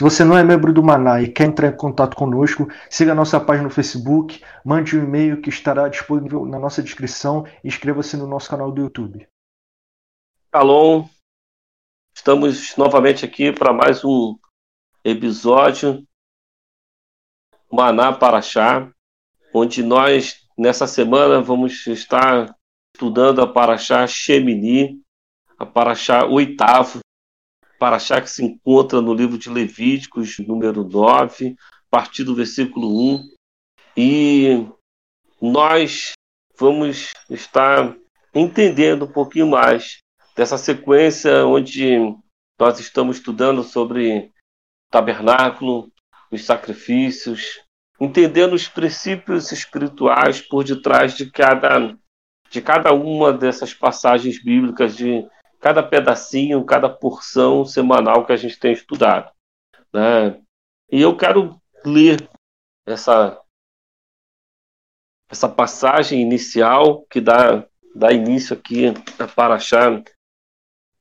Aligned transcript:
Se 0.00 0.04
você 0.04 0.24
não 0.24 0.34
é 0.34 0.42
membro 0.42 0.72
do 0.72 0.82
Maná 0.82 1.20
e 1.20 1.30
quer 1.30 1.44
entrar 1.44 1.68
em 1.68 1.76
contato 1.76 2.16
conosco, 2.16 2.66
siga 2.88 3.12
a 3.12 3.14
nossa 3.14 3.38
página 3.38 3.64
no 3.64 3.70
Facebook, 3.70 4.42
mande 4.64 4.96
um 4.96 5.04
e-mail 5.04 5.42
que 5.42 5.50
estará 5.50 5.88
disponível 5.88 6.46
na 6.46 6.58
nossa 6.58 6.82
descrição 6.82 7.46
e 7.62 7.68
inscreva-se 7.68 8.16
no 8.16 8.26
nosso 8.26 8.48
canal 8.48 8.72
do 8.72 8.80
YouTube. 8.80 9.28
Shalom, 10.50 11.06
estamos 12.16 12.74
novamente 12.78 13.26
aqui 13.26 13.52
para 13.52 13.74
mais 13.74 14.02
um 14.02 14.38
episódio 15.04 16.02
Maná 17.70 18.10
Paraxá, 18.10 18.90
onde 19.52 19.82
nós 19.82 20.48
nessa 20.56 20.86
semana 20.86 21.42
vamos 21.42 21.86
estar 21.86 22.56
estudando 22.96 23.42
a 23.42 23.52
Paraxá 23.52 24.06
Shemini, 24.06 25.02
a 25.58 25.66
Paraxá 25.66 26.24
oitavo, 26.24 27.00
Paraxá 27.80 28.20
que 28.20 28.28
se 28.28 28.44
encontra 28.44 29.00
no 29.00 29.14
livro 29.14 29.38
de 29.38 29.48
Levíticos, 29.48 30.38
número 30.38 30.84
9, 30.84 31.56
a 31.58 31.90
partir 31.90 32.24
do 32.24 32.34
versículo 32.34 33.14
1. 33.14 33.30
E 33.96 34.66
nós 35.40 36.12
vamos 36.58 37.12
estar 37.30 37.96
entendendo 38.34 39.06
um 39.06 39.10
pouquinho 39.10 39.46
mais 39.46 40.00
dessa 40.36 40.58
sequência 40.58 41.46
onde 41.46 41.96
nós 42.60 42.78
estamos 42.78 43.16
estudando 43.16 43.62
sobre 43.62 44.30
tabernáculo, 44.90 45.90
os 46.30 46.44
sacrifícios, 46.44 47.62
entendendo 47.98 48.52
os 48.52 48.68
princípios 48.68 49.52
espirituais 49.52 50.42
por 50.42 50.64
detrás 50.64 51.16
de 51.16 51.30
cada 51.30 51.96
de 52.50 52.60
cada 52.60 52.92
uma 52.92 53.32
dessas 53.32 53.72
passagens 53.72 54.42
bíblicas 54.42 54.96
de 54.96 55.24
cada 55.60 55.82
pedacinho, 55.82 56.64
cada 56.64 56.88
porção 56.88 57.64
semanal 57.64 58.24
que 58.24 58.32
a 58.32 58.36
gente 58.36 58.58
tem 58.58 58.72
estudado. 58.72 59.30
Né? 59.92 60.40
E 60.90 61.00
eu 61.00 61.16
quero 61.16 61.60
ler 61.84 62.28
essa, 62.86 63.40
essa 65.28 65.48
passagem 65.48 66.20
inicial 66.20 67.04
que 67.04 67.20
dá, 67.20 67.66
dá 67.94 68.10
início 68.10 68.56
aqui 68.56 68.86
a 69.18 69.28
Paraxá 69.28 70.02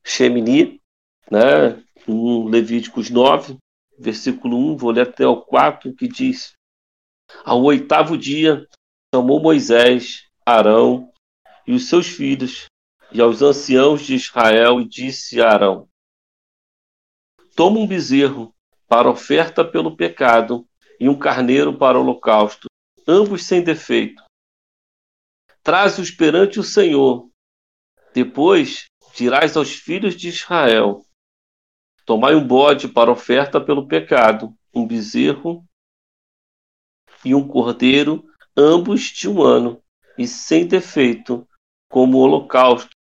Shemini, 0.04 0.82
né? 1.32 1.82
em 2.08 2.50
Levíticos 2.50 3.10
9, 3.10 3.58
versículo 3.98 4.58
1, 4.74 4.78
vou 4.78 4.92
ler 4.92 5.08
até 5.08 5.26
o 5.26 5.42
4, 5.42 5.94
que 5.96 6.08
diz: 6.08 6.54
Ao 7.46 7.62
oitavo 7.64 8.18
dia 8.18 8.68
chamou 9.14 9.42
Moisés, 9.42 10.28
Arão 10.46 11.12
e 11.66 11.74
os 11.74 11.88
seus 11.88 12.08
filhos 12.08 12.68
e 13.12 13.22
aos 13.22 13.42
anciãos 13.42 14.02
de 14.02 14.16
Israel 14.16 14.80
e 14.80 14.88
disse 14.88 15.42
a 15.42 15.50
Arão: 15.50 15.90
Toma 17.56 17.80
um 17.80 17.88
bezerro 17.88 18.54
para 18.88 19.10
oferta 19.10 19.66
pelo 19.66 19.96
pecado 19.96 20.68
e 21.00 21.10
um 21.10 21.18
carneiro 21.18 21.78
para 21.78 21.98
o 21.98 22.02
holocausto, 22.02 22.68
ambos 23.08 23.46
sem 23.46 23.64
defeito. 23.64 24.24
Traze-os 25.64 26.12
perante 26.12 26.60
o 26.60 26.64
Senhor. 26.64 27.30
Depois 28.14 28.86
dirás 29.16 29.58
aos 29.58 29.72
filhos 29.72 30.16
de 30.16 30.30
Israel: 30.30 31.06
Tomai 32.06 32.36
um 32.36 32.46
bode 32.46 32.88
para 32.88 33.12
oferta 33.12 33.60
pelo 33.60 33.88
pecado, 33.88 34.56
um 34.74 34.86
bezerro 34.86 35.66
e 37.26 37.36
um 37.36 37.48
cordeiro, 37.48 38.24
ambos 38.56 39.02
de 39.02 39.28
um 39.28 39.44
ano, 39.44 39.84
e 40.18 40.26
sem 40.26 40.66
defeito, 40.66 41.48
como 41.90 42.20
holocausto 42.20 42.99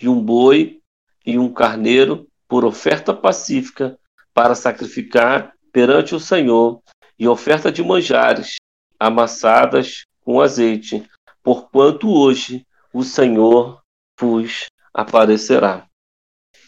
e 0.00 0.08
um 0.08 0.20
boi 0.20 0.80
e 1.24 1.38
um 1.38 1.52
carneiro 1.52 2.26
por 2.48 2.64
oferta 2.64 3.12
pacífica 3.12 3.98
para 4.32 4.54
sacrificar 4.54 5.52
perante 5.72 6.14
o 6.14 6.20
Senhor 6.20 6.80
e 7.18 7.26
oferta 7.28 7.70
de 7.70 7.82
manjares 7.82 8.56
amassadas 8.98 10.04
com 10.24 10.40
azeite, 10.40 11.04
porquanto 11.42 12.10
hoje 12.10 12.66
o 12.92 13.02
Senhor 13.02 13.80
vos 14.18 14.66
aparecerá. 14.92 15.86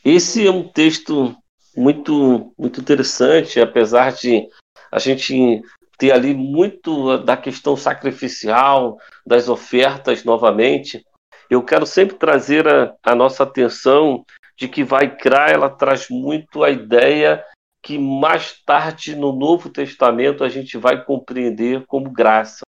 Esse 0.05 0.47
é 0.47 0.51
um 0.51 0.69
texto 0.69 1.37
muito 1.77 2.53
muito 2.59 2.81
interessante, 2.81 3.61
apesar 3.61 4.13
de 4.13 4.47
a 4.91 4.99
gente 4.99 5.63
ter 5.99 6.13
ali 6.13 6.35
muito 6.35 7.19
da 7.19 7.37
questão 7.37 7.77
sacrificial, 7.77 8.99
das 9.27 9.49
ofertas 9.49 10.25
novamente, 10.25 11.05
eu 11.51 11.65
quero 11.65 11.85
sempre 11.85 12.17
trazer 12.17 12.67
a, 12.69 12.95
a 13.03 13.15
nossa 13.15 13.43
atenção 13.43 14.25
de 14.57 14.69
que 14.69 14.85
vai 14.85 15.17
criar, 15.17 15.51
ela 15.51 15.69
traz 15.69 16.09
muito 16.09 16.63
a 16.63 16.71
ideia 16.71 17.45
que 17.83 17.99
mais 17.99 18.63
tarde 18.63 19.17
no 19.17 19.33
Novo 19.33 19.69
Testamento 19.69 20.45
a 20.45 20.49
gente 20.49 20.79
vai 20.79 21.05
compreender 21.05 21.85
como 21.87 22.11
graça, 22.11 22.61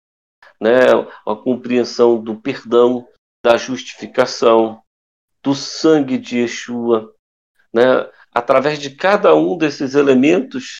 né? 0.59 0.79
A 1.27 1.35
compreensão 1.35 2.21
do 2.21 2.39
perdão, 2.41 3.07
da 3.45 3.57
justificação, 3.57 4.81
do 5.43 5.53
sangue 5.53 6.17
de 6.17 6.39
Yeshua, 6.39 7.13
né? 7.73 8.09
Através 8.33 8.79
de 8.79 8.95
cada 8.95 9.35
um 9.35 9.57
desses 9.57 9.93
elementos, 9.93 10.77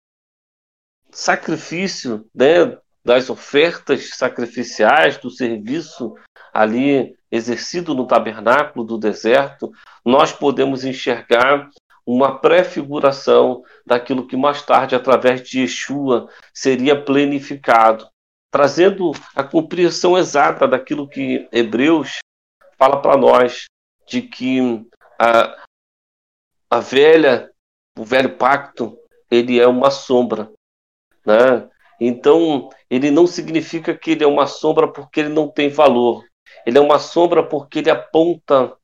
sacrifício, 1.11 2.25
né? 2.33 2.77
Das 3.03 3.29
ofertas 3.29 4.15
sacrificiais, 4.15 5.17
do 5.17 5.29
serviço 5.29 6.15
ali 6.53 7.17
exercido 7.31 7.95
no 7.95 8.05
tabernáculo 8.05 8.83
do 8.85 8.97
deserto, 8.97 9.71
nós 10.05 10.33
podemos 10.33 10.83
enxergar 10.83 11.69
uma 12.05 12.39
prefiguração 12.39 13.63
daquilo 13.85 14.27
que 14.27 14.35
mais 14.35 14.61
tarde, 14.63 14.95
através 14.95 15.41
de 15.47 15.61
Yeshua, 15.61 16.27
seria 16.53 16.99
plenificado, 17.01 18.09
trazendo 18.51 19.11
a 19.35 19.43
compreensão 19.43 20.17
exata 20.17 20.67
daquilo 20.67 21.07
que 21.07 21.47
Hebreus 21.51 22.17
fala 22.77 23.01
para 23.01 23.15
nós, 23.15 23.65
de 24.07 24.21
que 24.21 24.83
a, 25.17 25.63
a 26.69 26.79
velha, 26.79 27.49
o 27.97 28.03
velho 28.03 28.35
pacto, 28.35 28.97
ele 29.29 29.59
é 29.59 29.67
uma 29.67 29.91
sombra, 29.91 30.51
né? 31.25 31.69
Então, 31.99 32.69
ele 32.89 33.11
não 33.11 33.27
significa 33.27 33.95
que 33.95 34.11
ele 34.11 34.23
é 34.23 34.27
uma 34.27 34.47
sombra 34.47 34.91
porque 34.91 35.19
ele 35.19 35.29
não 35.29 35.47
tem 35.47 35.69
valor, 35.69 36.25
ele 36.65 36.77
é 36.77 36.81
uma 36.81 36.99
sombra 36.99 37.47
porque 37.47 37.79
ele 37.79 37.89
aponta 37.89 38.75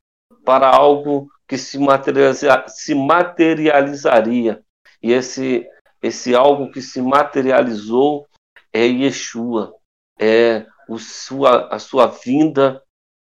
para 0.46 0.70
algo 0.70 1.30
que 1.48 1.58
se, 1.58 1.78
materializa, 1.78 2.66
se 2.68 2.96
materializaria. 2.96 4.64
E 5.02 5.12
esse, 5.12 5.68
esse 6.02 6.36
algo 6.36 6.72
que 6.72 6.82
se 6.82 7.02
materializou 7.02 8.28
é 8.74 8.86
Yeshua, 8.86 9.76
é 10.20 10.66
o 10.88 10.98
sua, 10.98 11.68
a 11.74 11.80
sua 11.80 12.08
vinda, 12.08 12.84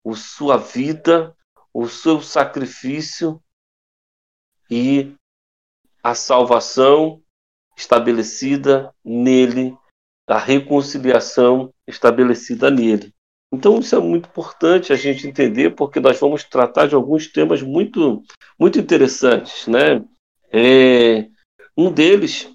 a 0.06 0.14
sua 0.14 0.56
vida, 0.56 1.34
o 1.72 1.88
seu 1.88 2.20
sacrifício 2.20 3.40
e 4.70 5.14
a 6.02 6.14
salvação 6.14 7.22
estabelecida 7.76 8.94
nele, 9.04 9.76
a 10.26 10.38
reconciliação 10.38 11.72
estabelecida 11.86 12.70
nele. 12.70 13.13
Então 13.54 13.78
isso 13.78 13.94
é 13.94 14.00
muito 14.00 14.28
importante 14.28 14.92
a 14.92 14.96
gente 14.96 15.28
entender, 15.28 15.70
porque 15.70 16.00
nós 16.00 16.18
vamos 16.18 16.42
tratar 16.42 16.86
de 16.86 16.94
alguns 16.94 17.28
temas 17.28 17.62
muito, 17.62 18.22
muito 18.58 18.78
interessantes, 18.78 19.66
né? 19.68 20.04
É, 20.52 21.28
um 21.76 21.90
deles 21.90 22.52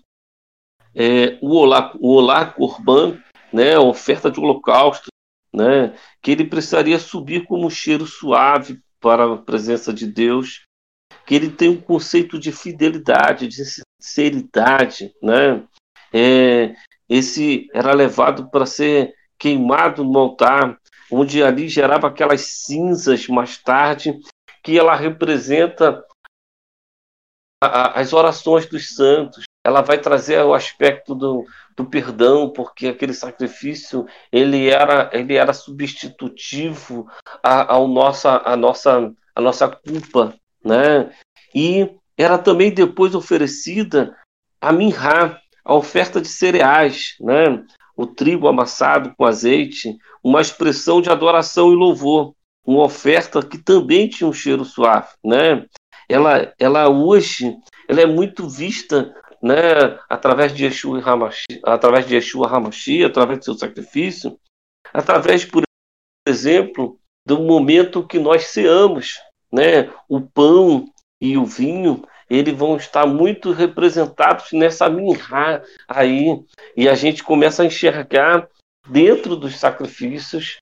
é 0.94 1.38
o 1.42 1.56
Olá, 1.56 1.94
o 2.00 2.16
Olá 2.16 2.46
Corban, 2.46 3.18
né? 3.52 3.76
A 3.76 3.82
oferta 3.82 4.30
de 4.30 4.40
holocausto, 4.40 5.08
né? 5.54 5.96
Que 6.22 6.32
ele 6.32 6.44
precisaria 6.44 7.00
subir 7.00 7.46
como 7.46 7.66
um 7.66 7.70
cheiro 7.70 8.06
suave 8.06 8.80
para 9.00 9.34
a 9.34 9.38
presença 9.38 9.94
de 9.94 10.06
Deus, 10.06 10.66
que 11.26 11.34
ele 11.34 11.50
tem 11.50 11.70
um 11.70 11.80
conceito 11.80 12.38
de 12.38 12.52
fidelidade, 12.52 13.48
de 13.48 13.64
sinceridade, 14.02 15.14
né? 15.24 15.64
É, 16.12 16.76
esse 17.08 17.68
era 17.74 17.94
levado 17.94 18.50
para 18.50 18.66
ser 18.66 19.14
queimado 19.40 20.04
no 20.04 20.20
altar, 20.20 20.78
onde 21.12 21.44
ali 21.44 21.68
gerava 21.68 22.08
aquelas 22.08 22.42
cinzas 22.42 23.28
mais 23.28 23.58
tarde, 23.58 24.20
que 24.64 24.78
ela 24.78 24.96
representa 24.96 26.04
a, 27.62 28.00
as 28.00 28.14
orações 28.14 28.66
dos 28.66 28.96
santos. 28.96 29.44
Ela 29.66 29.82
vai 29.82 29.98
trazer 29.98 30.42
o 30.44 30.54
aspecto 30.54 31.14
do, 31.14 31.46
do 31.76 31.86
perdão, 31.86 32.50
porque 32.50 32.88
aquele 32.88 33.14
sacrifício 33.14 34.06
ele 34.32 34.70
era, 34.70 35.10
ele 35.14 35.36
era 35.36 35.54
substitutivo 35.54 37.08
ao 37.44 37.88
nossa, 37.88 38.42
a, 38.46 38.56
nossa, 38.56 39.14
a 39.36 39.42
nossa 39.42 39.68
culpa, 39.68 40.34
né? 40.64 41.14
E 41.54 41.90
era 42.18 42.38
também 42.38 42.74
depois 42.74 43.16
oferecida 43.16 44.16
a 44.62 44.72
minhá, 44.72 45.40
a 45.64 45.74
oferta 45.74 46.22
de 46.22 46.28
cereais, 46.28 47.16
né? 47.20 47.64
O 48.00 48.08
trigo 48.08 48.48
amassado 48.48 49.14
com 49.18 49.26
azeite, 49.26 49.98
uma 50.24 50.40
expressão 50.40 51.02
de 51.02 51.10
adoração 51.10 51.74
e 51.74 51.76
louvor, 51.76 52.34
uma 52.66 52.86
oferta 52.86 53.46
que 53.46 53.58
também 53.58 54.08
tinha 54.08 54.26
um 54.30 54.32
cheiro 54.32 54.64
suave, 54.64 55.10
né? 55.22 55.66
Ela, 56.08 56.54
ela 56.58 56.88
hoje, 56.88 57.54
ela 57.90 58.00
é 58.00 58.06
muito 58.06 58.48
vista, 58.48 59.14
né? 59.44 60.00
Através 60.08 60.56
de 60.56 60.64
Yeshua 60.64 61.02
Hamashi, 61.04 61.60
através 61.62 62.08
de 62.08 62.16
Yeshua 62.16 62.48
Hamashi, 62.48 63.04
através 63.04 63.40
do 63.40 63.46
seu 63.46 63.56
sacrifício, 63.56 64.40
através, 64.94 65.44
por 65.44 65.64
exemplo, 66.26 66.98
do 67.26 67.42
momento 67.42 68.08
que 68.08 68.18
nós 68.18 68.46
ceamos, 68.46 69.20
né? 69.52 69.92
O 70.08 70.22
pão 70.22 70.86
e 71.20 71.38
o 71.38 71.46
vinho, 71.46 72.02
eles 72.30 72.56
vão 72.56 72.78
estar 72.78 73.06
muito 73.06 73.52
representados 73.52 74.52
nessa 74.52 74.90
minhá 74.90 75.64
aí. 75.88 76.40
E 76.76 76.88
a 76.88 76.94
gente 76.94 77.24
começa 77.24 77.64
a 77.64 77.66
enxergar 77.66 78.48
dentro 78.88 79.36
dos 79.36 79.58
sacrifícios 79.58 80.58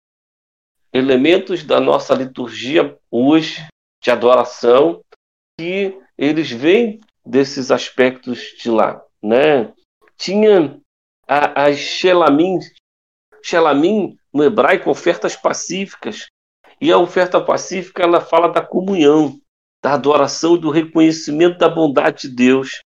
elementos 0.93 1.63
da 1.63 1.79
nossa 1.79 2.13
liturgia 2.13 2.97
hoje 3.11 3.67
de 4.01 4.09
adoração 4.09 5.01
que 5.59 5.99
eles 6.17 6.49
vêm 6.49 6.99
desses 7.25 7.71
aspectos 7.71 8.55
de 8.57 8.69
lá, 8.69 9.03
né? 9.21 9.73
Tinha 10.15 10.79
as 11.27 11.77
Shelamim, 11.77 12.59
Shelamim 13.43 14.17
no 14.33 14.43
hebraico 14.43 14.89
ofertas 14.89 15.35
pacíficas. 15.35 16.27
E 16.79 16.91
a 16.91 16.97
oferta 16.97 17.41
pacífica 17.41 18.03
ela 18.03 18.21
fala 18.21 18.47
da 18.49 18.61
comunhão, 18.61 19.39
da 19.83 19.93
adoração 19.93 20.55
e 20.55 20.59
do 20.59 20.69
reconhecimento 20.69 21.57
da 21.57 21.69
bondade 21.69 22.27
de 22.27 22.35
Deus. 22.35 22.81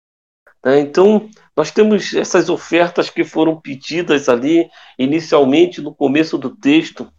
Né? 0.64 0.80
Então, 0.80 1.28
nós 1.56 1.70
temos 1.70 2.14
essas 2.14 2.48
ofertas 2.48 3.10
que 3.10 3.24
foram 3.24 3.60
pedidas 3.60 4.28
ali 4.28 4.70
inicialmente 4.98 5.80
no 5.80 5.94
começo 5.94 6.36
do 6.38 6.54
texto, 6.54 7.10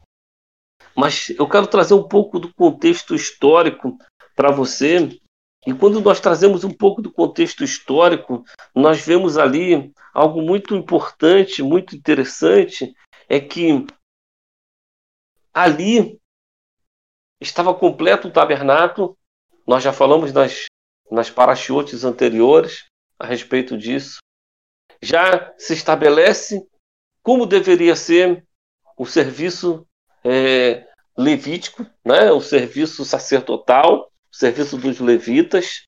mas 0.95 1.29
eu 1.29 1.47
quero 1.47 1.67
trazer 1.67 1.93
um 1.93 2.07
pouco 2.07 2.39
do 2.39 2.53
contexto 2.53 3.15
histórico 3.15 3.97
para 4.35 4.51
você. 4.51 5.09
E 5.65 5.73
quando 5.73 6.01
nós 6.01 6.19
trazemos 6.19 6.63
um 6.63 6.71
pouco 6.71 7.01
do 7.01 7.11
contexto 7.11 7.63
histórico, 7.63 8.43
nós 8.75 8.99
vemos 9.05 9.37
ali 9.37 9.93
algo 10.13 10.41
muito 10.41 10.75
importante, 10.75 11.63
muito 11.63 11.95
interessante, 11.95 12.93
é 13.29 13.39
que 13.39 13.85
ali 15.53 16.19
estava 17.39 17.73
completo 17.73 18.27
o 18.27 18.31
tabernáculo, 18.31 19.17
nós 19.71 19.81
já 19.81 19.93
falamos 19.93 20.33
nas, 20.33 20.65
nas 21.09 21.29
parachutes 21.29 22.03
anteriores 22.03 22.87
a 23.17 23.25
respeito 23.25 23.77
disso. 23.77 24.17
Já 25.01 25.53
se 25.57 25.73
estabelece 25.73 26.67
como 27.23 27.45
deveria 27.45 27.95
ser 27.95 28.45
o 28.97 29.05
serviço 29.05 29.87
é, 30.25 30.85
levítico, 31.17 31.85
né? 32.03 32.33
o 32.33 32.41
serviço 32.41 33.05
sacerdotal, 33.05 34.11
o 34.29 34.35
serviço 34.35 34.77
dos 34.77 34.99
levitas, 34.99 35.85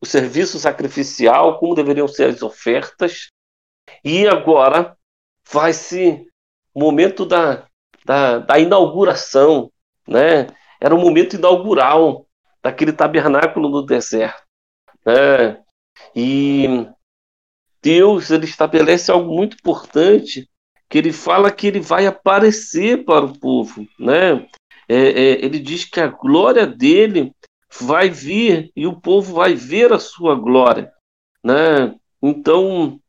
o 0.00 0.06
serviço 0.06 0.58
sacrificial, 0.58 1.58
como 1.58 1.74
deveriam 1.74 2.08
ser 2.08 2.30
as 2.30 2.40
ofertas. 2.40 3.28
E 4.02 4.26
agora 4.26 4.96
vai-se 5.52 6.26
o 6.72 6.80
momento 6.80 7.26
da, 7.26 7.68
da, 8.02 8.38
da 8.38 8.58
inauguração, 8.58 9.70
né? 10.08 10.46
Era 10.80 10.94
o 10.94 10.98
momento 10.98 11.36
inaugural 11.36 12.25
daquele 12.66 12.92
tabernáculo 12.92 13.68
no 13.68 13.82
deserto. 13.82 14.42
Né? 15.04 15.62
E 16.16 16.88
Deus 17.80 18.30
ele 18.32 18.44
estabelece 18.44 19.12
algo 19.12 19.32
muito 19.32 19.54
importante, 19.54 20.50
que 20.88 20.98
ele 20.98 21.12
fala 21.12 21.52
que 21.52 21.68
ele 21.68 21.78
vai 21.78 22.08
aparecer 22.08 23.04
para 23.04 23.24
o 23.24 23.38
povo. 23.38 23.86
Né? 24.00 24.48
É, 24.88 24.96
é, 24.96 25.44
ele 25.44 25.60
diz 25.60 25.84
que 25.84 26.00
a 26.00 26.08
glória 26.08 26.66
dele 26.66 27.32
vai 27.80 28.10
vir 28.10 28.72
e 28.74 28.84
o 28.84 29.00
povo 29.00 29.34
vai 29.34 29.54
ver 29.54 29.92
a 29.92 30.00
sua 30.00 30.34
glória. 30.34 30.92
Né? 31.44 31.94
Então, 32.20 33.00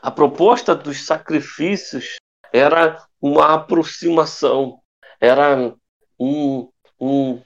a 0.00 0.10
proposta 0.10 0.74
dos 0.74 1.04
sacrifícios 1.04 2.16
era 2.50 3.04
uma 3.20 3.52
aproximação, 3.52 4.80
era 5.20 5.74
um, 6.18 6.70
um, 6.98 7.42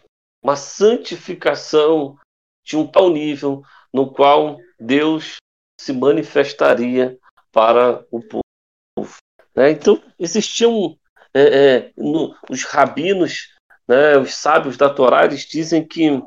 uma 0.48 0.56
santificação 0.56 2.16
de 2.64 2.74
um 2.74 2.86
tal 2.86 3.10
nível 3.10 3.62
no 3.92 4.10
qual 4.10 4.56
Deus 4.80 5.36
se 5.78 5.92
manifestaria 5.92 7.18
para 7.52 8.02
o 8.10 8.20
povo. 8.22 9.16
Né? 9.54 9.70
Então, 9.70 10.02
existiam 10.18 10.96
é, 11.34 11.42
é, 11.42 11.92
no, 11.98 12.34
os 12.48 12.64
rabinos, 12.64 13.54
né, 13.86 14.16
os 14.16 14.34
sábios 14.34 14.78
da 14.78 14.88
Torá, 14.88 15.26
eles 15.26 15.42
dizem 15.42 15.86
que 15.86 16.22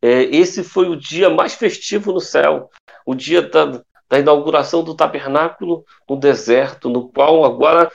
é, 0.00 0.22
esse 0.22 0.64
foi 0.64 0.88
o 0.88 0.96
dia 0.96 1.28
mais 1.28 1.52
festivo 1.52 2.12
no 2.12 2.20
céu, 2.20 2.70
o 3.04 3.14
dia 3.14 3.42
da, 3.42 3.82
da 4.08 4.18
inauguração 4.18 4.82
do 4.82 4.94
tabernáculo 4.94 5.84
no 6.08 6.16
deserto, 6.16 6.88
no 6.88 7.10
qual 7.10 7.44
agora 7.44 7.90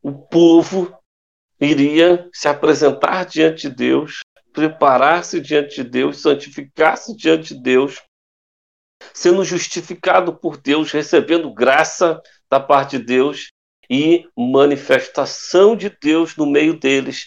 o 0.00 0.12
povo 0.12 0.96
iria 1.60 2.28
se 2.32 2.46
apresentar 2.46 3.24
diante 3.26 3.68
de 3.68 3.74
Deus 3.74 4.23
preparar-se 4.54 5.40
diante 5.40 5.82
de 5.82 5.84
Deus, 5.84 6.22
santificar-se 6.22 7.14
diante 7.16 7.54
de 7.54 7.60
Deus, 7.60 8.00
sendo 9.12 9.44
justificado 9.44 10.32
por 10.32 10.56
Deus, 10.56 10.92
recebendo 10.92 11.52
graça 11.52 12.22
da 12.48 12.60
parte 12.60 12.96
de 12.96 13.04
Deus 13.04 13.48
e 13.90 14.26
manifestação 14.36 15.76
de 15.76 15.90
Deus 15.90 16.36
no 16.36 16.46
meio 16.46 16.78
deles, 16.78 17.26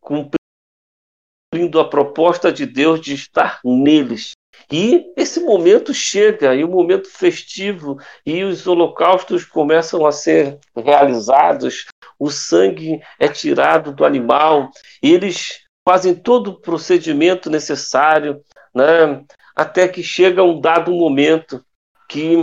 cumprindo 0.00 1.80
a 1.80 1.88
proposta 1.88 2.52
de 2.52 2.66
Deus 2.66 3.00
de 3.00 3.14
estar 3.14 3.58
neles. 3.64 4.32
E 4.70 5.12
esse 5.16 5.40
momento 5.40 5.94
chega, 5.94 6.54
e 6.54 6.62
o 6.62 6.68
momento 6.68 7.08
festivo, 7.08 7.98
e 8.24 8.44
os 8.44 8.66
holocaustos 8.66 9.44
começam 9.46 10.04
a 10.04 10.12
ser 10.12 10.58
realizados, 10.76 11.86
o 12.18 12.30
sangue 12.30 13.00
é 13.18 13.28
tirado 13.28 13.94
do 13.94 14.04
animal, 14.04 14.70
eles 15.02 15.65
fazem 15.86 16.20
todo 16.20 16.50
o 16.50 16.60
procedimento 16.60 17.48
necessário, 17.48 18.44
né, 18.74 19.24
até 19.54 19.86
que 19.86 20.02
chega 20.02 20.42
um 20.42 20.60
dado 20.60 20.90
momento 20.92 21.64
que 22.08 22.36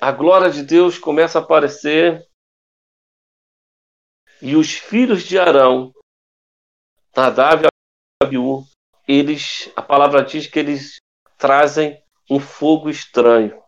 a 0.00 0.12
glória 0.12 0.50
de 0.50 0.62
Deus 0.62 0.98
começa 0.98 1.38
a 1.38 1.42
aparecer 1.42 2.26
e 4.42 4.54
os 4.54 4.72
filhos 4.72 5.22
de 5.22 5.38
Arão, 5.38 5.92
Nadav 7.16 7.64
e 7.64 7.66
Abiú, 8.22 8.66
eles, 9.08 9.72
a 9.74 9.80
palavra 9.80 10.22
diz 10.22 10.46
que 10.46 10.58
eles 10.58 10.96
trazem 11.38 11.98
um 12.30 12.38
fogo 12.38 12.90
estranho, 12.90 13.62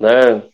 né? 0.00 0.50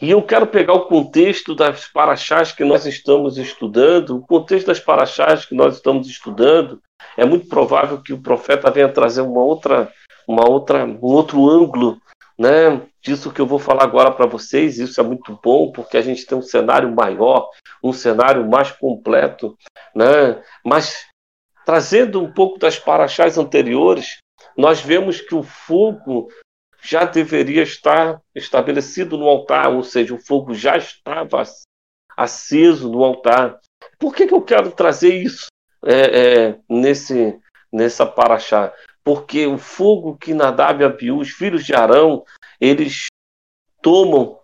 E 0.00 0.10
eu 0.10 0.22
quero 0.22 0.46
pegar 0.46 0.74
o 0.74 0.86
contexto 0.86 1.54
das 1.54 1.86
paraxás 1.86 2.52
que 2.52 2.64
nós 2.64 2.86
estamos 2.86 3.36
estudando, 3.36 4.16
o 4.16 4.26
contexto 4.26 4.68
das 4.68 4.78
paraxás 4.78 5.44
que 5.44 5.54
nós 5.54 5.76
estamos 5.76 6.06
estudando, 6.06 6.80
é 7.16 7.24
muito 7.24 7.48
provável 7.48 8.00
que 8.00 8.12
o 8.12 8.22
profeta 8.22 8.70
venha 8.70 8.88
trazer 8.88 9.22
uma 9.22 9.42
outra, 9.42 9.92
uma 10.26 10.48
outra, 10.48 10.84
um 10.84 11.02
outro 11.02 11.48
ângulo, 11.48 12.00
né, 12.38 12.80
disso 13.02 13.32
que 13.32 13.40
eu 13.40 13.46
vou 13.46 13.58
falar 13.58 13.82
agora 13.82 14.12
para 14.12 14.26
vocês. 14.26 14.78
Isso 14.78 15.00
é 15.00 15.04
muito 15.04 15.36
bom 15.42 15.72
porque 15.72 15.96
a 15.96 16.02
gente 16.02 16.24
tem 16.24 16.38
um 16.38 16.42
cenário 16.42 16.94
maior, 16.94 17.48
um 17.82 17.92
cenário 17.92 18.48
mais 18.48 18.70
completo, 18.70 19.56
né? 19.94 20.40
Mas 20.64 21.04
trazendo 21.66 22.22
um 22.22 22.32
pouco 22.32 22.58
das 22.58 22.78
paraxás 22.78 23.36
anteriores, 23.36 24.18
nós 24.56 24.80
vemos 24.80 25.20
que 25.20 25.34
o 25.34 25.42
fogo 25.42 26.28
já 26.82 27.04
deveria 27.04 27.62
estar 27.62 28.20
estabelecido 28.34 29.16
no 29.16 29.26
altar, 29.26 29.70
ou 29.70 29.82
seja, 29.82 30.14
o 30.14 30.18
fogo 30.18 30.54
já 30.54 30.76
estava 30.76 31.42
aceso 32.16 32.90
no 32.90 33.02
altar. 33.02 33.58
Por 33.98 34.14
que, 34.14 34.26
que 34.26 34.34
eu 34.34 34.42
quero 34.42 34.70
trazer 34.70 35.14
isso 35.14 35.46
é, 35.84 36.48
é, 36.48 36.58
nesse, 36.68 37.38
nessa 37.72 38.06
paraxá? 38.06 38.72
porque 39.08 39.46
o 39.46 39.56
fogo 39.56 40.18
que 40.18 40.34
Nadab 40.34 40.82
e 40.82 40.84
Abiú, 40.84 41.20
os 41.20 41.30
filhos 41.30 41.64
de 41.64 41.74
Arão, 41.74 42.26
eles 42.60 43.06
tomam 43.80 44.38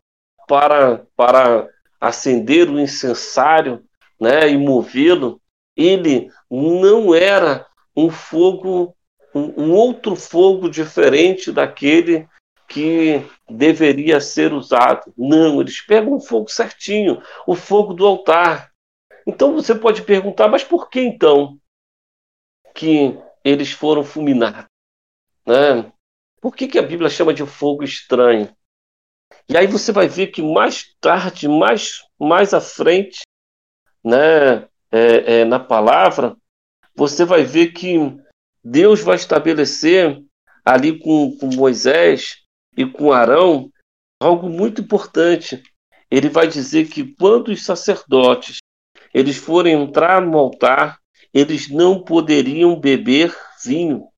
para, 0.48 1.04
para 1.14 1.68
acender 2.00 2.70
o 2.70 2.80
incensário 2.80 3.84
né, 4.18 4.48
e 4.48 4.56
movê-lo, 4.56 5.38
ele 5.76 6.30
não 6.50 7.14
era 7.14 7.66
um 7.94 8.08
fogo, 8.08 8.96
um, 9.34 9.64
um 9.64 9.72
outro 9.72 10.14
fogo 10.14 10.68
diferente 10.68 11.50
daquele 11.50 12.28
que 12.68 13.22
deveria 13.48 14.20
ser 14.20 14.52
usado. 14.52 15.12
Não, 15.16 15.60
eles 15.60 15.80
pegam 15.80 16.14
o 16.14 16.20
fogo 16.20 16.48
certinho, 16.48 17.20
o 17.46 17.54
fogo 17.54 17.92
do 17.92 18.06
altar. 18.06 18.72
Então 19.26 19.54
você 19.54 19.74
pode 19.74 20.02
perguntar, 20.02 20.48
mas 20.48 20.62
por 20.62 20.88
que 20.88 21.00
então 21.00 21.58
que 22.74 23.18
eles 23.44 23.72
foram 23.72 24.04
fulminados? 24.04 24.66
Né? 25.46 25.92
Por 26.40 26.54
que, 26.54 26.68
que 26.68 26.78
a 26.78 26.82
Bíblia 26.82 27.10
chama 27.10 27.32
de 27.32 27.44
fogo 27.46 27.82
estranho? 27.82 28.54
E 29.48 29.56
aí 29.56 29.66
você 29.66 29.92
vai 29.92 30.08
ver 30.08 30.28
que 30.28 30.42
mais 30.42 30.94
tarde, 31.00 31.48
mais, 31.48 32.02
mais 32.18 32.54
à 32.54 32.60
frente, 32.60 33.22
né, 34.02 34.68
é, 34.90 35.40
é, 35.40 35.44
na 35.44 35.58
palavra, 35.58 36.36
você 36.94 37.24
vai 37.24 37.44
ver 37.44 37.72
que 37.72 37.98
Deus 38.64 39.00
vai 39.00 39.16
estabelecer 39.16 40.23
ali 40.64 40.99
com, 40.99 41.37
com 41.37 41.47
Moisés 41.54 42.38
e 42.76 42.87
com 42.87 43.12
Arão 43.12 43.71
algo 44.18 44.49
muito 44.49 44.80
importante. 44.80 45.62
Ele 46.11 46.30
vai 46.30 46.49
dizer 46.49 46.88
que 46.88 47.14
quando 47.14 47.49
os 47.49 47.64
sacerdotes 47.64 48.59
eles 49.12 49.37
forem 49.37 49.75
entrar 49.75 50.23
no 50.23 50.38
altar, 50.38 50.99
eles 51.33 51.68
não 51.68 52.02
poderiam 52.02 52.78
beber 52.78 53.37
vinho. 53.64 54.09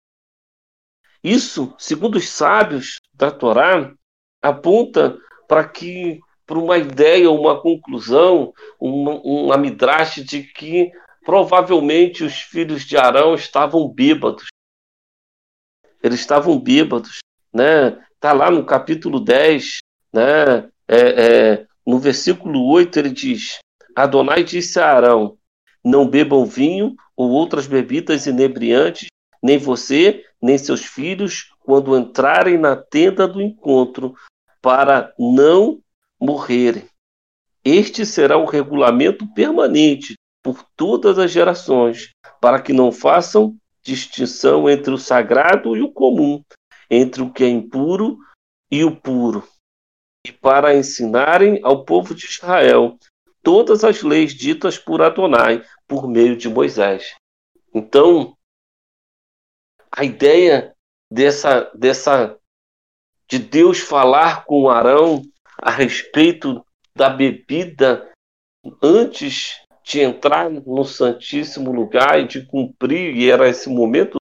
Isso, 1.23 1.75
segundo 1.79 2.17
os 2.17 2.29
sábios 2.29 3.01
da 3.13 3.31
Torá, 3.31 3.93
aponta 4.41 5.19
para 5.49 5.69
que 5.69 6.21
para 6.47 6.59
uma 6.59 6.79
ideia, 6.79 7.29
uma 7.31 7.61
conclusão, 7.61 8.53
uma, 8.79 9.21
uma 9.23 9.57
midrash 9.57 10.23
de 10.25 10.45
que 10.45 10.93
provavelmente 11.27 12.23
os 12.23 12.41
filhos 12.41 12.85
de 12.85 12.97
Arão 12.97 13.35
estavam 13.35 13.89
bêbados. 13.89 14.47
Eles 16.01 16.21
estavam 16.21 16.57
bêbados, 16.57 17.19
né? 17.53 18.01
Tá 18.21 18.33
lá 18.33 18.49
no 18.49 18.65
capítulo 18.65 19.19
10, 19.19 19.79
né? 20.13 20.71
É, 20.87 20.99
é, 21.59 21.67
no 21.85 21.99
versículo 21.99 22.65
8 22.69 23.01
ele 23.01 23.11
diz: 23.11 23.59
Adonai 23.97 24.45
disse 24.45 24.79
a 24.79 24.87
Arão: 24.87 25.37
Não 25.85 26.09
bebam 26.09 26.47
vinho 26.47 26.95
ou 27.17 27.31
outras 27.31 27.67
bebidas 27.67 28.27
inebriantes, 28.27 29.09
nem 29.43 29.59
você, 29.59 30.25
nem 30.41 30.57
seus 30.57 30.85
filhos, 30.85 31.53
quando 31.59 31.99
entrarem 31.99 32.57
na 32.57 32.77
tenda 32.77 33.27
do 33.27 33.43
encontro, 33.43 34.15
para 34.63 35.13
não 35.19 35.81
morrerem. 36.21 36.89
Este 37.65 38.07
será 38.07 38.37
o 38.37 38.45
regulamento 38.45 39.27
permanente 39.35 40.15
por 40.47 40.63
todas 40.77 41.19
as 41.19 41.33
gerações, 41.33 42.13
para 42.41 42.63
que 42.63 42.73
não 42.73 42.93
façam 42.93 43.57
distinção 43.83 44.71
entre 44.71 44.95
o 44.95 44.99
sagrado 44.99 45.77
e 45.77 45.83
o 45.83 45.91
comum, 45.91 46.41
entre 46.89 47.21
o 47.21 47.33
que 47.33 47.43
é 47.43 47.49
impuro 47.49 48.17
e 48.71 48.85
o 48.85 48.95
puro, 48.95 49.43
e 50.25 50.31
para 50.31 50.77
ensinarem 50.77 51.59
ao 51.65 51.85
povo 51.85 52.15
de 52.15 52.27
Israel 52.27 52.97
todas 53.43 53.83
as 53.83 54.05
leis 54.05 54.33
ditas 54.33 54.79
por 54.79 55.03
Adonai 55.03 55.65
por 55.89 56.09
meio 56.09 56.37
de 56.37 56.49
Moisés. 56.49 57.17
Então, 57.75 58.37
a 59.91 60.05
ideia 60.05 60.77
dessa, 61.11 61.73
dessa 61.75 62.39
de 63.29 63.41
Deus 63.41 63.81
falar 63.81 64.45
com 64.45 64.71
Arão 64.71 65.23
a 65.59 65.73
respeito 65.73 66.65
da 66.95 67.11
bebida 67.11 68.13
antes 68.81 69.66
de 69.87 70.01
entrar 70.01 70.51
no 70.51 70.85
Santíssimo 70.85 71.71
Lugar 71.71 72.19
e 72.19 72.27
de 72.27 72.45
cumprir, 72.45 73.15
e 73.17 73.31
era 73.31 73.49
esse 73.49 73.69
momento 73.69 74.17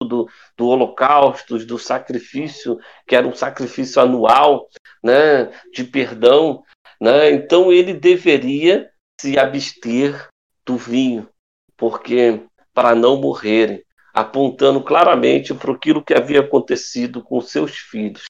do, 0.00 0.28
do 0.56 0.68
holocausto, 0.68 1.58
do 1.66 1.76
sacrifício, 1.76 2.78
que 3.04 3.16
era 3.16 3.26
um 3.26 3.34
sacrifício 3.34 4.00
anual, 4.00 4.68
né, 5.02 5.46
de 5.72 5.82
perdão, 5.82 6.62
né? 7.00 7.32
Então 7.32 7.72
ele 7.72 7.92
deveria 7.92 8.88
se 9.20 9.36
abster 9.36 10.28
do 10.64 10.76
vinho, 10.76 11.28
porque 11.76 12.46
para 12.72 12.94
não 12.94 13.20
morrerem 13.20 13.84
apontando 14.14 14.82
claramente 14.82 15.52
para 15.52 15.72
aquilo 15.72 16.04
que 16.04 16.14
havia 16.14 16.40
acontecido 16.40 17.22
com 17.22 17.40
seus 17.40 17.76
filhos. 17.76 18.24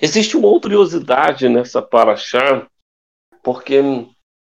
Existe 0.00 0.36
uma 0.36 0.48
outra 0.48 0.70
curiosidade 0.70 1.48
nessa 1.48 1.82
paraxá, 1.82 2.68
porque, 3.42 3.80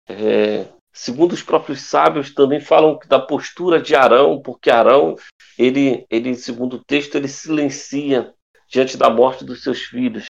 é, 0.10 0.68
segundo 0.92 1.34
os 1.34 1.44
próprios 1.44 1.82
sábios, 1.82 2.34
também 2.34 2.60
falam 2.60 3.00
da 3.08 3.20
postura 3.20 3.80
de 3.80 3.96
Arão, 3.96 4.42
porque 4.42 4.72
Arão, 4.72 5.16
ele, 5.58 6.06
ele, 6.10 6.34
segundo 6.36 6.78
o 6.78 6.84
texto, 6.84 7.16
ele 7.16 7.28
silencia 7.28 8.34
diante 8.68 8.98
da 8.98 9.10
morte 9.10 9.46
dos 9.46 9.62
seus 9.62 9.82
filhos, 9.82 10.26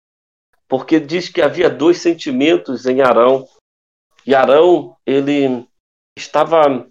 porque 0.68 1.00
diz 1.00 1.30
que 1.30 1.42
havia 1.42 1.70
dois 1.70 1.98
sentimentos 1.98 2.86
em 2.86 3.02
Arão, 3.02 3.46
e 4.26 4.34
Arão, 4.34 4.96
ele 5.06 5.68
estava 6.18 6.88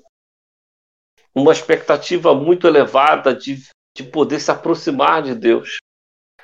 uma 1.34 1.52
expectativa 1.52 2.34
muito 2.34 2.66
elevada 2.66 3.34
de, 3.34 3.56
de 3.96 4.04
poder 4.04 4.38
se 4.38 4.50
aproximar 4.50 5.22
de 5.22 5.34
Deus, 5.34 5.78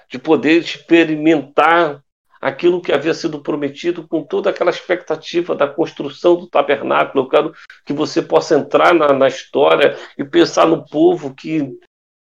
de 0.08 0.18
poder 0.18 0.60
experimentar 0.60 2.02
aquilo 2.40 2.80
que 2.80 2.92
havia 2.92 3.12
sido 3.12 3.42
prometido 3.42 4.08
com 4.08 4.24
toda 4.24 4.48
aquela 4.48 4.70
expectativa 4.70 5.54
da 5.54 5.68
construção 5.68 6.36
do 6.36 6.48
tabernáculo. 6.48 7.24
Eu 7.24 7.28
quero 7.28 7.54
que 7.84 7.92
você 7.92 8.22
possa 8.22 8.56
entrar 8.56 8.94
na, 8.94 9.12
na 9.12 9.28
história 9.28 9.96
e 10.16 10.24
pensar 10.24 10.66
no 10.66 10.84
povo 10.86 11.34
que 11.34 11.78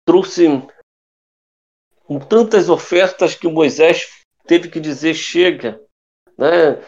trouxe 0.06 0.62
com 2.04 2.18
tantas 2.18 2.70
ofertas 2.70 3.34
que 3.34 3.46
Moisés 3.46 4.08
teve 4.46 4.70
que 4.70 4.80
dizer 4.80 5.12
chega, 5.12 5.78
né? 6.38 6.82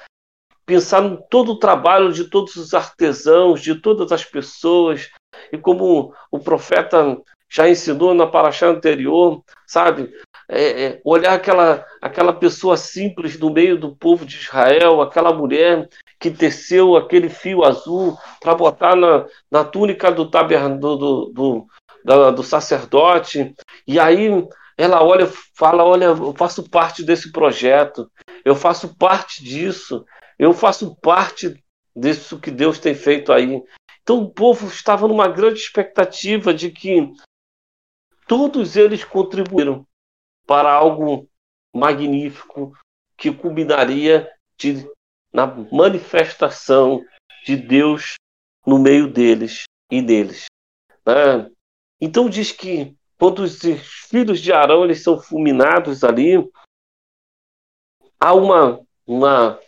Pensar 0.64 1.04
em 1.04 1.18
todo 1.28 1.52
o 1.52 1.58
trabalho 1.58 2.12
de 2.12 2.30
todos 2.30 2.56
os 2.56 2.72
artesãos, 2.72 3.60
de 3.60 3.74
todas 3.74 4.12
as 4.12 4.24
pessoas, 4.24 5.10
e 5.52 5.58
como 5.58 6.14
o 6.30 6.38
profeta 6.38 7.20
já 7.50 7.68
ensinou 7.68 8.14
na 8.14 8.26
paraxá 8.26 8.68
anterior, 8.68 9.42
sabe? 9.66 10.10
É, 10.52 10.84
é, 10.84 11.00
olhar 11.04 11.34
aquela, 11.34 11.86
aquela 12.02 12.32
pessoa 12.32 12.76
simples 12.76 13.38
no 13.38 13.52
meio 13.52 13.78
do 13.78 13.94
povo 13.94 14.26
de 14.26 14.36
Israel, 14.36 15.00
aquela 15.00 15.32
mulher 15.32 15.88
que 16.18 16.28
teceu 16.28 16.96
aquele 16.96 17.28
fio 17.28 17.64
azul 17.64 18.18
para 18.40 18.56
botar 18.56 18.96
na, 18.96 19.26
na 19.48 19.64
túnica 19.64 20.10
do, 20.10 20.24
do, 20.24 20.76
do, 20.76 21.26
do, 21.32 21.66
do, 22.04 22.30
do 22.32 22.42
sacerdote, 22.42 23.54
e 23.86 24.00
aí 24.00 24.28
ela 24.76 25.04
olha 25.04 25.30
fala: 25.54 25.84
Olha, 25.84 26.06
eu 26.06 26.34
faço 26.36 26.68
parte 26.68 27.04
desse 27.04 27.30
projeto, 27.30 28.10
eu 28.44 28.56
faço 28.56 28.96
parte 28.96 29.44
disso, 29.44 30.04
eu 30.36 30.52
faço 30.52 30.96
parte 30.96 31.62
disso 31.94 32.40
que 32.40 32.50
Deus 32.50 32.80
tem 32.80 32.94
feito 32.94 33.32
aí. 33.32 33.62
Então 34.02 34.18
o 34.18 34.30
povo 34.30 34.66
estava 34.66 35.06
numa 35.06 35.28
grande 35.28 35.60
expectativa 35.60 36.52
de 36.52 36.70
que 36.70 37.08
todos 38.26 38.76
eles 38.76 39.04
contribuíram 39.04 39.86
para 40.50 40.72
algo 40.72 41.30
magnífico 41.72 42.76
que 43.16 43.32
culminaria 43.32 44.28
de, 44.58 44.84
na 45.32 45.46
manifestação 45.46 47.04
de 47.46 47.56
Deus 47.56 48.14
no 48.66 48.76
meio 48.76 49.06
deles 49.06 49.62
e 49.88 50.02
deles. 50.02 50.46
Né? 51.06 51.48
Então 52.00 52.28
diz 52.28 52.50
que 52.50 52.96
quando 53.16 53.44
os 53.44 53.60
filhos 54.08 54.40
de 54.40 54.52
Arão 54.52 54.82
eles 54.82 55.04
são 55.04 55.20
fulminados 55.20 56.02
ali, 56.02 56.34
há 58.18 58.34
uma, 58.34 58.80
uma, 59.06 59.60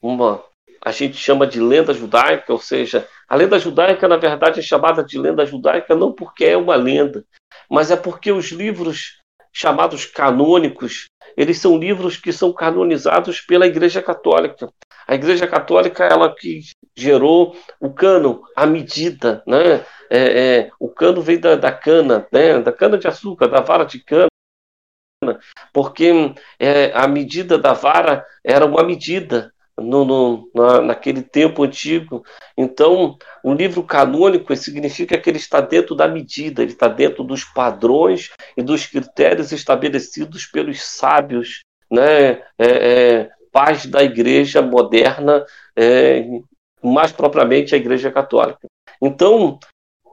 uma 0.00 0.44
a 0.80 0.92
gente 0.92 1.16
chama 1.16 1.48
de 1.48 1.58
lenda 1.58 1.92
judaica, 1.92 2.52
ou 2.52 2.60
seja, 2.60 3.08
a 3.28 3.34
lenda 3.34 3.58
judaica, 3.58 4.06
na 4.06 4.16
verdade, 4.16 4.60
é 4.60 4.62
chamada 4.62 5.02
de 5.02 5.18
lenda 5.18 5.44
judaica 5.44 5.96
não 5.96 6.12
porque 6.12 6.44
é 6.44 6.56
uma 6.56 6.76
lenda, 6.76 7.26
mas 7.68 7.90
é 7.90 7.96
porque 7.96 8.30
os 8.30 8.52
livros 8.52 9.18
chamados 9.52 10.06
canônicos, 10.06 11.06
eles 11.36 11.58
são 11.58 11.78
livros 11.78 12.16
que 12.16 12.32
são 12.32 12.52
canonizados 12.52 13.40
pela 13.40 13.66
Igreja 13.66 14.02
Católica. 14.02 14.72
A 15.06 15.14
Igreja 15.14 15.46
Católica 15.46 16.04
ela 16.04 16.34
que 16.34 16.60
gerou 16.96 17.56
o 17.80 17.92
cano, 17.92 18.42
a 18.54 18.66
medida, 18.66 19.42
né? 19.46 19.84
É, 20.10 20.18
é, 20.58 20.70
o 20.80 20.88
cano 20.88 21.20
vem 21.22 21.38
da, 21.38 21.54
da 21.54 21.70
cana, 21.70 22.26
né? 22.32 22.58
da 22.60 22.72
cana 22.72 22.98
de 22.98 23.06
açúcar, 23.06 23.46
da 23.46 23.60
vara 23.60 23.84
de 23.84 24.02
cana, 24.02 24.28
porque 25.72 26.10
é, 26.58 26.92
a 26.94 27.06
medida 27.06 27.58
da 27.58 27.72
vara 27.72 28.26
era 28.42 28.64
uma 28.64 28.82
medida, 28.82 29.52
no, 29.80 30.04
no, 30.04 30.50
na, 30.54 30.80
naquele 30.80 31.22
tempo 31.22 31.62
antigo. 31.62 32.24
Então, 32.56 33.16
um 33.44 33.54
livro 33.54 33.82
canônico 33.82 34.54
significa 34.56 35.18
que 35.18 35.30
ele 35.30 35.38
está 35.38 35.60
dentro 35.60 35.94
da 35.94 36.08
medida, 36.08 36.62
ele 36.62 36.72
está 36.72 36.88
dentro 36.88 37.24
dos 37.24 37.44
padrões 37.44 38.30
e 38.56 38.62
dos 38.62 38.86
critérios 38.86 39.52
estabelecidos 39.52 40.46
pelos 40.46 40.82
sábios, 40.82 41.62
né? 41.90 42.30
É, 42.30 42.42
é, 42.58 43.30
pais 43.50 43.86
da 43.86 44.02
igreja 44.02 44.60
moderna, 44.60 45.44
é, 45.76 46.24
mais 46.82 47.12
propriamente 47.12 47.74
a 47.74 47.78
igreja 47.78 48.10
católica. 48.10 48.68
Então, 49.00 49.58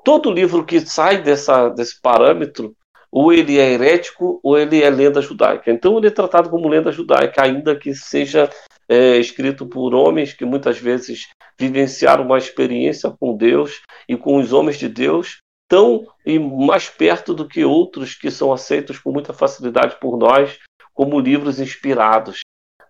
todo 0.04 0.32
livro 0.32 0.66
que 0.66 0.80
sai 0.80 1.22
dessa, 1.22 1.70
desse 1.70 2.00
parâmetro, 2.02 2.76
ou 3.12 3.32
ele 3.32 3.58
é 3.58 3.72
herético 3.72 4.40
ou 4.44 4.58
ele 4.58 4.84
é 4.84 4.90
lenda 4.90 5.22
judaica. 5.22 5.72
Então, 5.72 5.98
ele 5.98 6.08
é 6.08 6.12
tratado 6.12 6.50
como 6.50 6.68
lenda 6.68 6.92
judaica, 6.92 7.44
ainda 7.44 7.76
que 7.76 7.96
seja 7.96 8.50
é, 8.88 9.18
escrito 9.18 9.66
por 9.66 9.94
homens 9.94 10.34
que 10.34 10.46
muitas 10.46 10.78
vezes 10.78 11.28
vivenciaram 11.58 12.26
uma 12.26 12.38
experiência 12.38 13.10
com 13.20 13.36
Deus 13.36 13.82
e 14.08 14.16
com 14.16 14.38
os 14.38 14.54
homens 14.54 14.78
de 14.78 14.88
Deus 14.88 15.40
tão 15.68 16.06
e 16.26 16.38
mais 16.38 16.90
perto 16.90 17.34
do 17.34 17.48
que 17.48 17.66
outros 17.66 18.16
que 18.16 18.30
são 18.30 18.54
aceitos 18.54 19.00
com 19.00 19.12
muita 19.12 19.34
facilidade 19.34 20.00
por 20.00 20.18
nós 20.18 20.60
como 20.94 21.20
livros 21.20 21.60
inspirados, 21.60 22.42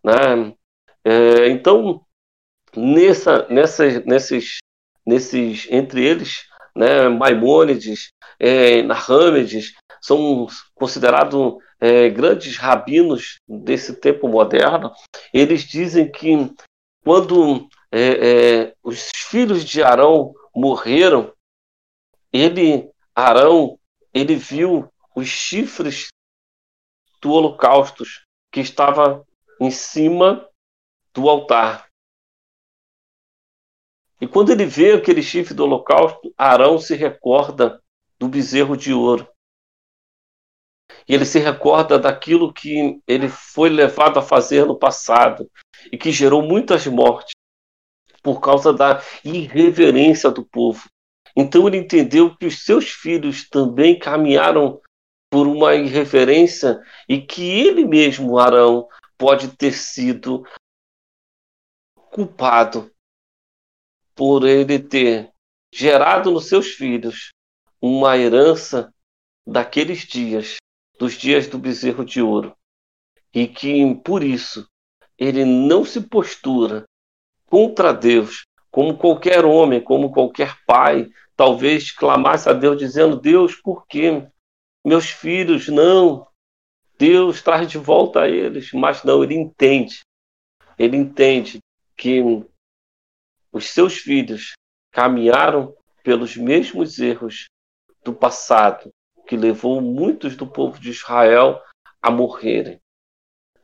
né? 0.04 0.54
É, 1.04 1.50
então 1.50 2.02
nessa, 2.76 3.48
nessa, 3.50 4.00
nesses, 4.02 4.58
nesses 5.06 5.68
entre 5.72 6.04
eles, 6.04 6.46
né, 6.76 7.08
Maimônides, 7.08 8.10
é, 8.40 8.84
são 10.02 10.48
considerados 10.76 11.56
é, 11.80 12.10
grandes 12.10 12.58
rabinos 12.58 13.40
desse 13.48 13.96
tempo 13.96 14.28
moderno, 14.28 14.92
eles 15.34 15.64
dizem 15.64 16.10
que 16.12 16.54
quando 17.04 17.68
é, 17.92 18.00
é, 18.00 18.76
os 18.84 19.10
filhos 19.16 19.64
de 19.64 19.84
Arão 19.84 20.34
morreram, 20.56 21.34
ele, 22.32 22.90
Arão, 23.14 23.78
ele 24.14 24.36
viu 24.36 24.90
os 25.16 25.28
chifres 25.28 26.08
do 27.22 27.32
holocausto 27.32 28.04
que 28.52 28.60
estava 28.60 29.26
em 29.60 29.72
cima 29.72 30.48
do 31.14 31.30
altar. 31.30 31.88
E 34.20 34.28
quando 34.28 34.52
ele 34.52 34.66
vê 34.66 34.94
aquele 34.94 35.22
chifre 35.22 35.54
do 35.54 35.64
holocausto, 35.64 36.34
Arão 36.38 36.80
se 36.80 36.96
recorda 36.96 37.82
do 38.18 38.28
bezerro 38.28 38.76
de 38.76 38.94
ouro 38.94 39.28
e 41.08 41.14
ele 41.14 41.26
se 41.26 41.40
recorda 41.40 42.00
daquilo 42.00 42.54
que 42.54 43.00
ele 43.08 43.30
foi 43.30 43.70
levado 43.70 44.20
a 44.20 44.24
fazer 44.24 44.66
no 44.66 44.78
passado 44.78 45.50
e 45.92 45.98
que 45.98 46.12
gerou 46.12 46.42
muitas 46.42 46.86
mortes 46.88 47.34
por 48.24 48.42
causa 48.42 48.74
da 48.74 49.02
irreverência 49.24 50.32
do 50.32 50.44
povo. 50.44 50.90
Então 51.36 51.68
ele 51.68 51.78
entendeu 51.78 52.36
que 52.36 52.48
os 52.48 52.66
seus 52.66 52.90
filhos 52.90 53.48
também 53.48 54.00
caminharam 54.00 54.82
por 55.30 55.48
uma 55.48 55.76
irreverência 55.76 56.80
e 57.08 57.22
que 57.22 57.44
ele 57.44 57.86
mesmo, 57.86 58.40
Arão, 58.40 58.88
pode 59.18 59.56
ter 59.56 59.74
sido 59.74 60.44
culpado 62.12 62.92
por 64.16 64.48
ele 64.48 64.80
ter 64.80 65.30
gerado 65.74 66.32
nos 66.32 66.48
seus 66.48 66.68
filhos 66.68 67.32
uma 67.82 68.18
herança 68.18 68.94
daqueles 69.46 70.00
dias 70.00 70.56
dos 70.98 71.14
dias 71.14 71.48
do 71.48 71.58
bezerro 71.58 72.06
de 72.06 72.22
ouro, 72.22 72.56
e 73.34 73.48
que 73.48 73.96
por 73.96 74.24
isso 74.24 74.68
ele 75.18 75.46
não 75.46 75.84
se 75.84 76.02
postura 76.02 76.86
contra 77.48 77.94
Deus, 77.94 78.46
como 78.72 78.98
qualquer 78.98 79.46
homem, 79.46 79.82
como 79.82 80.12
qualquer 80.12 80.58
pai, 80.66 81.10
talvez 81.36 81.92
clamasse 81.92 82.50
a 82.50 82.54
Deus 82.54 82.78
dizendo: 82.78 83.20
Deus, 83.20 83.56
por 83.56 83.86
quê? 83.88 84.28
Meus 84.84 85.10
filhos, 85.10 85.68
não. 85.68 86.28
Deus 86.98 87.42
traz 87.42 87.70
de 87.70 87.78
volta 87.78 88.22
a 88.22 88.30
eles, 88.30 88.72
mas 88.72 89.04
não, 89.04 89.24
ele 89.24 89.36
entende. 89.36 90.02
Ele 90.78 90.96
entende 90.96 91.60
que 91.98 92.22
os 93.52 93.70
seus 93.70 93.98
filhos 93.98 94.54
caminharam 94.92 95.74
pelos 96.04 96.38
mesmos 96.38 97.00
erros 97.00 97.48
do 98.04 98.14
passado 98.14 98.92
que 99.28 99.36
levou 99.36 99.82
muitos 99.82 100.36
do 100.36 100.48
povo 100.48 100.80
de 100.80 100.92
Israel 100.92 101.62
a 102.02 102.12
morrerem. 102.12 102.80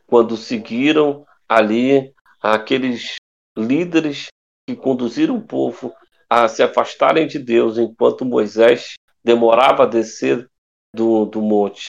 Quando 0.08 0.36
seguiram 0.36 1.26
ali 1.48 2.14
aqueles 2.42 3.16
líderes 3.58 4.28
que 4.68 4.76
conduziram 4.76 5.38
o 5.38 5.46
povo 5.46 5.94
a 6.30 6.48
se 6.48 6.64
afastarem 6.64 7.28
de 7.28 7.38
Deus, 7.38 7.78
enquanto 7.78 8.26
Moisés 8.26 8.94
demorava 9.24 9.84
a 9.84 9.88
descer 9.88 10.50
do, 10.94 11.26
do 11.26 11.42
monte 11.42 11.86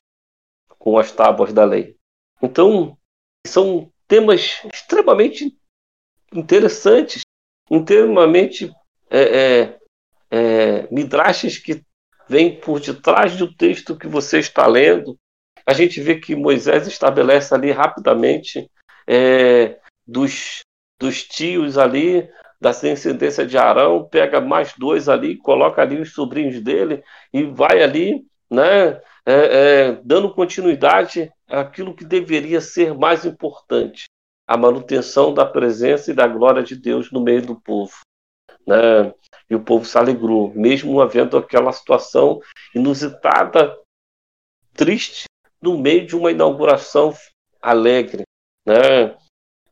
com 0.79 0.99
as 0.99 1.13
tábuas 1.13 1.53
da 1.53 1.65
lei. 1.65 1.97
Então, 2.43 2.99
são 3.47 3.91
temas 4.09 4.61
extremamente 4.73 5.57
interessantes, 6.35 7.23
extremamente 7.71 8.73
é, 9.09 9.21
é, 9.21 9.81
é, 10.31 10.89
midrashes 10.93 11.59
que 11.59 11.85
vem 12.29 12.59
por 12.59 12.81
detrás 12.81 13.37
do 13.37 13.53
texto 13.55 13.97
que 13.97 14.07
você 14.07 14.39
está 14.39 14.67
lendo. 14.67 15.19
A 15.67 15.73
gente 15.73 16.01
vê 16.01 16.17
que 16.17 16.35
Moisés 16.35 16.87
estabelece 16.87 17.55
ali 17.55 17.71
rapidamente 17.71 18.71
é, 19.07 19.79
dos, 20.07 20.61
dos 20.99 21.23
tios 21.23 21.79
ali, 21.79 22.29
da 22.61 22.71
descendência 22.71 23.45
de 23.45 23.59
Arão, 23.59 24.09
pega 24.09 24.41
mais 24.41 24.73
dois 24.79 25.09
ali, 25.09 25.37
coloca 25.37 25.83
ali 25.83 26.01
os 26.01 26.13
sobrinhos 26.13 26.61
dele 26.61 27.03
e 27.33 27.43
vai 27.43 27.83
ali, 27.83 28.25
né, 28.49 29.01
é, 29.27 29.33
é, 29.35 29.93
dando 30.05 30.33
continuidade 30.33 31.31
àquilo 31.49 31.95
que 31.95 32.05
deveria 32.05 32.61
ser 32.61 32.95
mais 32.95 33.25
importante, 33.25 34.05
a 34.47 34.57
manutenção 34.57 35.35
da 35.35 35.45
presença 35.45 36.11
e 36.11 36.15
da 36.15 36.27
glória 36.27 36.63
de 36.63 36.77
Deus 36.77 37.11
no 37.11 37.21
meio 37.21 37.43
do 37.43 37.61
povo. 37.61 37.95
Né? 38.67 39.13
E 39.49 39.55
o 39.55 39.63
povo 39.63 39.85
se 39.85 39.97
alegrou, 39.99 40.53
mesmo 40.55 41.01
havendo 41.01 41.37
aquela 41.37 41.73
situação 41.73 42.41
inusitada, 42.75 43.77
triste, 44.75 45.25
no 45.61 45.79
meio 45.79 46.07
de 46.07 46.17
uma 46.17 46.31
inauguração 46.31 47.15
alegre. 47.61 48.25
Né? 48.67 49.17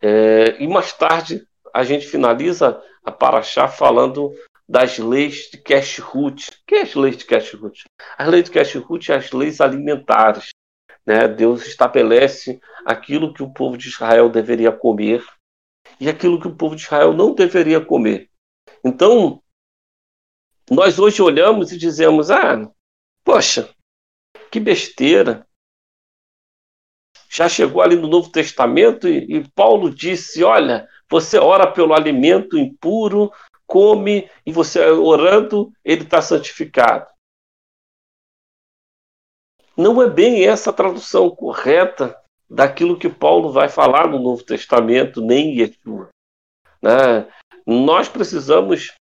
É, 0.01 0.63
e 0.63 0.69
mais 0.69 0.93
tarde 0.93 1.47
a 1.73 1.83
gente 1.83 2.07
finaliza 2.07 2.83
a 3.05 3.11
Paraxá 3.11 3.69
falando 3.69 4.33
das 4.69 4.99
leis 4.99 5.51
de 5.51 5.59
Kashrut. 5.59 6.49
O 6.49 6.53
que 6.67 6.77
é 6.77 6.83
as 6.83 6.95
leis 6.95 7.17
de 7.17 7.25
Kashrut? 7.25 7.85
As 8.17 8.29
leis 8.29 8.45
de 8.45 8.51
Kashrut 8.53 9.05
são 9.05 9.17
as 9.17 9.33
leis 9.33 9.61
alimentares. 9.61 10.51
Né? 11.05 11.27
Deus 11.27 11.67
estabelece 11.67 12.61
aquilo 12.85 13.35
que 13.35 13.43
o 13.43 13.53
povo 13.53 13.77
de 13.77 13.89
Israel 13.89 14.29
deveria 14.29 14.71
comer 14.71 15.25
e 15.99 16.09
aquilo 16.09 16.41
que 16.41 16.49
o 16.49 16.55
povo 16.55 16.77
de 16.77 16.83
Israel 16.83 17.13
não 17.13 17.35
deveria 17.35 17.81
comer. 17.81 18.30
Então, 18.85 19.43
nós 20.71 20.99
hoje 20.99 21.21
olhamos 21.23 21.73
e 21.73 21.79
dizemos: 21.79 22.31
ah, 22.31 22.71
poxa, 23.25 23.75
que 24.51 24.61
besteira. 24.61 25.47
Já 27.29 27.49
chegou 27.49 27.81
ali 27.81 27.95
no 27.95 28.09
Novo 28.09 28.31
Testamento 28.31 29.09
e, 29.09 29.37
e 29.37 29.49
Paulo 29.51 29.95
disse: 29.95 30.43
olha, 30.43 30.89
você 31.09 31.39
ora 31.39 31.71
pelo 31.71 31.95
alimento 31.95 32.59
impuro, 32.59 33.31
come, 33.67 34.29
e 34.45 34.53
você 34.53 34.85
orando, 34.91 35.73
ele 35.85 36.03
está 36.03 36.21
santificado. 36.21 37.11
Não 39.77 40.03
é 40.03 40.11
bem 40.11 40.45
essa 40.45 40.71
a 40.71 40.73
tradução 40.73 41.31
correta 41.31 42.21
daquilo 42.49 42.99
que 42.99 43.09
Paulo 43.09 43.53
vai 43.53 43.69
falar 43.69 44.09
no 44.09 44.19
Novo 44.19 44.45
Testamento, 44.45 45.21
nem 45.21 45.57
Yeshua. 45.59 46.09
Né? 46.83 47.31
Nós 47.71 48.09
precisamos 48.09 48.93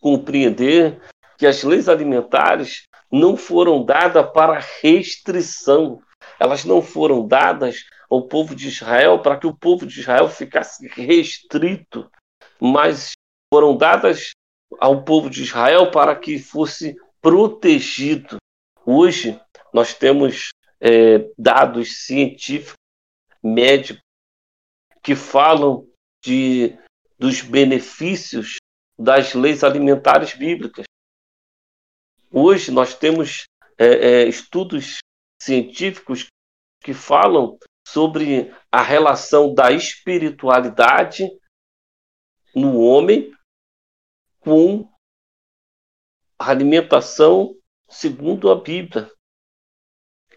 compreender 0.00 0.98
que 1.36 1.46
as 1.46 1.62
leis 1.62 1.90
alimentares 1.90 2.84
não 3.12 3.36
foram 3.36 3.84
dadas 3.84 4.32
para 4.32 4.64
restrição, 4.80 6.02
elas 6.40 6.64
não 6.64 6.80
foram 6.80 7.28
dadas 7.28 7.84
ao 8.08 8.26
povo 8.26 8.54
de 8.54 8.68
Israel 8.68 9.20
para 9.20 9.38
que 9.38 9.46
o 9.46 9.54
povo 9.54 9.86
de 9.86 10.00
Israel 10.00 10.26
ficasse 10.30 10.88
restrito, 10.88 12.10
mas 12.58 13.12
foram 13.52 13.76
dadas 13.76 14.30
ao 14.80 15.04
povo 15.04 15.28
de 15.28 15.42
Israel 15.42 15.90
para 15.90 16.16
que 16.16 16.38
fosse 16.38 16.96
protegido. 17.20 18.38
Hoje 18.86 19.38
nós 19.70 19.92
temos 19.92 20.48
é, 20.80 21.30
dados 21.36 22.06
científicos, 22.06 22.72
médicos, 23.42 24.00
que 25.02 25.14
falam 25.14 25.86
de 26.24 26.74
dos 27.22 27.40
benefícios 27.40 28.56
das 28.98 29.32
leis 29.32 29.62
alimentares 29.62 30.34
bíblicas. 30.34 30.84
Hoje 32.32 32.72
nós 32.72 32.98
temos 32.98 33.44
é, 33.78 33.84
é, 34.24 34.28
estudos 34.28 34.98
científicos 35.40 36.26
que 36.82 36.92
falam 36.92 37.56
sobre 37.86 38.52
a 38.72 38.82
relação 38.82 39.54
da 39.54 39.70
espiritualidade 39.70 41.28
no 42.56 42.80
homem 42.80 43.32
com 44.40 44.92
a 46.36 46.50
alimentação 46.50 47.56
segundo 47.88 48.50
a 48.50 48.60
Bíblia, 48.60 49.08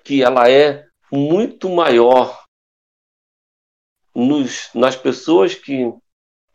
que 0.03 0.21
ela 0.21 0.47
é 0.51 0.87
muito 1.11 1.67
maior 1.67 2.45
nos, 4.13 4.71
nas 4.75 4.95
pessoas 4.95 5.55
que 5.55 5.91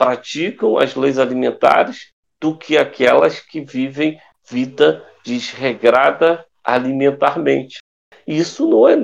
praticam 0.01 0.79
as 0.79 0.95
leis 0.95 1.19
alimentares 1.19 2.11
do 2.41 2.57
que 2.57 2.79
aquelas 2.79 3.39
que 3.39 3.61
vivem 3.61 4.19
vida 4.49 5.07
desregrada 5.23 6.43
alimentarmente. 6.65 7.81
Isso 8.27 8.67
não 8.67 8.89
é 8.89 8.97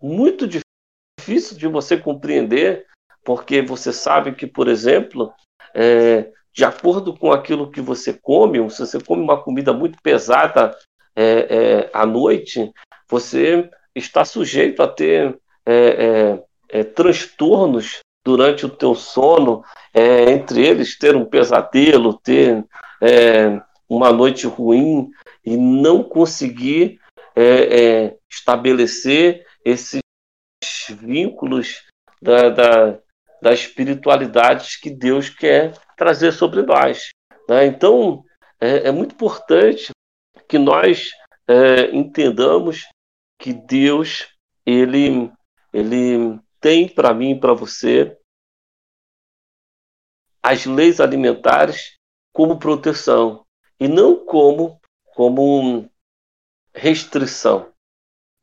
muito 0.00 0.46
difícil 0.46 1.58
de 1.58 1.66
você 1.66 1.96
compreender, 1.96 2.86
porque 3.24 3.60
você 3.62 3.92
sabe 3.92 4.32
que, 4.32 4.46
por 4.46 4.68
exemplo, 4.68 5.32
é, 5.74 6.30
de 6.52 6.64
acordo 6.64 7.18
com 7.18 7.32
aquilo 7.32 7.68
que 7.68 7.80
você 7.80 8.12
come, 8.12 8.70
se 8.70 8.78
você 8.78 9.00
come 9.00 9.20
uma 9.20 9.42
comida 9.42 9.72
muito 9.72 9.98
pesada 10.00 10.72
é, 11.16 11.24
é, 11.24 11.90
à 11.92 12.06
noite, 12.06 12.72
você 13.08 13.68
está 13.92 14.24
sujeito 14.24 14.84
a 14.84 14.86
ter 14.86 15.36
é, 15.66 16.38
é, 16.70 16.80
é 16.80 16.84
transtornos 16.84 17.98
durante 18.24 18.66
o 18.66 18.68
teu 18.68 18.94
sono, 18.94 19.64
é, 19.94 20.30
entre 20.30 20.66
eles 20.66 20.98
ter 20.98 21.16
um 21.16 21.24
pesadelo, 21.24 22.18
ter 22.18 22.64
uma 23.88 24.12
noite 24.12 24.46
ruim 24.46 25.08
e 25.44 25.56
não 25.56 26.02
conseguir 26.02 27.00
estabelecer 28.28 29.46
esses 29.64 30.00
vínculos 30.90 31.84
da, 32.20 32.48
da, 32.50 32.98
da 33.40 33.52
espiritualidade 33.52 34.78
que 34.80 34.90
Deus 34.90 35.28
quer 35.30 35.72
trazer 35.96 36.32
sobre 36.32 36.62
nós. 36.62 37.10
Né? 37.48 37.66
Então, 37.66 38.24
é, 38.60 38.88
é, 38.88 38.90
muito 38.90 39.14
importante 39.14 39.90
que 40.48 40.58
nós 40.58 41.10
é, 41.46 41.94
entendamos 41.94 42.86
que 43.38 43.52
Deus 43.52 44.28
ele, 44.66 45.30
ele 45.72 46.38
tem 46.60 46.88
para 46.88 47.14
mim 47.14 47.32
e 47.32 47.40
para 47.40 47.52
você 47.52 48.16
as 50.42 50.64
leis 50.64 51.00
alimentares 51.00 51.96
como 52.32 52.58
proteção 52.58 53.44
e 53.78 53.88
não 53.88 54.24
como 54.24 54.80
como 55.14 55.90
restrição, 56.74 57.72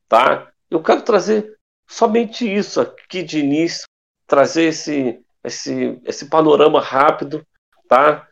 tá? 0.09 0.51
Eu 0.69 0.83
quero 0.83 1.01
trazer 1.03 1.57
somente 1.87 2.45
isso 2.45 2.81
aqui 2.81 3.23
de 3.23 3.39
início, 3.39 3.87
trazer 4.27 4.65
esse 4.65 5.23
esse, 5.45 6.01
esse 6.03 6.27
panorama 6.27 6.81
rápido, 6.81 7.45
tá? 7.87 8.27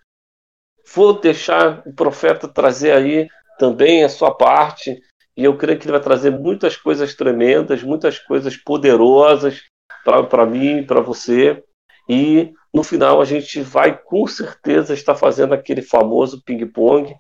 Vou 0.93 1.19
deixar 1.19 1.87
o 1.87 1.93
profeta 1.93 2.47
trazer 2.47 2.91
aí 2.91 3.27
também 3.59 4.03
a 4.03 4.09
sua 4.09 4.35
parte, 4.35 4.99
e 5.37 5.43
eu 5.43 5.57
creio 5.57 5.77
que 5.79 5.85
ele 5.85 5.93
vai 5.93 6.01
trazer 6.01 6.31
muitas 6.31 6.75
coisas 6.75 7.13
tremendas, 7.15 7.83
muitas 7.83 8.19
coisas 8.19 8.57
poderosas 8.57 9.61
para 10.03 10.45
mim, 10.45 10.85
para 10.85 11.01
você, 11.01 11.63
e 12.07 12.53
no 12.73 12.83
final 12.83 13.21
a 13.21 13.25
gente 13.25 13.61
vai 13.61 13.97
com 13.97 14.27
certeza 14.27 14.93
estar 14.93 15.15
fazendo 15.15 15.53
aquele 15.53 15.81
famoso 15.81 16.41
ping-pong, 16.43 17.15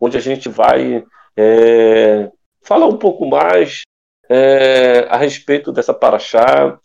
onde 0.00 0.16
a 0.16 0.20
gente 0.20 0.48
vai 0.48 1.04
é, 1.36 2.30
falar 2.62 2.86
um 2.86 2.96
pouco 2.96 3.26
mais 3.26 3.82
é, 4.28 5.06
a 5.08 5.16
respeito 5.16 5.72
dessa 5.72 5.94
paraxá, 5.94 6.78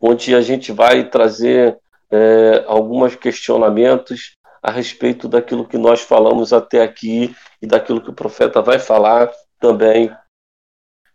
onde 0.00 0.34
a 0.34 0.40
gente 0.40 0.72
vai 0.72 1.08
trazer 1.08 1.78
é, 2.10 2.64
alguns 2.66 3.14
questionamentos 3.14 4.36
a 4.62 4.70
respeito 4.70 5.28
daquilo 5.28 5.66
que 5.66 5.78
nós 5.78 6.02
falamos 6.02 6.52
até 6.52 6.82
aqui 6.82 7.34
e 7.60 7.66
daquilo 7.66 8.00
que 8.00 8.10
o 8.10 8.14
profeta 8.14 8.60
vai 8.60 8.78
falar 8.78 9.30
também 9.58 10.14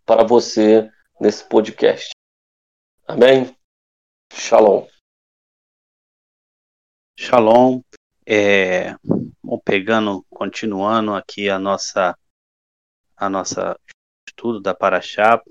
para 0.06 0.24
você 0.24 0.90
nesse 1.20 1.44
podcast. 1.44 2.17
Amém? 3.10 3.56
Shalom. 4.34 4.86
Shalom. 7.18 7.82
É, 8.28 8.96
pegando, 9.64 10.26
continuando 10.30 11.14
aqui 11.14 11.50
a 11.50 11.58
nossa 11.58 12.18
a 13.16 13.30
nossa 13.30 13.80
estudo 14.28 14.60
da 14.60 14.76
Paraxá, 14.76 15.42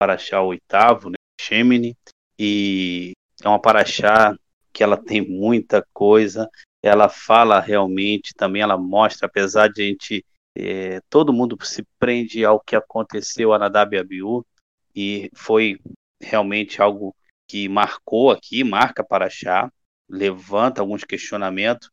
paraxá 0.00 0.42
oitavo, 0.42 1.10
né, 1.10 1.16
Shemini, 1.40 1.96
e 2.36 3.12
é 3.40 3.48
uma 3.48 3.60
paraxá 3.60 4.36
que 4.72 4.82
ela 4.82 4.96
tem 4.96 5.20
muita 5.26 5.86
coisa, 5.94 6.50
ela 6.82 7.08
fala 7.08 7.60
realmente, 7.60 8.34
também 8.34 8.62
ela 8.62 8.76
mostra, 8.76 9.28
apesar 9.28 9.68
de 9.68 9.82
a 9.82 9.86
gente, 9.86 10.26
é, 10.58 11.00
todo 11.08 11.32
mundo 11.32 11.56
se 11.64 11.86
prende 12.00 12.44
ao 12.44 12.58
que 12.58 12.74
aconteceu 12.74 13.52
a 13.52 13.58
Nadab 13.58 13.94
e 13.94 13.98
Abiú, 14.00 14.44
e 14.94 15.30
foi 15.34 15.78
realmente 16.20 16.82
algo 16.82 17.14
que 17.46 17.68
marcou 17.68 18.30
aqui, 18.30 18.62
marca 18.62 19.04
Paraxá, 19.04 19.70
levanta 20.08 20.80
alguns 20.80 21.04
questionamentos, 21.04 21.90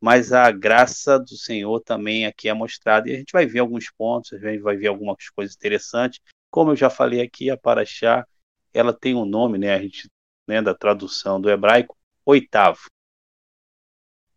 mas 0.00 0.32
a 0.32 0.50
graça 0.50 1.18
do 1.18 1.36
Senhor 1.36 1.80
também 1.80 2.26
aqui 2.26 2.48
é 2.48 2.54
mostrada, 2.54 3.08
e 3.08 3.14
a 3.14 3.18
gente 3.18 3.32
vai 3.32 3.46
ver 3.46 3.60
alguns 3.60 3.90
pontos, 3.90 4.32
a 4.32 4.38
gente 4.38 4.62
vai 4.62 4.76
ver 4.76 4.88
algumas 4.88 5.28
coisas 5.30 5.54
interessantes, 5.54 6.20
como 6.50 6.72
eu 6.72 6.76
já 6.76 6.90
falei 6.90 7.20
aqui, 7.20 7.50
a 7.50 7.56
Paraxá, 7.56 8.26
ela 8.72 8.92
tem 8.92 9.14
um 9.14 9.24
nome, 9.24 9.58
né, 9.58 9.74
a 9.74 9.80
gente, 9.80 10.08
né, 10.48 10.62
da 10.62 10.74
tradução 10.74 11.40
do 11.40 11.50
hebraico, 11.50 11.96
oitavo. 12.24 12.80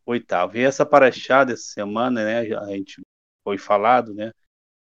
Oitavo. 0.05 0.57
E 0.57 0.61
essa 0.61 0.85
Paraxá 0.85 1.43
dessa 1.43 1.63
semana, 1.63 2.23
né, 2.23 2.55
a 2.57 2.67
gente 2.67 3.01
foi 3.43 3.57
falado, 3.57 4.13
né, 4.13 4.31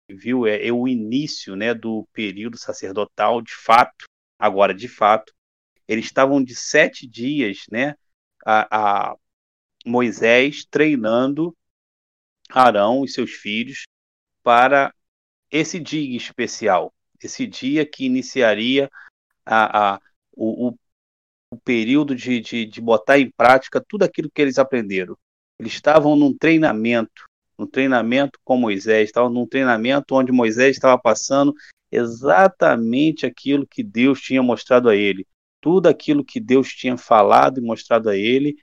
viu, 0.09 0.47
é, 0.47 0.67
é 0.67 0.73
o 0.73 0.87
início, 0.87 1.57
né, 1.57 1.75
do 1.75 2.07
período 2.13 2.57
sacerdotal, 2.57 3.43
de 3.43 3.55
fato, 3.55 4.07
agora, 4.39 4.75
de 4.75 4.89
fato, 4.89 5.33
eles 5.89 6.07
estavam 6.07 6.43
de 6.43 6.55
sete 6.55 7.07
dias, 7.07 7.65
né, 7.71 7.95
a, 8.45 9.11
a 9.11 9.17
Moisés 9.85 10.65
treinando 10.69 11.57
Arão 12.51 13.05
e 13.05 13.09
seus 13.09 13.33
filhos 13.33 13.85
para 14.43 14.95
esse 15.51 15.81
dia 15.81 16.17
especial, 16.17 16.93
esse 17.23 17.47
dia 17.47 17.87
que 17.87 18.05
iniciaria 18.05 18.91
a, 19.45 19.95
a, 19.95 20.01
o, 20.33 20.69
o, 20.69 21.59
período 21.65 22.15
de, 22.15 22.41
de, 22.41 22.67
de 22.67 22.81
botar 22.81 23.19
em 23.19 23.31
prática 23.31 23.81
tudo 23.81 24.05
aquilo 24.05 24.31
que 24.31 24.43
eles 24.43 24.59
aprenderam. 24.59 25.17
Eles 25.59 25.73
estavam 25.73 26.15
num 26.15 26.37
treinamento, 26.37 27.26
num 27.59 27.67
treinamento 27.67 28.39
com 28.45 28.57
Moisés, 28.57 29.09
estavam 29.09 29.31
num 29.31 29.47
treinamento 29.47 30.15
onde 30.15 30.33
Moisés 30.33 30.77
estava 30.77 31.01
passando 31.01 31.55
exatamente 31.91 33.25
aquilo 33.25 33.67
que 33.67 33.83
Deus 33.83 34.21
tinha 34.21 34.43
mostrado 34.43 34.89
a 34.89 34.97
ele. 34.97 35.27
Tudo 35.61 35.89
aquilo 35.89 36.25
que 36.25 36.39
Deus 36.39 36.69
tinha 36.69 36.97
falado 36.97 37.59
e 37.59 37.63
mostrado 37.63 38.09
a 38.09 38.17
ele, 38.17 38.57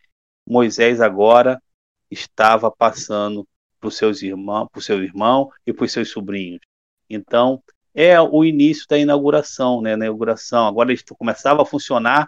Moisés 0.48 1.02
agora 1.02 1.62
estava 2.10 2.70
passando 2.70 3.48
para 3.80 3.92
seus 3.92 4.22
irmãos, 4.22 4.68
para 4.72 4.80
o 4.80 4.82
seu 4.82 5.04
irmão 5.04 5.50
e 5.66 5.74
para 5.74 5.86
os 5.86 5.92
seus 5.92 6.10
sobrinhos. 6.10 6.62
Então, 7.10 7.62
é 7.94 8.20
o 8.20 8.44
início 8.44 8.88
da 8.88 8.98
inauguração, 8.98 9.82
né? 9.82 9.96
Na 9.96 10.06
inauguração. 10.06 10.68
Agora 10.68 10.92
eles 10.92 11.04
começava 11.04 11.62
a 11.62 11.66
funcionar 11.66 12.28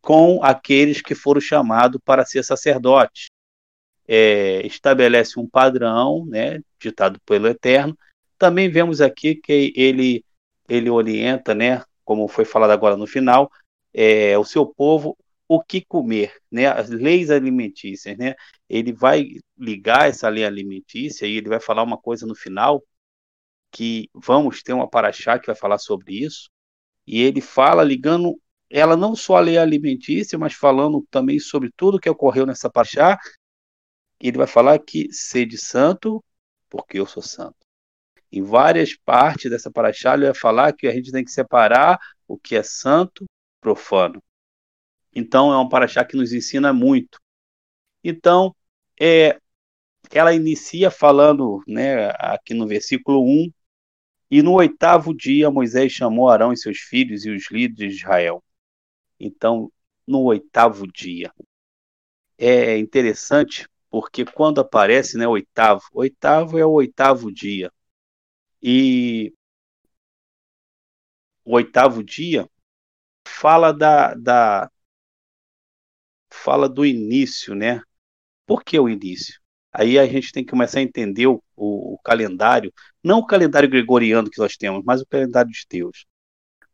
com 0.00 0.42
aqueles 0.42 1.02
que 1.02 1.14
foram 1.14 1.40
chamados 1.40 2.00
para 2.04 2.24
ser 2.24 2.42
sacerdotes. 2.44 3.26
É, 4.08 4.66
estabelece 4.66 5.38
um 5.38 5.46
padrão, 5.46 6.24
né, 6.26 6.60
ditado 6.80 7.20
pelo 7.26 7.46
Eterno. 7.46 7.96
Também 8.38 8.70
vemos 8.70 9.00
aqui 9.00 9.34
que 9.34 9.72
ele 9.76 10.24
ele 10.68 10.90
orienta, 10.90 11.54
né, 11.54 11.82
como 12.04 12.28
foi 12.28 12.44
falado 12.44 12.70
agora 12.70 12.96
no 12.96 13.06
final, 13.06 13.50
é, 13.92 14.36
o 14.38 14.44
seu 14.44 14.66
povo 14.66 15.16
o 15.48 15.62
que 15.62 15.80
comer, 15.80 16.34
né, 16.52 16.66
as 16.66 16.90
leis 16.90 17.30
alimentícias, 17.30 18.16
né. 18.18 18.34
Ele 18.68 18.92
vai 18.92 19.26
ligar 19.58 20.08
essa 20.08 20.28
lei 20.28 20.44
alimentícia 20.44 21.26
e 21.26 21.36
ele 21.36 21.48
vai 21.48 21.60
falar 21.60 21.82
uma 21.82 21.96
coisa 21.98 22.26
no 22.26 22.34
final 22.34 22.82
que 23.70 24.08
vamos 24.14 24.62
ter 24.62 24.72
uma 24.72 24.88
paraxá 24.88 25.38
que 25.38 25.46
vai 25.46 25.56
falar 25.56 25.78
sobre 25.78 26.24
isso, 26.24 26.50
e 27.06 27.22
ele 27.22 27.40
fala 27.40 27.82
ligando 27.84 28.38
ela 28.70 28.96
não 28.96 29.16
só 29.16 29.36
a 29.36 29.40
lei 29.40 29.56
alimentícia, 29.56 30.38
mas 30.38 30.52
falando 30.54 31.06
também 31.10 31.38
sobre 31.38 31.70
tudo 31.76 31.98
que 31.98 32.10
ocorreu 32.10 32.44
nessa 32.46 32.68
paraxá, 32.70 33.18
ele 34.20 34.36
vai 34.36 34.46
falar 34.46 34.78
que 34.78 35.12
sede 35.12 35.56
santo, 35.56 36.22
porque 36.68 36.98
eu 36.98 37.06
sou 37.06 37.22
santo. 37.22 37.56
Em 38.30 38.42
várias 38.42 38.94
partes 38.94 39.50
dessa 39.50 39.70
paraxá, 39.70 40.14
ele 40.14 40.26
vai 40.26 40.34
falar 40.34 40.72
que 40.72 40.86
a 40.86 40.92
gente 40.92 41.12
tem 41.12 41.24
que 41.24 41.30
separar 41.30 41.98
o 42.26 42.38
que 42.38 42.56
é 42.56 42.62
santo 42.62 43.24
profano. 43.60 44.22
Então, 45.14 45.52
é 45.52 45.58
um 45.58 45.68
paraxá 45.68 46.04
que 46.04 46.16
nos 46.16 46.32
ensina 46.32 46.72
muito. 46.72 47.18
Então, 48.04 48.54
é, 49.00 49.40
ela 50.10 50.34
inicia 50.34 50.90
falando, 50.90 51.62
né, 51.66 52.10
aqui 52.18 52.54
no 52.54 52.66
versículo 52.66 53.24
1, 53.24 53.50
e 54.30 54.42
no 54.42 54.52
oitavo 54.54 55.14
dia, 55.14 55.50
Moisés 55.50 55.92
chamou 55.92 56.28
Arão 56.28 56.52
e 56.52 56.56
seus 56.56 56.78
filhos 56.78 57.24
e 57.24 57.30
os 57.30 57.50
líderes 57.50 57.94
de 57.94 58.00
Israel. 58.02 58.44
Então, 59.18 59.72
no 60.06 60.22
oitavo 60.24 60.86
dia? 60.86 61.32
É 62.36 62.78
interessante 62.78 63.66
porque 63.90 64.24
quando 64.24 64.60
aparece, 64.60 65.16
né, 65.18 65.26
oitavo, 65.26 65.82
oitavo 65.92 66.58
é 66.58 66.64
o 66.66 66.72
oitavo 66.72 67.32
dia. 67.32 67.72
E 68.62 69.32
o 71.44 71.54
oitavo 71.54 72.02
dia 72.04 72.48
fala 73.26 73.72
da, 73.72 74.14
da 74.14 74.70
fala 76.30 76.68
do 76.68 76.84
início, 76.84 77.54
né? 77.54 77.82
Por 78.46 78.64
que 78.64 78.78
o 78.78 78.88
início? 78.88 79.40
Aí 79.72 79.98
a 79.98 80.06
gente 80.06 80.32
tem 80.32 80.44
que 80.44 80.50
começar 80.50 80.80
a 80.80 80.82
entender 80.82 81.26
o, 81.26 81.42
o, 81.56 81.94
o, 81.94 81.98
calendário, 81.98 82.72
não 83.02 83.18
o 83.20 83.26
calendário 83.26 83.68
gregoriano 83.68 84.30
que 84.30 84.38
nós 84.38 84.56
temos, 84.56 84.82
mas 84.84 85.00
o 85.02 85.06
calendário 85.06 85.50
de 85.50 85.64
Deus. 85.68 86.06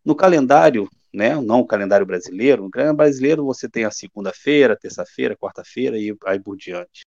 No 0.04 0.14
calendário, 0.16 0.88
né, 1.14 1.40
não 1.40 1.60
o 1.60 1.66
calendário 1.66 2.04
brasileiro, 2.04 2.64
no 2.64 2.70
calendário 2.70 2.96
brasileiro 2.96 3.44
você 3.44 3.68
tem 3.68 3.84
a 3.84 3.90
segunda-feira, 3.90 4.76
terça-feira, 4.76 5.36
quarta-feira 5.36 5.96
e 5.96 6.14
aí 6.26 6.40
por 6.40 6.56
diante. 6.56 7.06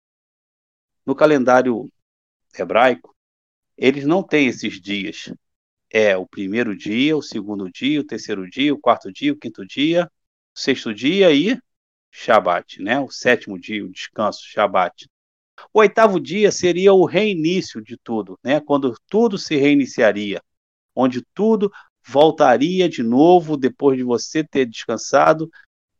No 1.05 1.15
calendário 1.15 1.91
hebraico, 2.59 3.15
eles 3.77 4.05
não 4.07 4.23
têm 4.23 4.49
esses 4.49 4.81
dias. 4.81 5.33
É 5.91 6.17
o 6.17 6.27
primeiro 6.27 6.75
dia, 6.77 7.17
o 7.17 7.23
segundo 7.23 7.71
dia, 7.71 8.01
o 8.01 8.05
terceiro 8.05 8.49
dia, 8.49 8.73
o 8.73 8.79
quarto 8.79 9.13
dia, 9.13 9.33
o 9.33 9.37
quinto 9.37 9.67
dia, 9.67 10.11
o 10.55 10.59
sexto 10.59 10.95
dia 10.95 11.33
e 11.33 11.59
Shabat, 12.11 12.83
né? 12.83 12.99
O 13.01 13.11
sétimo 13.11 13.59
dia, 13.59 13.85
o 13.85 13.91
descanso, 13.91 14.41
Shabat. 14.45 15.09
O 15.75 15.81
oitavo 15.81 16.19
dia 16.21 16.51
seria 16.51 16.93
o 16.95 17.05
reinício 17.05 17.83
de 17.83 17.97
tudo, 17.99 18.39
né? 18.43 18.61
Quando 18.61 18.95
tudo 19.09 19.37
se 19.37 19.57
reiniciaria, 19.57 20.43
onde 20.95 21.23
tudo 21.35 21.71
voltaria 22.07 22.89
de 22.89 23.03
novo 23.03 23.57
depois 23.57 23.97
de 23.97 24.05
você 24.05 24.43
ter 24.43 24.67
descansado, 24.67 25.51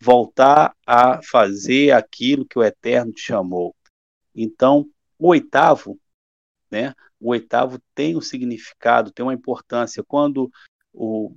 voltar 0.01 0.75
a 0.87 1.21
fazer 1.23 1.93
aquilo 1.93 2.47
que 2.47 2.59
o 2.59 2.65
Eterno 2.65 3.13
te 3.13 3.21
chamou. 3.21 3.75
Então, 4.35 4.89
o 5.19 5.29
oitavo, 5.29 5.99
né? 6.71 6.95
O 7.21 7.31
oitavo 7.31 7.79
tem 7.95 8.17
um 8.17 8.21
significado, 8.21 9.13
tem 9.13 9.25
uma 9.25 9.35
importância. 9.35 10.03
Quando 10.03 10.51
o, 10.93 11.35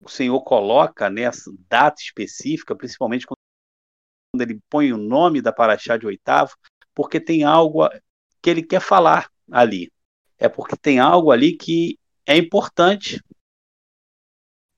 o 0.00 0.08
Senhor 0.08 0.40
coloca 0.42 1.10
nessa 1.10 1.50
né, 1.50 1.58
data 1.68 2.00
específica, 2.00 2.74
principalmente 2.74 3.26
quando 3.26 4.42
ele 4.42 4.60
põe 4.70 4.92
o 4.92 4.96
nome 4.96 5.42
da 5.42 5.52
Paraxá 5.52 5.96
de 5.96 6.06
oitavo, 6.06 6.56
porque 6.94 7.20
tem 7.20 7.44
algo 7.44 7.86
que 8.40 8.48
ele 8.48 8.62
quer 8.62 8.80
falar 8.80 9.30
ali. 9.50 9.92
É 10.38 10.48
porque 10.48 10.76
tem 10.76 10.98
algo 10.98 11.30
ali 11.30 11.56
que 11.56 11.98
é 12.24 12.36
importante. 12.36 13.22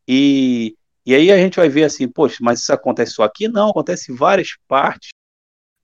E, 0.09 0.75
e 1.05 1.14
aí 1.14 1.31
a 1.31 1.37
gente 1.37 1.57
vai 1.57 1.68
ver 1.68 1.85
assim, 1.85 2.09
poxa, 2.09 2.38
mas 2.40 2.61
isso 2.61 2.73
acontece 2.73 3.12
só 3.12 3.25
aqui? 3.25 3.47
Não, 3.47 3.68
acontece 3.68 4.11
em 4.11 4.16
várias 4.16 4.57
partes 4.66 5.11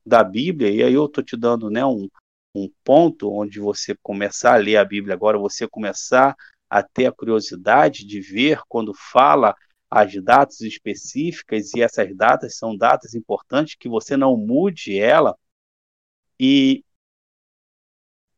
da 0.05 0.25
Bíblia, 0.25 0.71
e 0.71 0.83
aí 0.83 0.95
eu 0.95 1.07
estou 1.07 1.23
te 1.23 1.37
dando 1.37 1.71
né, 1.71 1.85
um, 1.85 2.09
um 2.55 2.71
ponto 2.83 3.31
onde 3.31 3.61
você 3.61 3.95
começar 4.03 4.55
a 4.55 4.59
ler 4.59 4.77
a 4.77 4.85
Bíblia 4.85 5.15
agora, 5.15 5.39
você 5.39 5.67
começar 5.69 6.35
a 6.69 6.83
ter 6.83 7.07
a 7.07 7.13
curiosidade 7.13 8.07
de 8.07 8.21
ver 8.21 8.61
quando 8.69 8.93
fala 8.95 9.55
as 9.91 10.13
datas 10.23 10.61
específicas, 10.61 11.73
e 11.75 11.83
essas 11.83 12.15
datas 12.17 12.57
são 12.57 12.77
datas 12.77 13.15
importantes, 13.15 13.77
que 13.79 13.89
você 13.89 14.17
não 14.17 14.37
mude 14.37 14.99
ela. 14.99 15.37
E 16.39 16.84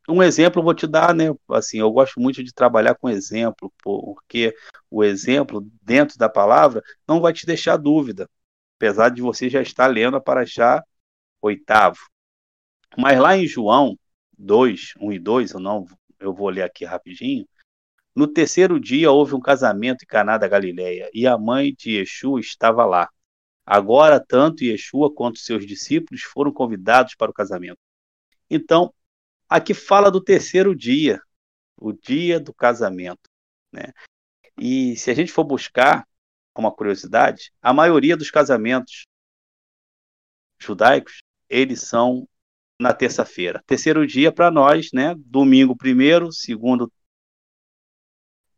um 0.07 0.23
exemplo 0.23 0.59
eu 0.59 0.63
vou 0.63 0.73
te 0.73 0.87
dar, 0.87 1.13
né? 1.13 1.25
Assim, 1.49 1.79
eu 1.79 1.91
gosto 1.91 2.19
muito 2.19 2.43
de 2.43 2.53
trabalhar 2.53 2.95
com 2.95 3.09
exemplo, 3.09 3.71
porque 3.83 4.55
o 4.89 5.03
exemplo 5.03 5.67
dentro 5.81 6.17
da 6.17 6.29
palavra 6.29 6.81
não 7.07 7.19
vai 7.19 7.33
te 7.33 7.45
deixar 7.45 7.77
dúvida, 7.77 8.29
apesar 8.77 9.09
de 9.09 9.21
você 9.21 9.49
já 9.49 9.61
estar 9.61 9.87
lendo 9.87 10.17
a 10.17 10.21
Paraxá 10.21 10.83
oitavo. 11.41 11.99
Mas 12.97 13.19
lá 13.19 13.37
em 13.37 13.47
João 13.47 13.97
2, 14.37 14.93
1 14.99 15.11
e 15.13 15.19
2, 15.19 15.51
eu 15.51 15.59
não 15.59 15.85
eu 16.19 16.33
vou 16.33 16.49
ler 16.49 16.63
aqui 16.63 16.83
rapidinho, 16.83 17.47
no 18.15 18.27
terceiro 18.27 18.79
dia 18.79 19.11
houve 19.11 19.35
um 19.35 19.39
casamento 19.39 20.03
em 20.03 20.07
Caná 20.07 20.37
da 20.37 20.47
Galileia, 20.47 21.09
e 21.13 21.27
a 21.27 21.37
mãe 21.37 21.73
de 21.77 21.97
Yeshua 21.97 22.39
estava 22.39 22.83
lá. 22.85 23.07
Agora, 23.65 24.19
tanto 24.19 24.63
Yeshua 24.63 25.13
quanto 25.13 25.37
seus 25.37 25.67
discípulos 25.67 26.23
foram 26.23 26.51
convidados 26.51 27.13
para 27.15 27.29
o 27.29 27.33
casamento. 27.33 27.77
Então, 28.49 28.91
aqui 29.49 29.73
fala 29.73 30.11
do 30.11 30.21
terceiro 30.21 30.75
dia, 30.75 31.21
o 31.77 31.93
dia 31.93 32.39
do 32.39 32.53
casamento. 32.53 33.29
Né? 33.71 33.93
E 34.57 34.95
se 34.97 35.11
a 35.11 35.13
gente 35.13 35.31
for 35.31 35.43
buscar 35.43 36.07
uma 36.55 36.71
curiosidade, 36.71 37.51
a 37.61 37.73
maioria 37.73 38.17
dos 38.17 38.31
casamentos 38.31 39.05
judaicos, 40.59 41.21
eles 41.49 41.81
são 41.81 42.27
na 42.79 42.93
terça-feira. 42.93 43.63
Terceiro 43.65 44.05
dia 44.05 44.31
para 44.31 44.51
nós, 44.51 44.89
né? 44.91 45.15
Domingo 45.17 45.75
primeiro, 45.75 46.31
segundo 46.31 46.91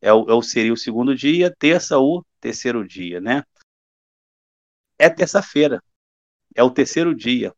é 0.01 0.13
o, 0.13 0.29
é 0.29 0.33
o, 0.33 0.41
seria 0.41 0.73
o 0.73 0.77
segundo 0.77 1.15
dia, 1.15 1.53
terça 1.57 1.99
o 1.99 2.25
terceiro 2.39 2.87
dia, 2.87 3.19
né? 3.19 3.43
É 4.97 5.09
terça-feira, 5.09 5.81
é 6.55 6.63
o 6.63 6.71
terceiro 6.71 7.13
dia. 7.15 7.53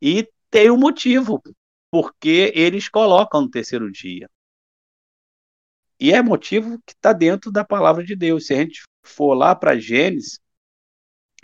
E 0.00 0.28
tem 0.50 0.70
um 0.70 0.76
motivo, 0.76 1.42
porque 1.94 2.50
eles 2.56 2.88
colocam 2.88 3.42
no 3.42 3.48
terceiro 3.48 3.88
dia. 3.88 4.28
E 6.00 6.12
é 6.12 6.20
motivo 6.20 6.82
que 6.84 6.92
está 6.92 7.12
dentro 7.12 7.52
da 7.52 7.64
palavra 7.64 8.02
de 8.02 8.16
Deus. 8.16 8.48
Se 8.48 8.54
a 8.54 8.56
gente 8.56 8.82
for 9.04 9.32
lá 9.32 9.54
para 9.54 9.78
Gênesis, 9.78 10.40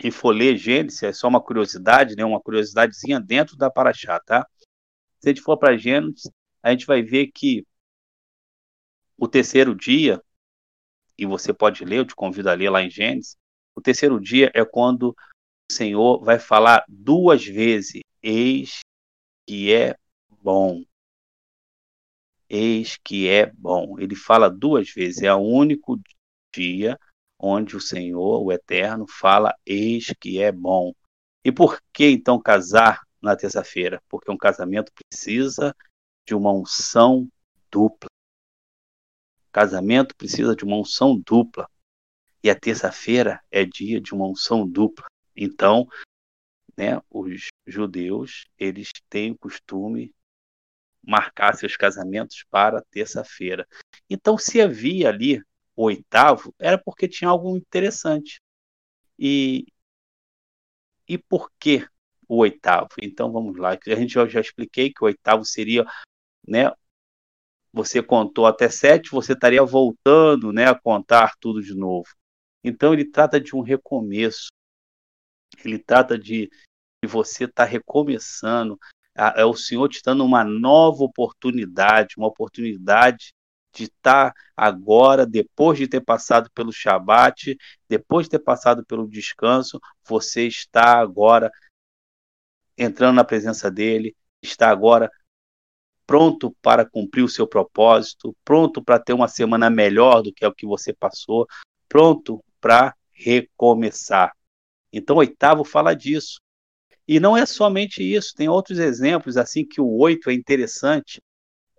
e 0.03 0.11
for 0.11 0.31
ler 0.35 0.57
Gênesis, 0.57 1.03
é 1.03 1.13
só 1.13 1.29
uma 1.29 1.41
curiosidade, 1.41 2.17
né? 2.17 2.25
uma 2.25 2.41
curiosidadezinha 2.41 3.17
dentro 3.17 3.55
da 3.55 3.71
Paraxá, 3.71 4.19
tá? 4.19 4.45
Se 5.21 5.29
a 5.29 5.33
gente 5.33 5.41
for 5.41 5.57
para 5.57 5.77
Gênesis, 5.77 6.29
a 6.61 6.71
gente 6.71 6.85
vai 6.85 7.01
ver 7.01 7.27
que 7.27 7.65
o 9.17 9.29
terceiro 9.29 9.73
dia, 9.73 10.21
e 11.17 11.25
você 11.25 11.53
pode 11.53 11.85
ler, 11.85 11.99
eu 11.99 12.05
te 12.05 12.13
convido 12.13 12.49
a 12.49 12.53
ler 12.53 12.69
lá 12.69 12.83
em 12.83 12.89
Gênesis, 12.89 13.37
o 13.73 13.79
terceiro 13.79 14.19
dia 14.19 14.51
é 14.53 14.65
quando 14.65 15.15
o 15.71 15.73
Senhor 15.73 16.21
vai 16.21 16.39
falar 16.39 16.83
duas 16.89 17.45
vezes: 17.45 18.01
Eis 18.21 18.81
que 19.47 19.71
é 19.73 19.95
bom. 20.41 20.83
Eis 22.49 22.97
que 22.97 23.29
é 23.29 23.45
bom. 23.45 23.97
Ele 23.99 24.15
fala 24.15 24.49
duas 24.49 24.89
vezes, 24.91 25.21
é 25.21 25.33
o 25.33 25.39
único 25.39 25.99
dia 26.53 26.99
onde 27.39 27.75
o 27.75 27.81
Senhor, 27.81 28.43
o 28.43 28.51
Eterno, 28.51 29.05
fala: 29.07 29.55
Eis 29.65 30.07
que 30.19 30.41
é 30.41 30.51
bom. 30.51 30.93
E 31.43 31.51
por 31.51 31.81
que 31.93 32.09
então 32.09 32.39
casar 32.39 33.01
na 33.21 33.35
terça-feira? 33.35 34.01
Porque 34.09 34.31
um 34.31 34.37
casamento 34.37 34.91
precisa 34.93 35.75
de 36.27 36.35
uma 36.35 36.53
unção 36.53 37.27
dupla. 37.71 38.07
Casamento 39.51 40.15
precisa 40.15 40.55
de 40.55 40.63
uma 40.63 40.77
unção 40.77 41.19
dupla. 41.19 41.67
E 42.43 42.49
a 42.49 42.59
terça-feira 42.59 43.41
é 43.51 43.65
dia 43.65 43.99
de 43.99 44.13
uma 44.13 44.27
unção 44.27 44.67
dupla. 44.67 45.05
Então, 45.35 45.87
né, 46.77 47.01
os 47.09 47.47
judeus, 47.65 48.45
eles 48.57 48.89
têm 49.09 49.31
o 49.31 49.37
costume 49.37 50.13
marcar 51.03 51.55
seus 51.55 51.75
casamentos 51.75 52.45
para 52.49 52.83
terça-feira. 52.91 53.67
Então, 54.09 54.37
se 54.37 54.61
havia 54.61 55.09
ali 55.09 55.41
o 55.75 55.83
oitavo, 55.83 56.53
era 56.59 56.77
porque 56.77 57.07
tinha 57.07 57.29
algo 57.29 57.55
interessante. 57.57 58.41
E, 59.17 59.65
e 61.07 61.17
por 61.17 61.51
que 61.59 61.87
o 62.27 62.37
oitavo? 62.37 62.89
Então, 63.01 63.31
vamos 63.31 63.57
lá. 63.57 63.71
A 63.71 63.95
gente 63.95 64.13
já, 64.13 64.27
já 64.27 64.41
expliquei 64.41 64.91
que 64.93 65.03
o 65.03 65.07
oitavo 65.07 65.45
seria 65.45 65.85
né, 66.47 66.71
você 67.73 68.03
contou 68.03 68.45
até 68.45 68.69
sete, 68.69 69.11
você 69.11 69.33
estaria 69.33 69.63
voltando 69.63 70.51
né, 70.51 70.65
a 70.67 70.75
contar 70.75 71.35
tudo 71.39 71.61
de 71.61 71.73
novo. 71.73 72.07
Então 72.63 72.93
ele 72.93 73.09
trata 73.09 73.39
de 73.39 73.55
um 73.55 73.61
recomeço. 73.61 74.49
Ele 75.63 75.79
trata 75.79 76.17
de, 76.17 76.49
você 77.05 77.45
estar 77.45 77.65
tá 77.65 77.69
recomeçando. 77.69 78.77
É 79.15 79.43
o 79.43 79.53
Senhor 79.53 79.87
te 79.89 80.01
dando 80.03 80.23
uma 80.23 80.43
nova 80.43 81.03
oportunidade, 81.03 82.15
uma 82.17 82.27
oportunidade 82.27 83.33
de 83.73 83.83
estar 83.85 84.33
agora, 84.55 85.25
depois 85.25 85.77
de 85.77 85.87
ter 85.87 86.01
passado 86.01 86.49
pelo 86.53 86.71
Shabat, 86.71 87.57
depois 87.87 88.25
de 88.25 88.31
ter 88.31 88.39
passado 88.39 88.85
pelo 88.85 89.07
descanso, 89.07 89.79
você 90.03 90.47
está 90.47 90.99
agora 90.99 91.51
entrando 92.77 93.15
na 93.15 93.23
presença 93.23 93.69
dele, 93.69 94.15
está 94.41 94.69
agora 94.69 95.09
pronto 96.05 96.55
para 96.61 96.85
cumprir 96.85 97.23
o 97.23 97.29
seu 97.29 97.47
propósito, 97.47 98.35
pronto 98.43 98.83
para 98.83 98.99
ter 98.99 99.13
uma 99.13 99.27
semana 99.27 99.69
melhor 99.69 100.21
do 100.21 100.33
que 100.33 100.43
é 100.43 100.47
o 100.47 100.53
que 100.53 100.65
você 100.65 100.93
passou, 100.93 101.47
pronto 101.87 102.43
para 102.59 102.95
recomeçar. 103.11 104.35
Então, 104.91 105.17
oitavo 105.17 105.63
fala 105.63 105.93
disso. 105.93 106.41
E 107.11 107.19
não 107.19 107.35
é 107.35 107.45
somente 107.45 108.01
isso, 108.01 108.33
tem 108.33 108.47
outros 108.47 108.79
exemplos, 108.79 109.35
assim 109.35 109.65
que 109.65 109.81
o 109.81 109.97
oito 109.97 110.29
é 110.29 110.33
interessante. 110.33 111.21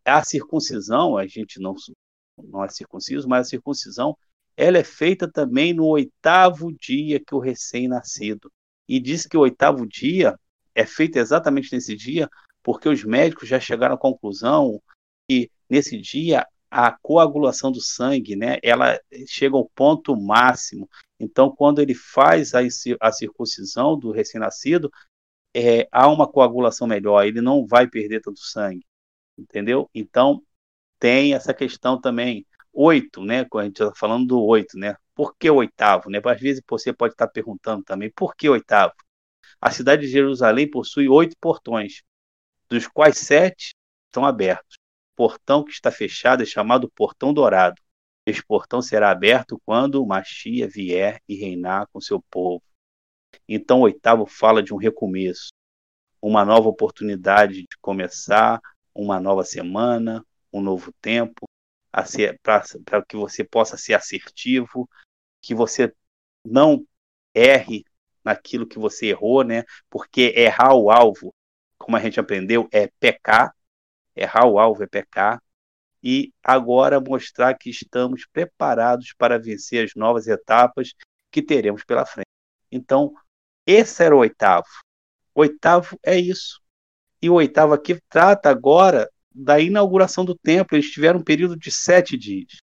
A 0.05 0.23
circuncisão, 0.23 1.17
a 1.17 1.27
gente 1.27 1.59
não, 1.59 1.75
não 2.37 2.63
é 2.63 2.69
circunciso, 2.69 3.27
mas 3.27 3.47
a 3.47 3.49
circuncisão, 3.49 4.15
ela 4.55 4.77
é 4.77 4.85
feita 4.85 5.27
também 5.27 5.73
no 5.73 5.87
oitavo 5.87 6.71
dia 6.79 7.19
que 7.19 7.35
o 7.35 7.39
recém-nascido. 7.39 8.53
e 8.87 9.01
diz 9.01 9.25
que 9.25 9.35
o 9.35 9.41
oitavo 9.41 9.87
dia 9.87 10.39
é 10.75 10.85
feito 10.85 11.17
exatamente 11.17 11.73
nesse 11.73 11.97
dia, 11.97 12.29
porque 12.63 12.87
os 12.87 13.03
médicos 13.03 13.49
já 13.49 13.59
chegaram 13.59 13.95
à 13.95 13.99
conclusão 13.99 14.83
que 15.27 15.51
nesse 15.67 15.99
dia 15.99 16.47
a 16.71 16.93
coagulação 16.93 17.73
do 17.73 17.81
sangue, 17.81 18.37
né, 18.37 18.59
ela 18.63 19.01
chega 19.27 19.57
ao 19.57 19.67
ponto 19.75 20.15
máximo. 20.15 20.87
Então, 21.19 21.51
quando 21.51 21.81
ele 21.81 21.95
faz 21.95 22.53
a, 22.55 22.61
a 23.01 23.13
circuncisão 23.13 23.99
do 23.99 24.11
recém-nascido, 24.11 24.91
é, 25.55 25.89
há 25.93 26.09
uma 26.09 26.27
coagulação 26.31 26.87
melhor, 26.87 27.27
ele 27.27 27.41
não 27.41 27.67
vai 27.67 27.87
perder 27.87 28.21
tanto 28.21 28.41
sangue, 28.41 28.85
entendeu? 29.39 29.91
Então, 29.95 30.43
tem 30.99 31.35
essa 31.35 31.53
questão 31.55 32.01
também. 32.01 32.47
Oito, 32.73 33.23
né? 33.25 33.45
Quando 33.45 33.63
a 33.63 33.67
gente 33.67 33.83
está 33.83 33.95
falando 33.95 34.27
do 34.27 34.43
oito, 34.43 34.79
né? 34.79 34.97
Por 35.15 35.37
que 35.37 35.51
oitavo? 35.51 36.09
Né? 36.11 36.21
Às 36.25 36.41
vezes 36.41 36.63
você 36.69 36.93
pode 36.93 37.15
estar 37.15 37.29
perguntando 37.29 37.83
também, 37.85 38.11
por 38.15 38.35
que 38.37 38.49
oitavo? 38.49 38.95
A 39.61 39.71
cidade 39.71 40.03
de 40.03 40.09
Jerusalém 40.13 40.71
possui 40.71 41.09
oito 41.09 41.37
portões, 41.41 42.03
dos 42.69 42.87
quais 42.87 43.19
sete 43.19 43.75
estão 44.07 44.25
abertos. 44.25 44.77
O 45.13 45.17
portão 45.17 45.65
que 45.65 45.73
está 45.73 45.91
fechado 45.91 46.43
é 46.43 46.47
chamado 46.47 46.91
Portão 46.91 47.35
Dourado. 47.35 47.81
Esse 48.25 48.45
portão 48.45 48.81
será 48.81 49.11
aberto 49.11 49.61
quando 49.67 50.03
o 50.03 50.07
Machia 50.07 50.69
vier 50.69 51.21
e 51.29 51.35
reinar 51.35 51.87
com 51.93 52.01
seu 52.01 52.23
povo. 52.31 52.63
Então, 53.49 53.81
o 53.81 53.83
oitavo 53.83 54.27
fala 54.27 54.63
de 54.63 54.73
um 54.73 54.77
recomeço, 54.77 55.51
uma 56.21 56.45
nova 56.45 56.69
oportunidade 56.69 57.63
de 57.63 57.79
começar 57.81 58.61
uma 58.95 59.19
nova 59.19 59.45
semana, 59.45 60.25
um 60.53 60.61
novo 60.61 60.93
tempo, 61.01 61.47
para 62.85 63.03
que 63.05 63.17
você 63.17 63.43
possa 63.45 63.77
ser 63.77 63.95
assertivo, 63.95 64.89
que 65.41 65.55
você 65.55 65.93
não 66.45 66.87
erre 67.35 67.85
naquilo 68.25 68.67
que 68.67 68.79
você 68.79 69.07
errou, 69.09 69.43
né? 69.43 69.65
Porque 69.91 70.33
errar 70.37 70.75
o 70.75 70.91
alvo, 70.91 71.35
como 71.79 71.97
a 71.97 72.01
gente 72.01 72.21
aprendeu, 72.21 72.69
é 72.73 72.89
pecar. 73.01 73.55
Errar 74.15 74.47
o 74.47 74.59
alvo 74.59 74.83
é 74.85 74.87
pecar. 74.87 75.43
E 76.03 76.33
agora 76.43 77.01
mostrar 77.01 77.55
que 77.55 77.71
estamos 77.71 78.27
preparados 78.27 79.15
para 79.17 79.39
vencer 79.39 79.85
as 79.85 79.95
novas 79.95 80.27
etapas 80.27 80.95
que 81.31 81.43
teremos 81.43 81.85
pela 81.85 82.05
frente. 82.07 82.27
Então, 82.71 83.15
esse 83.73 84.03
era 84.05 84.15
o 84.15 84.21
oitavo. 84.21 84.67
Oitavo 85.35 85.99
é 86.05 86.19
isso. 86.19 86.61
E 87.21 87.31
o 87.31 87.35
oitavo 87.35 87.73
aqui 87.73 87.99
trata 88.09 88.51
agora 88.51 89.09
da 89.35 89.61
inauguração 89.61 90.25
do 90.25 90.37
templo. 90.37 90.77
Eles 90.77 90.91
tiveram 90.91 91.21
um 91.21 91.25
período 91.25 91.57
de 91.57 91.71
sete 91.71 92.17
dias. 92.17 92.59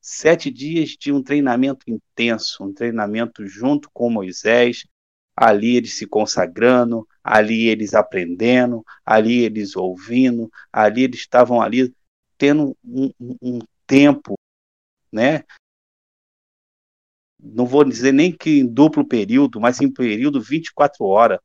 Sete 0.00 0.50
dias 0.50 0.90
de 0.90 1.12
um 1.12 1.22
treinamento 1.22 1.84
intenso, 1.88 2.64
um 2.64 2.72
treinamento 2.72 3.46
junto 3.46 3.90
com 3.92 4.10
Moisés, 4.10 4.86
ali 5.36 5.76
eles 5.76 5.96
se 5.96 6.06
consagrando, 6.06 7.06
ali 7.22 7.68
eles 7.68 7.94
aprendendo, 7.94 8.84
ali 9.04 9.40
eles 9.40 9.76
ouvindo, 9.76 10.50
ali 10.72 11.02
eles 11.04 11.20
estavam 11.20 11.60
ali 11.60 11.94
tendo 12.36 12.76
um, 12.82 13.10
um, 13.20 13.36
um 13.42 13.58
tempo, 13.86 14.34
né, 15.12 15.44
não 17.42 17.66
vou 17.66 17.84
dizer 17.84 18.12
nem 18.12 18.32
que 18.32 18.60
em 18.60 18.66
duplo 18.66 19.06
período, 19.06 19.60
mas 19.60 19.80
em 19.80 19.92
período 19.92 20.40
24 20.40 21.04
horas, 21.04 21.38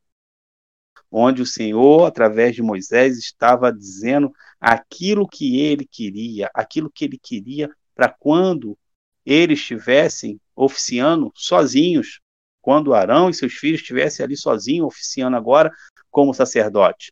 onde 1.12 1.42
o 1.42 1.46
Senhor, 1.46 2.06
através 2.06 2.56
de 2.56 2.62
Moisés, 2.62 3.18
estava 3.18 3.72
dizendo 3.72 4.34
aquilo 4.60 5.28
que 5.28 5.60
ele 5.62 5.86
queria, 5.86 6.50
aquilo 6.54 6.92
que 6.92 7.06
ele 7.06 7.18
queria 7.18 7.70
para 7.94 8.10
quando 8.10 8.78
eles 9.26 9.60
estivessem 9.60 10.40
oficiando 10.56 11.32
sozinhos, 11.36 12.20
quando 12.62 12.94
Arão 12.94 13.30
e 13.30 13.34
seus 13.34 13.54
filhos 13.54 13.80
estivessem 13.80 14.24
ali 14.24 14.36
sozinhos, 14.36 14.88
oficiando 14.88 15.38
agora 15.38 15.72
como 16.10 16.34
sacerdote. 16.34 17.12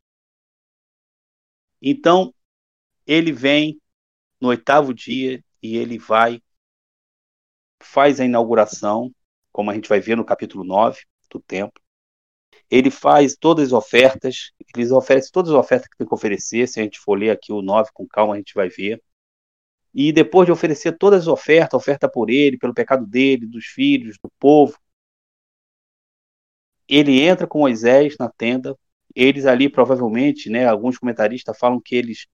Então, 1.81 2.33
ele 3.05 3.31
vem 3.31 3.79
no 4.39 4.49
oitavo 4.49 4.93
dia 4.93 5.43
e 5.61 5.77
ele 5.77 5.97
vai 5.97 6.41
faz 7.85 8.19
a 8.19 8.25
inauguração, 8.25 9.13
como 9.51 9.71
a 9.71 9.73
gente 9.73 9.89
vai 9.89 9.99
ver 9.99 10.17
no 10.17 10.25
capítulo 10.25 10.63
9 10.63 11.01
do 11.29 11.39
templo. 11.39 11.81
Ele 12.69 12.89
faz 12.89 13.35
todas 13.35 13.67
as 13.67 13.73
ofertas, 13.73 14.51
eles 14.75 14.91
oferecem 14.91 15.31
todas 15.31 15.51
as 15.51 15.57
ofertas 15.57 15.87
que 15.87 15.97
tem 15.97 16.07
que 16.07 16.13
oferecer. 16.13 16.67
Se 16.67 16.79
a 16.79 16.83
gente 16.83 16.99
for 16.99 17.15
ler 17.17 17.29
aqui 17.29 17.51
o 17.53 17.61
9 17.61 17.91
com 17.93 18.07
calma, 18.07 18.33
a 18.33 18.37
gente 18.37 18.53
vai 18.55 18.69
ver. 18.69 19.01
E 19.93 20.11
depois 20.11 20.45
de 20.47 20.51
oferecer 20.51 20.97
todas 20.97 21.21
as 21.21 21.27
ofertas, 21.27 21.75
oferta 21.75 22.09
por 22.09 22.29
ele, 22.29 22.57
pelo 22.57 22.73
pecado 22.73 23.05
dele, 23.05 23.45
dos 23.45 23.65
filhos, 23.65 24.17
do 24.23 24.31
povo, 24.39 24.77
ele 26.87 27.21
entra 27.21 27.47
com 27.47 27.59
Moisés 27.59 28.15
na 28.19 28.29
tenda. 28.29 28.75
Eles 29.15 29.45
ali 29.45 29.69
provavelmente, 29.69 30.49
né, 30.49 30.67
alguns 30.67 30.97
comentaristas 30.97 31.57
falam 31.57 31.79
que 31.79 31.95
eles 31.95 32.25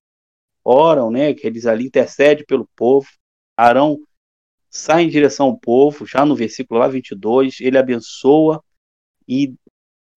oram, 0.64 1.12
né, 1.12 1.34
que 1.34 1.46
eles 1.46 1.66
ali 1.66 1.86
intercedem 1.88 2.46
pelo 2.46 2.68
povo. 2.76 3.08
Arão 3.58 4.00
sai 4.70 5.04
em 5.04 5.10
direção 5.10 5.48
ao 5.48 5.58
povo, 5.58 6.06
já 6.06 6.26
no 6.26 6.36
versículo 6.36 6.80
lá 6.80 6.88
22, 6.88 7.60
ele 7.62 7.78
abençoa 7.78 8.64
e 9.28 9.56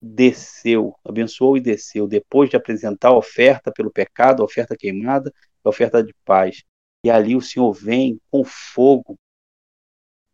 desceu, 0.01 0.95
abençoou 1.03 1.57
e 1.57 1.61
desceu, 1.61 2.07
depois 2.07 2.49
de 2.49 2.55
apresentar 2.55 3.09
a 3.09 3.17
oferta 3.17 3.71
pelo 3.71 3.91
pecado, 3.91 4.41
a 4.41 4.45
oferta 4.45 4.75
queimada, 4.77 5.33
a 5.63 5.69
oferta 5.69 6.03
de 6.03 6.13
paz. 6.25 6.63
E 7.05 7.09
ali 7.09 7.35
o 7.35 7.41
Senhor 7.41 7.71
vem 7.73 8.19
com 8.29 8.43
fogo 8.43 9.17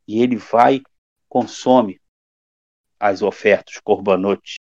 e 0.08 0.22
ele 0.22 0.36
vai, 0.36 0.82
consome 1.28 2.02
as 3.00 3.22
ofertas, 3.22 3.80
corbanote, 3.80 4.58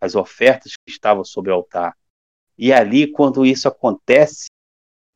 as 0.00 0.14
ofertas 0.14 0.72
que 0.72 0.90
estavam 0.90 1.24
sobre 1.24 1.50
o 1.50 1.54
altar. 1.54 1.96
E 2.56 2.72
ali, 2.72 3.10
quando 3.10 3.44
isso 3.44 3.68
acontece, 3.68 4.46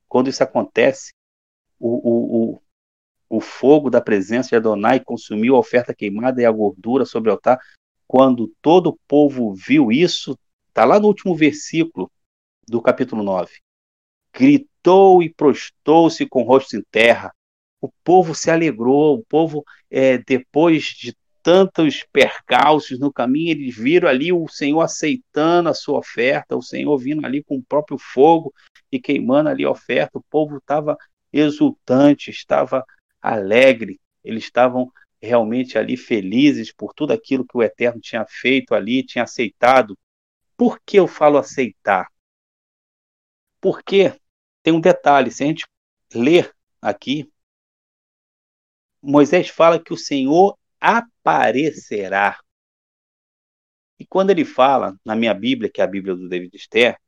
quando 0.06 0.28
isso 0.28 0.42
acontece, 0.42 1.12
o, 1.78 1.88
o, 1.88 2.54
o 2.54 2.62
fogo 3.40 3.90
da 3.90 4.00
presença 4.00 4.50
de 4.50 4.56
Adonai 4.56 5.00
consumiu 5.00 5.56
a 5.56 5.58
oferta 5.58 5.94
queimada 5.94 6.40
e 6.40 6.44
a 6.44 6.50
gordura 6.50 7.04
sobre 7.04 7.30
o 7.30 7.32
altar. 7.32 7.58
Quando 8.06 8.52
todo 8.60 8.88
o 8.88 8.98
povo 9.08 9.54
viu 9.54 9.90
isso, 9.90 10.38
está 10.68 10.84
lá 10.84 11.00
no 11.00 11.08
último 11.08 11.34
versículo 11.34 12.10
do 12.68 12.80
capítulo 12.80 13.22
9. 13.22 13.50
Gritou 14.32 15.22
e 15.22 15.32
prostou-se 15.32 16.26
com 16.26 16.42
o 16.42 16.46
rosto 16.46 16.76
em 16.76 16.82
terra. 16.90 17.32
O 17.80 17.88
povo 18.02 18.34
se 18.34 18.50
alegrou, 18.50 19.18
o 19.18 19.24
povo, 19.24 19.64
é, 19.90 20.18
depois 20.18 20.84
de 20.84 21.14
tantos 21.42 22.02
percalços 22.10 22.98
no 22.98 23.12
caminho, 23.12 23.50
eles 23.50 23.76
viram 23.76 24.08
ali 24.08 24.32
o 24.32 24.48
Senhor 24.48 24.80
aceitando 24.80 25.68
a 25.68 25.74
sua 25.74 25.98
oferta, 25.98 26.56
o 26.56 26.62
Senhor 26.62 26.96
vindo 26.96 27.24
ali 27.24 27.44
com 27.44 27.58
o 27.58 27.62
próprio 27.62 27.98
fogo 27.98 28.52
e 28.90 28.98
queimando 28.98 29.50
ali 29.50 29.62
a 29.62 29.70
oferta. 29.70 30.18
O 30.18 30.24
povo 30.30 30.56
estava 30.56 30.96
exultante, 31.30 32.30
estava 32.30 32.82
alegre, 33.24 33.98
eles 34.22 34.44
estavam 34.44 34.92
realmente 35.20 35.78
ali 35.78 35.96
felizes 35.96 36.70
por 36.70 36.92
tudo 36.92 37.12
aquilo 37.12 37.46
que 37.46 37.56
o 37.56 37.62
Eterno 37.62 38.00
tinha 38.00 38.26
feito 38.28 38.74
ali, 38.74 39.02
tinha 39.02 39.24
aceitado. 39.24 39.98
Por 40.56 40.78
que 40.80 40.98
eu 40.98 41.08
falo 41.08 41.38
aceitar? 41.38 42.06
Porque 43.60 44.12
tem 44.62 44.74
um 44.74 44.80
detalhe, 44.80 45.30
se 45.30 45.42
a 45.42 45.46
gente 45.46 45.66
ler 46.14 46.54
aqui, 46.80 47.30
Moisés 49.02 49.48
fala 49.48 49.82
que 49.82 49.92
o 49.92 49.98
Senhor 49.98 50.58
aparecerá. 50.78 52.38
E 53.98 54.04
quando 54.06 54.30
ele 54.30 54.44
fala, 54.44 54.94
na 55.04 55.16
minha 55.16 55.32
Bíblia, 55.32 55.70
que 55.70 55.80
é 55.80 55.84
a 55.84 55.86
Bíblia 55.86 56.14
do 56.14 56.28
David 56.28 56.54
Esther, 56.56 56.98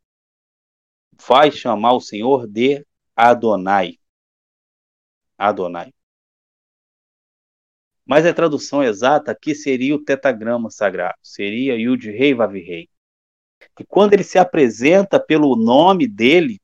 vai 1.12 1.50
chamar 1.50 1.92
o 1.92 2.00
Senhor 2.00 2.46
de 2.46 2.86
Adonai. 3.14 3.98
Adonai. 5.38 5.95
Mas 8.06 8.24
a 8.24 8.32
tradução 8.32 8.84
exata 8.84 9.32
aqui 9.32 9.54
seria 9.54 9.94
o 9.94 10.02
tetagrama 10.02 10.70
sagrado, 10.70 11.18
seria 11.20 11.76
Yud 11.76 12.08
Rei 12.08 12.32
Vav 12.32 12.54
Rei. 12.54 12.88
E 13.80 13.84
quando 13.84 14.12
ele 14.12 14.22
se 14.22 14.38
apresenta 14.38 15.18
pelo 15.18 15.56
nome 15.56 16.06
dele, 16.06 16.60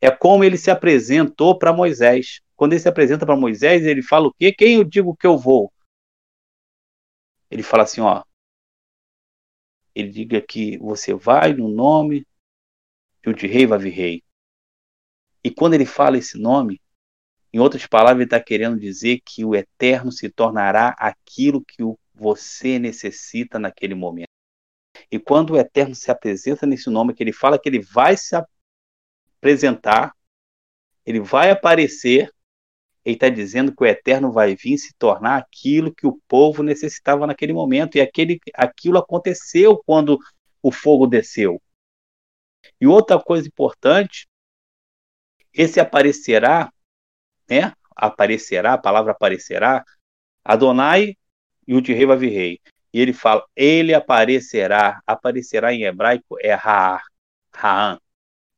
é 0.00 0.10
como 0.10 0.42
ele 0.42 0.58
se 0.58 0.70
apresentou 0.70 1.56
para 1.56 1.72
Moisés. 1.72 2.40
Quando 2.56 2.72
ele 2.72 2.80
se 2.80 2.88
apresenta 2.88 3.24
para 3.24 3.36
Moisés, 3.36 3.86
ele 3.86 4.02
fala 4.02 4.26
o 4.26 4.34
quê? 4.34 4.52
Quem 4.52 4.74
eu 4.74 4.84
digo 4.84 5.16
que 5.16 5.26
eu 5.26 5.38
vou? 5.38 5.72
Ele 7.48 7.62
fala 7.62 7.84
assim, 7.84 8.00
ó. 8.00 8.24
Ele 9.94 10.10
diga 10.10 10.40
que 10.40 10.76
você 10.78 11.14
vai 11.14 11.52
no 11.52 11.68
nome 11.68 12.26
de 13.36 13.46
Rei 13.46 13.64
Vav 13.64 13.84
Rei. 13.84 14.24
E 15.44 15.50
quando 15.50 15.74
ele 15.74 15.86
fala 15.86 16.18
esse 16.18 16.36
nome, 16.36 16.81
em 17.52 17.58
outras 17.58 17.86
palavras, 17.86 18.16
ele 18.16 18.24
está 18.24 18.40
querendo 18.40 18.78
dizer 18.78 19.20
que 19.24 19.44
o 19.44 19.54
eterno 19.54 20.10
se 20.10 20.30
tornará 20.30 20.94
aquilo 20.98 21.62
que 21.62 21.82
você 22.14 22.78
necessita 22.78 23.58
naquele 23.58 23.94
momento. 23.94 24.28
E 25.10 25.18
quando 25.18 25.50
o 25.52 25.58
eterno 25.58 25.94
se 25.94 26.10
apresenta 26.10 26.66
nesse 26.66 26.88
nome, 26.88 27.14
que 27.14 27.22
ele 27.22 27.32
fala 27.32 27.58
que 27.58 27.68
ele 27.68 27.80
vai 27.80 28.16
se 28.16 28.34
apresentar, 29.38 30.14
ele 31.04 31.20
vai 31.20 31.50
aparecer, 31.50 32.30
ele 33.04 33.16
está 33.16 33.28
dizendo 33.28 33.74
que 33.74 33.82
o 33.82 33.86
eterno 33.86 34.32
vai 34.32 34.54
vir 34.54 34.78
se 34.78 34.94
tornar 34.94 35.36
aquilo 35.36 35.94
que 35.94 36.06
o 36.06 36.18
povo 36.28 36.62
necessitava 36.62 37.26
naquele 37.26 37.52
momento. 37.52 37.96
E 37.96 38.00
aquele, 38.00 38.38
aquilo 38.54 38.96
aconteceu 38.96 39.76
quando 39.84 40.18
o 40.62 40.70
fogo 40.70 41.06
desceu. 41.06 41.60
E 42.80 42.86
outra 42.86 43.20
coisa 43.20 43.46
importante, 43.46 44.26
esse 45.52 45.80
aparecerá, 45.80 46.72
né? 47.48 47.72
Aparecerá, 47.94 48.74
a 48.74 48.78
palavra 48.78 49.12
aparecerá, 49.12 49.84
Adonai 50.44 51.16
e 51.66 51.74
o 51.74 51.80
de 51.80 51.92
rei 51.92 52.06
vai 52.06 52.16
vir 52.16 52.30
rei. 52.30 52.60
E 52.92 53.00
ele 53.00 53.12
fala, 53.12 53.44
ele 53.56 53.94
aparecerá, 53.94 55.00
aparecerá 55.06 55.72
em 55.72 55.84
hebraico 55.84 56.36
é 56.40 56.52
Ra'ar, 56.54 57.02
Ra'an, 57.54 57.98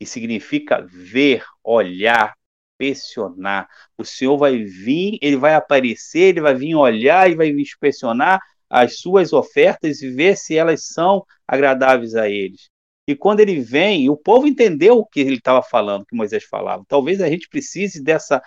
e 0.00 0.06
significa 0.06 0.84
ver, 0.90 1.44
olhar, 1.62 2.34
inspecionar. 2.80 3.68
O 3.96 4.04
Senhor 4.04 4.36
vai 4.36 4.58
vir, 4.64 5.18
ele 5.22 5.36
vai 5.36 5.54
aparecer, 5.54 6.30
ele 6.30 6.40
vai 6.40 6.54
vir 6.54 6.74
olhar 6.74 7.30
e 7.30 7.34
vai 7.34 7.48
inspecionar 7.48 8.40
as 8.68 8.98
suas 8.98 9.32
ofertas 9.32 10.02
e 10.02 10.10
ver 10.10 10.36
se 10.36 10.56
elas 10.56 10.86
são 10.86 11.24
agradáveis 11.46 12.14
a 12.14 12.28
eles. 12.28 12.68
E 13.06 13.14
quando 13.14 13.40
ele 13.40 13.60
vem, 13.60 14.08
o 14.08 14.16
povo 14.16 14.46
entendeu 14.46 14.98
o 14.98 15.06
que 15.06 15.20
ele 15.20 15.36
estava 15.36 15.62
falando, 15.62 16.06
que 16.06 16.16
Moisés 16.16 16.44
falava. 16.44 16.82
Talvez 16.88 17.20
a 17.20 17.28
gente 17.28 17.48
precise 17.48 18.02
dessa 18.02 18.42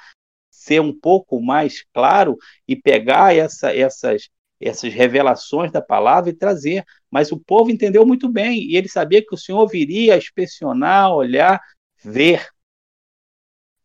ser 0.67 0.81
um 0.81 0.93
pouco 0.93 1.41
mais 1.41 1.83
claro 1.93 2.37
e 2.67 2.75
pegar 2.75 3.33
essa, 3.33 3.73
essas 3.73 4.29
essas 4.59 4.91
revelações 4.91 5.71
da 5.71 5.81
palavra 5.81 6.31
e 6.31 6.33
trazer. 6.33 6.83
Mas 7.11 7.31
o 7.31 7.39
povo 7.39 7.69
entendeu 7.69 8.05
muito 8.05 8.27
bem 8.27 8.59
e 8.59 8.75
ele 8.75 8.89
sabia 8.89 9.23
que 9.23 9.33
o 9.33 9.37
Senhor 9.37 9.67
viria 9.67 10.17
inspecionar, 10.17 11.13
olhar, 11.13 11.61
ver. 12.03 12.47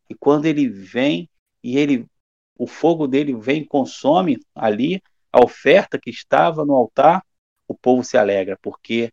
E 0.09 0.15
quando 0.15 0.45
ele 0.45 0.67
vem 0.67 1.29
e 1.63 1.77
ele 1.77 2.07
o 2.57 2.67
fogo 2.67 3.07
dele 3.07 3.35
vem 3.35 3.61
e 3.61 3.67
consome 3.67 4.39
ali 4.53 5.01
a 5.31 5.43
oferta 5.43 5.99
que 5.99 6.09
estava 6.09 6.65
no 6.65 6.73
altar, 6.73 7.23
o 7.67 7.75
povo 7.75 8.03
se 8.03 8.17
alegra, 8.17 8.57
porque 8.61 9.11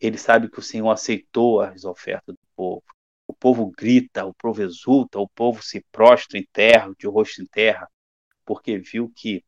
ele 0.00 0.18
sabe 0.18 0.50
que 0.50 0.58
o 0.58 0.62
Senhor 0.62 0.90
aceitou 0.90 1.60
as 1.60 1.84
ofertas 1.84 2.34
do 2.34 2.46
povo. 2.54 2.82
O 3.26 3.32
povo 3.32 3.70
grita, 3.70 4.24
o 4.24 4.34
povo 4.34 4.62
exulta, 4.62 5.18
o 5.18 5.28
povo 5.28 5.62
se 5.62 5.84
prostra 5.90 6.38
em 6.38 6.46
terra, 6.52 6.92
de 6.98 7.06
rosto 7.06 7.42
em 7.42 7.46
terra, 7.46 7.88
porque 8.44 8.78
viu 8.78 9.10
que 9.14 9.44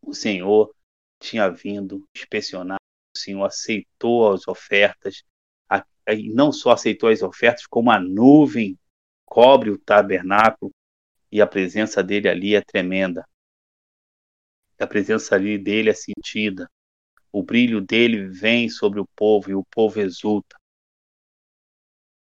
o 0.00 0.14
Senhor 0.14 0.74
tinha 1.18 1.48
vindo 1.50 2.06
inspecionar, 2.14 2.78
o 3.16 3.18
Senhor 3.18 3.44
aceitou 3.44 4.32
as 4.32 4.46
ofertas, 4.46 5.24
e 6.08 6.32
não 6.32 6.50
só 6.50 6.72
aceitou 6.72 7.08
as 7.08 7.22
ofertas, 7.22 7.66
como 7.66 7.90
a 7.90 8.00
nuvem 8.00 8.76
cobre 9.24 9.70
o 9.70 9.78
tabernáculo 9.78 10.72
e 11.30 11.40
a 11.40 11.46
presença 11.46 12.02
dele 12.02 12.28
ali 12.28 12.54
é 12.54 12.60
tremenda. 12.60 13.26
A 14.78 14.86
presença 14.86 15.36
ali 15.36 15.56
dele 15.56 15.90
é 15.90 15.94
sentida. 15.94 16.68
O 17.30 17.42
brilho 17.42 17.80
dele 17.80 18.26
vem 18.26 18.68
sobre 18.68 19.00
o 19.00 19.06
povo 19.16 19.48
e 19.48 19.54
o 19.54 19.64
povo 19.64 20.00
exulta. 20.00 20.56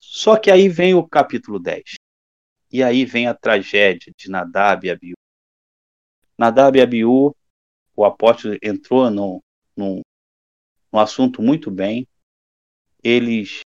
Só 0.01 0.37
que 0.37 0.49
aí 0.49 0.67
vem 0.67 0.93
o 0.95 1.07
capítulo 1.07 1.59
10. 1.59 1.93
E 2.71 2.81
aí 2.83 3.05
vem 3.05 3.27
a 3.27 3.33
tragédia 3.33 4.11
de 4.17 4.29
Nadab 4.29 4.87
e 4.87 4.89
Abiú. 4.89 5.13
Nadab 6.37 6.77
e 6.77 6.81
Abiú, 6.81 7.35
o 7.95 8.03
apóstolo 8.03 8.57
entrou 8.63 9.11
no, 9.11 9.41
assunto 10.91 11.41
muito 11.41 11.69
bem. 11.69 12.07
Eles 13.03 13.61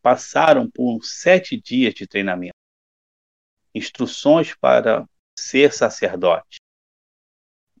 passaram 0.00 0.70
por 0.70 1.04
sete 1.04 1.60
dias 1.60 1.92
de 1.92 2.06
treinamento, 2.06 2.54
instruções 3.74 4.54
para 4.54 5.06
ser 5.38 5.72
sacerdote. 5.72 6.58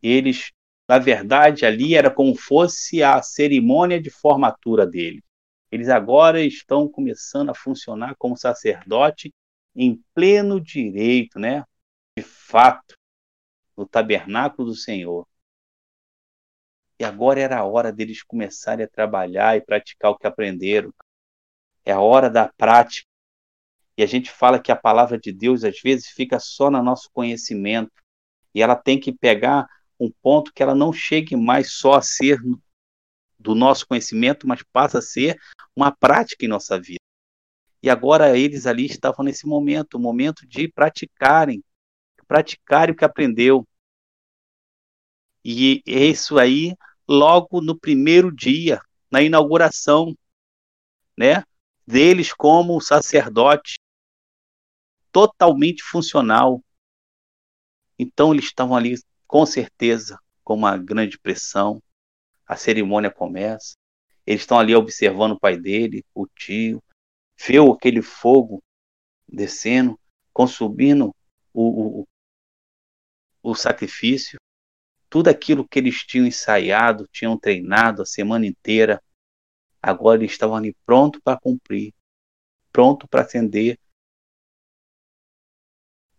Eles, 0.02 0.50
na 0.88 0.98
verdade, 0.98 1.64
ali 1.64 1.94
era 1.94 2.10
como 2.10 2.34
fosse 2.36 3.02
a 3.02 3.22
cerimônia 3.22 4.00
de 4.00 4.10
formatura 4.10 4.86
deles. 4.86 5.22
Eles 5.70 5.88
agora 5.88 6.40
estão 6.40 6.88
começando 6.88 7.50
a 7.50 7.54
funcionar 7.54 8.14
como 8.18 8.36
sacerdote 8.36 9.32
em 9.74 10.02
pleno 10.14 10.60
direito, 10.60 11.38
né? 11.38 11.64
De 12.16 12.22
fato, 12.22 12.96
no 13.76 13.86
tabernáculo 13.86 14.68
do 14.68 14.74
Senhor. 14.74 15.26
E 16.98 17.04
agora 17.04 17.40
era 17.40 17.58
a 17.58 17.64
hora 17.64 17.92
deles 17.92 18.22
começarem 18.22 18.84
a 18.84 18.88
trabalhar 18.88 19.56
e 19.56 19.60
praticar 19.60 20.10
o 20.10 20.18
que 20.18 20.26
aprenderam 20.26 20.92
é 21.88 21.92
a 21.92 22.00
hora 22.00 22.28
da 22.28 22.48
prática. 22.48 23.08
E 23.96 24.02
a 24.02 24.06
gente 24.06 24.30
fala 24.30 24.60
que 24.60 24.70
a 24.70 24.76
palavra 24.76 25.18
de 25.18 25.32
Deus 25.32 25.64
às 25.64 25.80
vezes 25.80 26.08
fica 26.08 26.38
só 26.38 26.70
no 26.70 26.82
nosso 26.82 27.10
conhecimento 27.12 27.90
e 28.54 28.62
ela 28.62 28.76
tem 28.76 29.00
que 29.00 29.12
pegar 29.12 29.66
um 29.98 30.10
ponto 30.22 30.52
que 30.52 30.62
ela 30.62 30.74
não 30.74 30.92
chegue 30.92 31.34
mais 31.34 31.72
só 31.72 31.94
a 31.94 32.02
ser 32.02 32.38
do 33.38 33.54
nosso 33.54 33.86
conhecimento, 33.86 34.46
mas 34.46 34.62
passa 34.62 34.98
a 34.98 35.02
ser 35.02 35.38
uma 35.74 35.90
prática 35.90 36.44
em 36.44 36.48
nossa 36.48 36.78
vida. 36.78 36.98
E 37.82 37.88
agora 37.88 38.36
eles 38.36 38.66
ali 38.66 38.86
estavam 38.86 39.24
nesse 39.24 39.46
momento, 39.46 39.94
o 39.94 40.00
momento 40.00 40.46
de 40.46 40.68
praticarem, 40.68 41.62
praticarem 42.26 42.94
o 42.94 42.96
que 42.96 43.04
aprendeu. 43.04 43.66
E 45.44 45.82
isso 45.86 46.38
aí 46.38 46.74
logo 47.06 47.60
no 47.60 47.78
primeiro 47.78 48.34
dia, 48.34 48.80
na 49.10 49.22
inauguração, 49.22 50.14
né? 51.16 51.44
deles 51.88 52.34
como 52.34 52.78
sacerdote 52.82 53.78
totalmente 55.10 55.82
funcional. 55.82 56.62
Então 57.98 58.34
eles 58.34 58.44
estavam 58.44 58.76
ali 58.76 58.94
com 59.26 59.46
certeza 59.46 60.18
com 60.44 60.54
uma 60.54 60.76
grande 60.76 61.18
pressão. 61.18 61.82
A 62.48 62.56
cerimônia 62.56 63.10
começa. 63.10 63.76
Eles 64.26 64.40
estão 64.40 64.58
ali 64.58 64.74
observando 64.74 65.32
o 65.32 65.38
pai 65.38 65.56
dele, 65.56 66.04
o 66.14 66.26
tio, 66.26 66.82
vê 67.46 67.58
aquele 67.58 68.02
fogo 68.02 68.62
descendo, 69.28 69.98
consumindo 70.32 71.14
o, 71.52 72.00
o, 72.00 72.08
o 73.42 73.54
sacrifício. 73.54 74.38
Tudo 75.10 75.28
aquilo 75.28 75.66
que 75.66 75.78
eles 75.78 76.04
tinham 76.04 76.26
ensaiado, 76.26 77.06
tinham 77.12 77.38
treinado 77.38 78.02
a 78.02 78.06
semana 78.06 78.46
inteira, 78.46 79.00
Agora 79.82 80.18
eles 80.18 80.32
estavam 80.32 80.56
ali 80.56 80.74
pronto 80.84 81.20
para 81.22 81.38
cumprir, 81.38 81.94
pronto 82.72 83.06
para 83.08 83.22
acender 83.22 83.78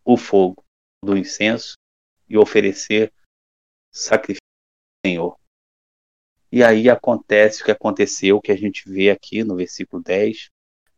o 0.04 0.18
fogo 0.18 0.64
do 1.04 1.18
incenso 1.18 1.76
e 2.28 2.38
oferecer 2.38 3.14
sacrifício 3.92 4.40
ao 5.04 5.10
Senhor. 5.10 5.39
E 6.52 6.64
aí 6.64 6.90
acontece 6.90 7.62
o 7.62 7.66
que 7.66 7.72
aconteceu, 7.72 8.42
que 8.42 8.52
a 8.52 8.58
gente 8.58 8.90
vê 8.90 9.10
aqui 9.10 9.44
no 9.44 9.56
versículo 9.56 10.02
10. 10.02 10.50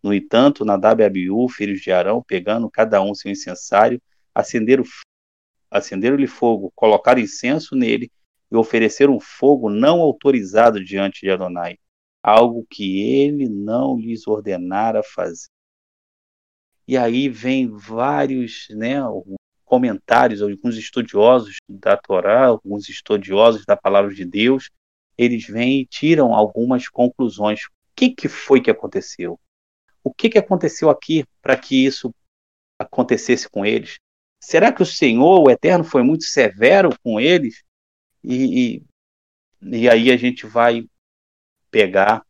No 0.02 0.14
entanto, 0.14 0.66
Nadab 0.66 1.02
e 1.02 1.06
Abiú, 1.06 1.47
filhos 1.49 1.82
de 1.82 1.91
Arão, 1.91 2.24
pegando 2.24 2.70
cada 2.70 3.02
um 3.02 3.14
seu 3.14 3.32
incensário, 3.32 4.02
acenderam 4.34 4.84
acenderam-lhe 5.70 6.28
fogo, 6.28 6.72
colocaram 6.76 7.22
incenso 7.22 7.76
nele 7.76 8.12
e 8.52 8.56
ofereceram 8.56 9.20
fogo 9.22 9.70
não 9.70 10.02
autorizado 10.02 10.84
diante 10.84 11.22
de 11.22 11.32
Adonai 11.32 11.78
algo 12.22 12.66
que 12.70 13.02
ele 13.02 13.49
não 13.49 13.97
lhes 13.97 14.28
ordenara 14.28 15.02
fazer. 15.04 15.47
E 16.88 16.97
aí 16.97 17.30
vem 17.30 17.70
vários 17.70 18.68
né, 18.72 18.97
comentários, 19.64 20.41
alguns 20.41 20.78
estudiosos 20.78 21.58
da 21.68 21.95
Torá, 21.95 22.47
alguns 22.47 22.89
estudiosos 22.89 23.66
da 23.66 23.78
palavra 23.78 24.14
de 24.14 24.26
Deus, 24.26 24.70
eles 25.22 25.45
vêm 25.45 25.82
e 25.82 25.86
tiram 25.86 26.34
algumas 26.34 26.89
conclusões. 26.89 27.65
O 27.65 27.69
que, 27.95 28.09
que 28.09 28.28
foi 28.28 28.61
que 28.61 28.72
aconteceu? 28.72 29.39
O 30.03 30.11
que, 30.11 30.30
que 30.30 30.38
aconteceu 30.39 30.89
aqui 30.89 31.24
para 31.41 31.55
que 31.55 31.86
isso 31.86 32.13
acontecesse 32.80 33.47
com 33.47 33.63
eles? 33.63 33.99
Será 34.43 34.74
que 34.74 34.82
o 34.82 34.86
Senhor, 34.86 35.39
o 35.39 35.51
Eterno, 35.51 35.84
foi 35.84 36.01
muito 36.01 36.24
severo 36.24 36.89
com 37.03 37.19
eles? 37.19 37.63
E, 38.24 38.76
e, 38.76 38.86
e 39.61 39.89
aí 39.89 40.11
a 40.11 40.17
gente 40.17 40.47
vai 40.47 40.84
pegar 41.69 42.26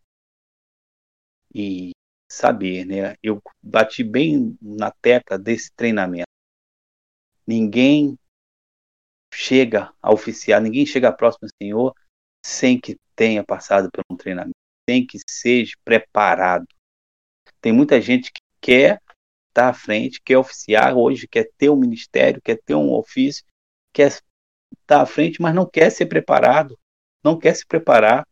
e 1.55 1.91
saber, 2.29 2.85
né? 2.85 3.15
Eu 3.23 3.41
bati 3.63 4.03
bem 4.03 4.57
na 4.61 4.91
tecla 4.91 5.39
desse 5.39 5.71
treinamento. 5.73 6.27
Ninguém 7.47 8.17
chega 9.33 9.93
a 10.01 10.11
oficiar, 10.11 10.61
ninguém 10.61 10.85
chega 10.85 11.11
próximo 11.11 11.47
ao 11.47 11.57
Senhor 11.57 11.95
sem 12.43 12.79
que 12.79 12.97
tenha 13.15 13.43
passado 13.43 13.89
por 13.91 14.03
um 14.09 14.15
treinamento, 14.15 14.55
sem 14.89 15.05
que 15.05 15.17
seja 15.27 15.73
preparado. 15.83 16.65
Tem 17.59 17.71
muita 17.71 18.01
gente 18.01 18.31
que 18.31 18.41
quer 18.59 19.01
estar 19.49 19.69
à 19.69 19.73
frente, 19.73 20.21
quer 20.23 20.37
oficiar 20.37 20.95
hoje, 20.95 21.27
quer 21.27 21.49
ter 21.57 21.69
um 21.69 21.75
ministério, 21.75 22.41
quer 22.41 22.59
ter 22.65 22.75
um 22.75 22.91
ofício, 22.93 23.43
quer 23.93 24.07
estar 24.07 25.01
à 25.01 25.05
frente, 25.05 25.41
mas 25.41 25.53
não 25.53 25.65
quer 25.65 25.91
ser 25.91 26.07
preparado, 26.07 26.77
não 27.23 27.37
quer 27.37 27.55
se 27.55 27.65
preparar. 27.65 28.25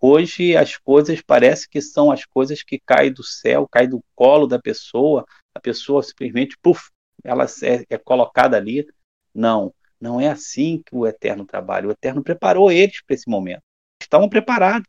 Hoje 0.00 0.56
as 0.56 0.76
coisas 0.76 1.20
parece 1.22 1.68
que 1.68 1.80
são 1.80 2.10
as 2.10 2.24
coisas 2.24 2.62
que 2.62 2.80
caem 2.80 3.12
do 3.12 3.22
céu, 3.22 3.68
caem 3.68 3.88
do 3.88 4.02
colo 4.14 4.46
da 4.46 4.60
pessoa, 4.60 5.24
a 5.54 5.60
pessoa 5.60 6.02
simplesmente 6.02 6.58
puff, 6.60 6.90
ela 7.22 7.44
é, 7.44 7.94
é 7.94 7.98
colocada 7.98 8.56
ali. 8.56 8.86
Não, 9.34 9.72
não 10.02 10.20
é 10.20 10.28
assim 10.28 10.82
que 10.84 10.96
o 10.96 11.06
Eterno 11.06 11.46
trabalha. 11.46 11.86
O 11.86 11.92
Eterno 11.92 12.24
preparou 12.24 12.72
eles 12.72 13.00
para 13.04 13.14
esse 13.14 13.30
momento. 13.30 13.62
Estavam 14.00 14.28
preparados. 14.28 14.88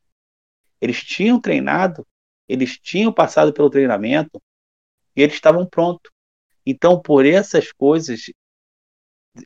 Eles 0.81 1.03
tinham 1.03 1.39
treinado, 1.39 2.05
eles 2.49 2.79
tinham 2.79 3.13
passado 3.13 3.53
pelo 3.53 3.69
treinamento 3.69 4.41
e 5.15 5.21
eles 5.21 5.35
estavam 5.35 5.67
prontos. 5.67 6.11
Então, 6.65 6.99
por 6.99 7.27
essas 7.27 7.71
coisas, 7.71 8.31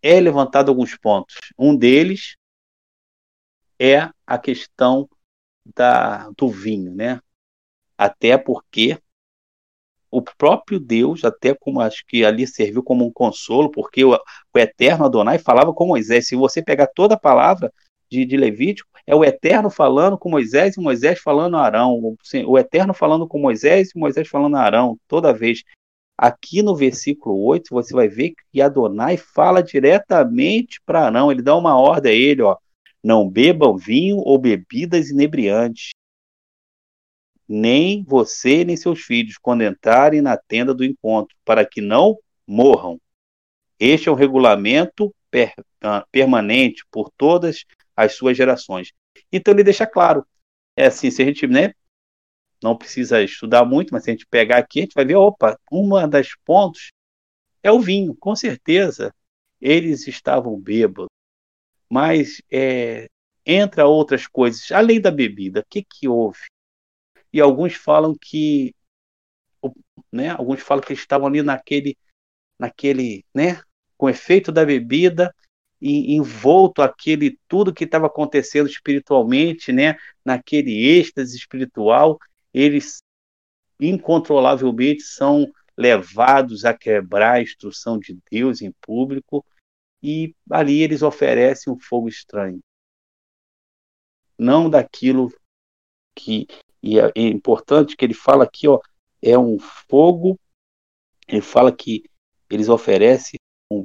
é 0.01 0.19
levantado 0.21 0.69
alguns 0.69 0.97
pontos. 0.97 1.35
Um 1.59 1.75
deles 1.75 2.37
é 3.77 4.09
a 4.25 4.39
questão 4.39 5.09
da, 5.75 6.29
do 6.29 6.47
vinho, 6.47 6.95
né? 6.95 7.19
Até 7.97 8.37
porque 8.37 8.97
o 10.09 10.21
próprio 10.21 10.79
Deus, 10.79 11.23
até 11.23 11.53
como 11.53 11.81
acho 11.81 12.03
que 12.07 12.23
ali 12.23 12.47
serviu 12.47 12.81
como 12.81 13.05
um 13.05 13.11
consolo, 13.11 13.69
porque 13.69 14.05
o, 14.05 14.13
o 14.13 14.59
eterno 14.59 15.05
Adonai 15.05 15.37
falava 15.37 15.73
com 15.73 15.85
Moisés. 15.85 16.27
Se 16.27 16.35
você 16.35 16.61
pegar 16.61 16.87
toda 16.87 17.15
a 17.15 17.19
palavra 17.19 17.71
de, 18.09 18.25
de 18.25 18.37
Levítico, 18.37 18.89
é 19.05 19.15
o 19.15 19.23
eterno 19.23 19.69
falando 19.69 20.17
com 20.17 20.29
Moisés 20.29 20.75
e 20.75 20.81
Moisés 20.81 21.19
falando 21.19 21.57
a 21.57 21.61
Arão. 21.61 21.93
O, 21.93 22.17
o 22.45 22.57
eterno 22.57 22.93
falando 22.93 23.27
com 23.27 23.39
Moisés 23.39 23.91
e 23.95 23.99
Moisés 23.99 24.27
falando 24.27 24.55
a 24.55 24.61
Arão, 24.61 24.97
toda 25.07 25.33
vez. 25.33 25.63
Aqui 26.17 26.63
no 26.63 26.75
versículo 26.75 27.39
8, 27.45 27.67
você 27.69 27.93
vai 27.93 28.07
ver 28.07 28.33
que 28.51 28.59
Adonai 28.59 29.17
fala 29.17 29.61
diretamente 29.61 30.81
para 30.85 31.05
Arão. 31.05 31.31
Ele 31.31 31.43
dá 31.43 31.55
uma 31.55 31.79
ordem 31.79 32.11
a 32.11 32.15
ele, 32.15 32.41
ó. 32.41 32.57
Não 33.03 33.29
bebam 33.29 33.77
vinho 33.77 34.17
ou 34.17 34.39
bebidas 34.39 35.09
inebriantes, 35.09 35.91
nem 37.47 38.03
você 38.03 38.65
nem 38.65 38.75
seus 38.75 39.01
filhos, 39.01 39.37
quando 39.37 39.63
entrarem 39.63 40.21
na 40.21 40.37
tenda 40.37 40.73
do 40.73 40.83
encontro, 40.83 41.35
para 41.45 41.65
que 41.65 41.81
não 41.81 42.17
morram. 42.45 42.99
Este 43.79 44.09
é 44.09 44.11
um 44.11 44.15
regulamento 44.15 45.13
per, 45.29 45.53
uh, 45.83 46.05
permanente 46.11 46.83
por 46.91 47.09
todas 47.15 47.63
as 47.95 48.13
suas 48.15 48.35
gerações. 48.35 48.91
Então 49.31 49.53
ele 49.53 49.63
deixa 49.63 49.85
claro. 49.85 50.25
É 50.75 50.87
assim, 50.87 51.09
se 51.09 51.21
a 51.21 51.25
gente 51.25 51.47
né, 51.47 51.73
não 52.61 52.77
precisa 52.77 53.21
estudar 53.23 53.65
muito, 53.65 53.93
mas 53.93 54.03
se 54.03 54.09
a 54.09 54.13
gente 54.13 54.27
pegar 54.27 54.57
aqui, 54.57 54.79
a 54.79 54.81
gente 54.83 54.93
vai 54.93 55.05
ver, 55.05 55.15
opa, 55.15 55.59
uma 55.71 56.07
das 56.07 56.29
pontos 56.45 56.91
é 57.63 57.71
o 57.71 57.79
vinho, 57.79 58.15
com 58.15 58.35
certeza. 58.35 59.13
Eles 59.59 60.07
estavam 60.07 60.59
bêbados, 60.59 61.09
mas 61.89 62.41
é, 62.51 63.07
entra 63.45 63.87
outras 63.87 64.27
coisas, 64.27 64.71
além 64.71 65.01
da 65.01 65.09
bebida, 65.09 65.61
o 65.61 65.65
que, 65.69 65.83
que 65.83 66.07
houve? 66.07 66.39
E 67.31 67.41
alguns 67.41 67.73
falam 67.75 68.15
que 68.19 68.73
né, 70.11 70.29
alguns 70.29 70.61
falam 70.61 70.83
que 70.83 70.93
estavam 70.93 71.27
ali 71.27 71.41
naquele 71.41 71.97
naquele, 72.59 73.23
né, 73.33 73.61
com 73.97 74.09
efeito 74.09 74.51
da 74.51 74.65
bebida 74.65 75.33
e 75.79 76.15
envolto 76.15 76.81
aquele 76.81 77.39
tudo 77.47 77.73
que 77.73 77.83
estava 77.83 78.07
acontecendo 78.07 78.67
espiritualmente, 78.67 79.71
né, 79.71 79.95
naquele 80.25 80.71
êxtase 80.87 81.37
espiritual, 81.37 82.17
eles 82.53 82.97
incontrolavelmente 83.79 85.03
são 85.03 85.45
levados 85.77 86.65
a 86.65 86.73
quebrar 86.73 87.35
a 87.35 87.41
instrução 87.41 87.99
de 87.99 88.17
Deus 88.31 88.61
em 88.61 88.71
público 88.81 89.45
e 90.01 90.33
ali 90.49 90.81
eles 90.81 91.03
oferecem 91.03 91.71
um 91.71 91.79
fogo 91.79 92.09
estranho. 92.09 92.59
Não 94.37 94.67
daquilo 94.67 95.31
que 96.15 96.47
e 96.81 96.99
é, 96.99 97.11
é 97.15 97.21
importante 97.21 97.95
que 97.95 98.05
ele 98.05 98.13
fala 98.13 98.43
aqui, 98.43 98.67
ó, 98.67 98.79
é 99.21 99.37
um 99.37 99.57
fogo. 99.59 100.39
Ele 101.27 101.41
fala 101.41 101.75
que 101.75 102.03
eles 102.49 102.69
oferecem 102.69 103.39
um, 103.71 103.83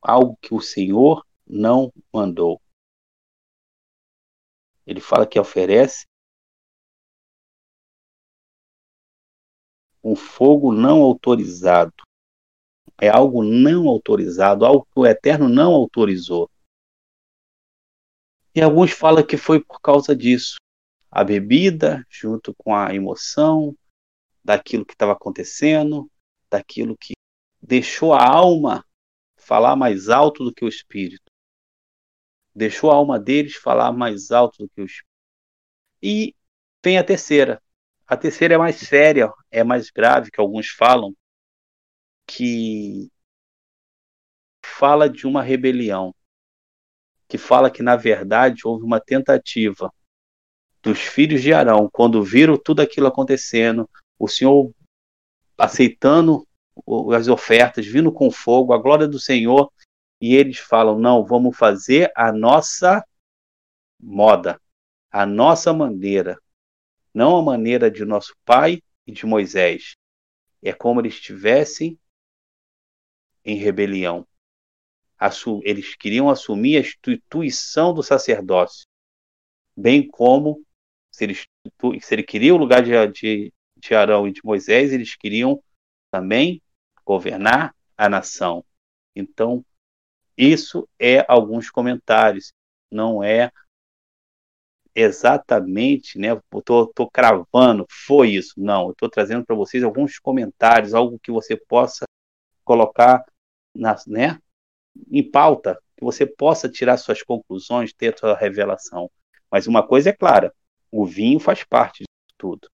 algo 0.00 0.36
que 0.40 0.54
o 0.54 0.60
Senhor 0.60 1.24
não 1.46 1.92
mandou. 2.12 2.60
Ele 4.86 5.00
fala 5.00 5.26
que 5.26 5.38
oferece 5.38 6.04
um 10.02 10.16
fogo 10.16 10.72
não 10.72 11.02
autorizado. 11.02 11.94
É 13.00 13.08
algo 13.08 13.42
não 13.42 13.88
autorizado, 13.88 14.66
algo 14.66 14.84
que 14.84 14.98
o 14.98 15.06
Eterno 15.06 15.48
não 15.48 15.72
autorizou. 15.72 16.50
E 18.54 18.60
alguns 18.60 18.90
falam 18.90 19.26
que 19.26 19.36
foi 19.36 19.64
por 19.64 19.80
causa 19.80 20.14
disso 20.14 20.61
a 21.12 21.22
bebida 21.22 22.06
junto 22.08 22.54
com 22.54 22.74
a 22.74 22.94
emoção 22.94 23.76
daquilo 24.42 24.86
que 24.86 24.94
estava 24.94 25.12
acontecendo, 25.12 26.10
daquilo 26.50 26.96
que 26.96 27.12
deixou 27.60 28.14
a 28.14 28.26
alma 28.26 28.82
falar 29.36 29.76
mais 29.76 30.08
alto 30.08 30.42
do 30.42 30.54
que 30.54 30.64
o 30.64 30.68
espírito. 30.68 31.30
Deixou 32.54 32.90
a 32.90 32.94
alma 32.94 33.20
deles 33.20 33.56
falar 33.56 33.92
mais 33.92 34.30
alto 34.30 34.62
do 34.62 34.68
que 34.70 34.80
o 34.80 34.86
espírito. 34.86 35.06
E 36.02 36.34
tem 36.80 36.96
a 36.96 37.04
terceira. 37.04 37.62
A 38.06 38.16
terceira 38.16 38.54
é 38.54 38.58
mais 38.58 38.76
séria, 38.76 39.30
é 39.50 39.62
mais 39.62 39.90
grave, 39.90 40.30
que 40.30 40.40
alguns 40.40 40.70
falam, 40.70 41.14
que 42.26 43.12
fala 44.64 45.10
de 45.10 45.26
uma 45.26 45.42
rebelião, 45.42 46.14
que 47.28 47.36
fala 47.36 47.70
que 47.70 47.82
na 47.82 47.96
verdade 47.96 48.62
houve 48.64 48.84
uma 48.84 49.00
tentativa 49.00 49.92
dos 50.82 51.00
filhos 51.00 51.40
de 51.40 51.52
Arão, 51.52 51.88
quando 51.90 52.22
viram 52.22 52.58
tudo 52.58 52.80
aquilo 52.80 53.06
acontecendo, 53.06 53.88
o 54.18 54.26
Senhor 54.26 54.74
aceitando 55.56 56.46
as 57.14 57.28
ofertas, 57.28 57.86
vindo 57.86 58.10
com 58.10 58.30
fogo, 58.30 58.72
a 58.72 58.78
glória 58.78 59.06
do 59.06 59.18
Senhor, 59.18 59.72
e 60.20 60.34
eles 60.34 60.58
falam: 60.58 60.98
não, 60.98 61.24
vamos 61.24 61.56
fazer 61.56 62.10
a 62.16 62.32
nossa 62.32 63.04
moda, 64.00 64.60
a 65.10 65.24
nossa 65.24 65.72
maneira, 65.72 66.36
não 67.14 67.36
a 67.36 67.42
maneira 67.42 67.90
de 67.90 68.04
nosso 68.04 68.34
pai 68.44 68.82
e 69.06 69.12
de 69.12 69.24
Moisés. 69.24 69.94
É 70.60 70.72
como 70.72 71.00
eles 71.00 71.14
estivessem 71.14 71.98
em 73.44 73.56
rebelião. 73.56 74.26
Eles 75.62 75.94
queriam 75.94 76.28
assumir 76.28 76.76
a 76.76 76.80
instituição 76.80 77.94
do 77.94 78.02
sacerdócio, 78.02 78.86
bem 79.76 80.08
como 80.08 80.64
se 81.12 81.24
ele, 81.24 81.34
se 82.00 82.14
ele 82.14 82.22
queria 82.22 82.54
o 82.54 82.58
lugar 82.58 82.82
de, 82.82 83.06
de, 83.08 83.52
de 83.76 83.94
Arão 83.94 84.26
e 84.26 84.32
de 84.32 84.40
Moisés, 84.44 84.92
eles 84.92 85.14
queriam 85.14 85.62
também 86.10 86.62
governar 87.04 87.74
a 87.96 88.08
nação. 88.08 88.64
Então, 89.14 89.64
isso 90.36 90.88
é 90.98 91.24
alguns 91.28 91.70
comentários, 91.70 92.52
não 92.90 93.22
é 93.22 93.52
exatamente, 94.94 96.18
né? 96.18 96.32
Estou 96.32 96.62
tô, 96.62 96.86
tô 96.86 97.10
cravando, 97.10 97.86
foi 97.88 98.30
isso. 98.30 98.54
Não, 98.56 98.90
estou 98.90 99.08
trazendo 99.08 99.44
para 99.44 99.56
vocês 99.56 99.82
alguns 99.82 100.18
comentários, 100.18 100.94
algo 100.94 101.18
que 101.18 101.30
você 101.30 101.56
possa 101.56 102.04
colocar 102.64 103.24
na, 103.74 103.96
né, 104.06 104.38
em 105.10 105.28
pauta, 105.28 105.78
que 105.96 106.04
você 106.04 106.26
possa 106.26 106.68
tirar 106.68 106.96
suas 106.96 107.22
conclusões, 107.22 107.92
ter 107.92 108.18
sua 108.18 108.36
revelação. 108.36 109.10
Mas 109.50 109.66
uma 109.66 109.86
coisa 109.86 110.10
é 110.10 110.12
clara: 110.12 110.54
o 110.92 111.06
vinho 111.06 111.40
faz 111.40 111.64
parte 111.64 112.00
disso 112.00 112.36
tudo. 112.36 112.68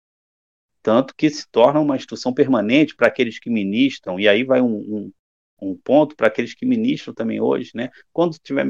Tanto 0.82 1.14
que 1.14 1.30
se 1.30 1.48
torna 1.48 1.80
uma 1.80 1.96
instrução 1.96 2.34
permanente 2.34 2.96
para 2.96 3.06
aqueles 3.06 3.38
que 3.38 3.48
ministram, 3.48 4.18
e 4.18 4.28
aí 4.28 4.42
vai 4.42 4.60
um, 4.60 4.76
um, 4.76 5.12
um 5.60 5.76
ponto 5.76 6.16
para 6.16 6.26
aqueles 6.26 6.54
que 6.54 6.66
ministram 6.66 7.14
também 7.14 7.40
hoje, 7.40 7.70
né? 7.74 7.90
Quando, 8.12 8.36
tiver, 8.38 8.64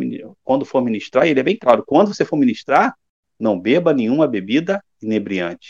quando 0.44 0.64
for 0.64 0.82
ministrar, 0.82 1.26
ele 1.26 1.40
é 1.40 1.42
bem 1.42 1.56
claro: 1.56 1.84
quando 1.84 2.12
você 2.14 2.24
for 2.24 2.36
ministrar, 2.36 2.94
não 3.38 3.58
beba 3.58 3.94
nenhuma 3.94 4.26
bebida 4.26 4.84
inebriante, 5.00 5.68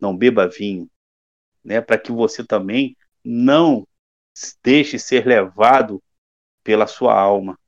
não 0.00 0.16
beba 0.16 0.48
vinho, 0.48 0.88
né? 1.64 1.80
Para 1.80 1.98
que 1.98 2.12
você 2.12 2.44
também 2.44 2.96
não 3.24 3.86
deixe 4.62 4.98
ser 4.98 5.26
levado 5.26 6.02
pela 6.62 6.86
sua 6.86 7.18
alma 7.18 7.58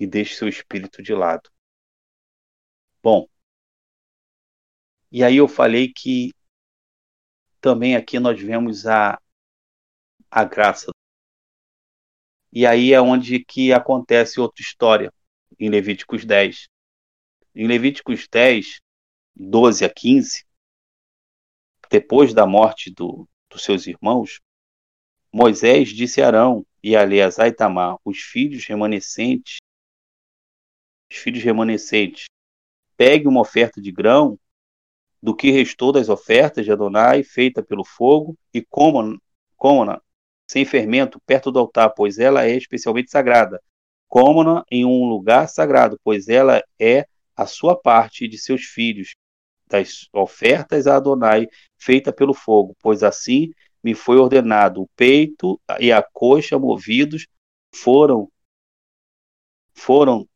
e 0.00 0.06
deixe 0.06 0.34
seu 0.34 0.48
espírito 0.48 1.02
de 1.02 1.12
lado. 1.12 1.50
Bom, 3.02 3.28
e 5.10 5.24
aí 5.24 5.36
eu 5.36 5.48
falei 5.48 5.92
que 5.92 6.32
também 7.60 7.96
aqui 7.96 8.18
nós 8.18 8.40
vemos 8.40 8.86
a, 8.86 9.20
a 10.30 10.44
graça. 10.44 10.90
E 12.52 12.66
aí 12.66 12.92
é 12.92 13.00
onde 13.00 13.44
que 13.44 13.72
acontece 13.72 14.40
outra 14.40 14.62
história, 14.62 15.12
em 15.58 15.68
Levíticos 15.68 16.24
10. 16.24 16.68
Em 17.54 17.66
Levíticos 17.66 18.28
10, 18.28 18.80
12 19.34 19.84
a 19.84 19.90
15, 19.90 20.46
depois 21.90 22.34
da 22.34 22.46
morte 22.46 22.90
do, 22.90 23.28
dos 23.50 23.62
seus 23.62 23.86
irmãos, 23.86 24.40
Moisés 25.32 25.88
disse 25.88 26.22
a 26.22 26.26
Arão 26.26 26.66
e 26.82 26.96
a 26.96 27.02
Eleazar 27.02 27.48
e 27.48 27.52
Tamar, 27.52 27.96
os 28.04 28.18
filhos 28.18 28.64
remanescentes, 28.66 29.58
os 31.10 31.16
filhos 31.16 31.42
remanescentes, 31.42 32.26
pegue 32.96 33.26
uma 33.26 33.40
oferta 33.40 33.80
de 33.80 33.90
grão 33.90 34.38
do 35.22 35.34
que 35.34 35.50
restou 35.50 35.92
das 35.92 36.08
ofertas 36.08 36.64
de 36.64 36.72
Adonai 36.72 37.22
feita 37.22 37.62
pelo 37.62 37.84
fogo 37.84 38.36
e 38.52 38.62
comam, 38.62 39.18
comam 39.56 40.00
sem 40.48 40.64
fermento, 40.64 41.20
perto 41.26 41.50
do 41.50 41.58
altar, 41.58 41.90
pois 41.90 42.18
ela 42.18 42.44
é 42.44 42.56
especialmente 42.56 43.10
sagrada. 43.10 43.60
Coma-na 44.08 44.64
em 44.70 44.84
um 44.84 45.04
lugar 45.04 45.48
sagrado, 45.48 46.00
pois 46.02 46.28
ela 46.28 46.62
é 46.78 47.06
a 47.36 47.46
sua 47.46 47.76
parte 47.76 48.26
de 48.26 48.38
seus 48.38 48.62
filhos, 48.62 49.14
das 49.66 50.08
ofertas 50.12 50.86
a 50.86 50.96
Adonai, 50.96 51.46
feita 51.76 52.12
pelo 52.12 52.32
fogo, 52.32 52.74
pois 52.80 53.02
assim 53.02 53.52
me 53.82 53.94
foi 53.94 54.16
ordenado. 54.16 54.82
O 54.82 54.88
peito 54.96 55.60
e 55.78 55.92
a 55.92 56.02
coxa 56.02 56.58
movidos 56.58 57.26
foram 57.74 58.30
foram 59.74 60.26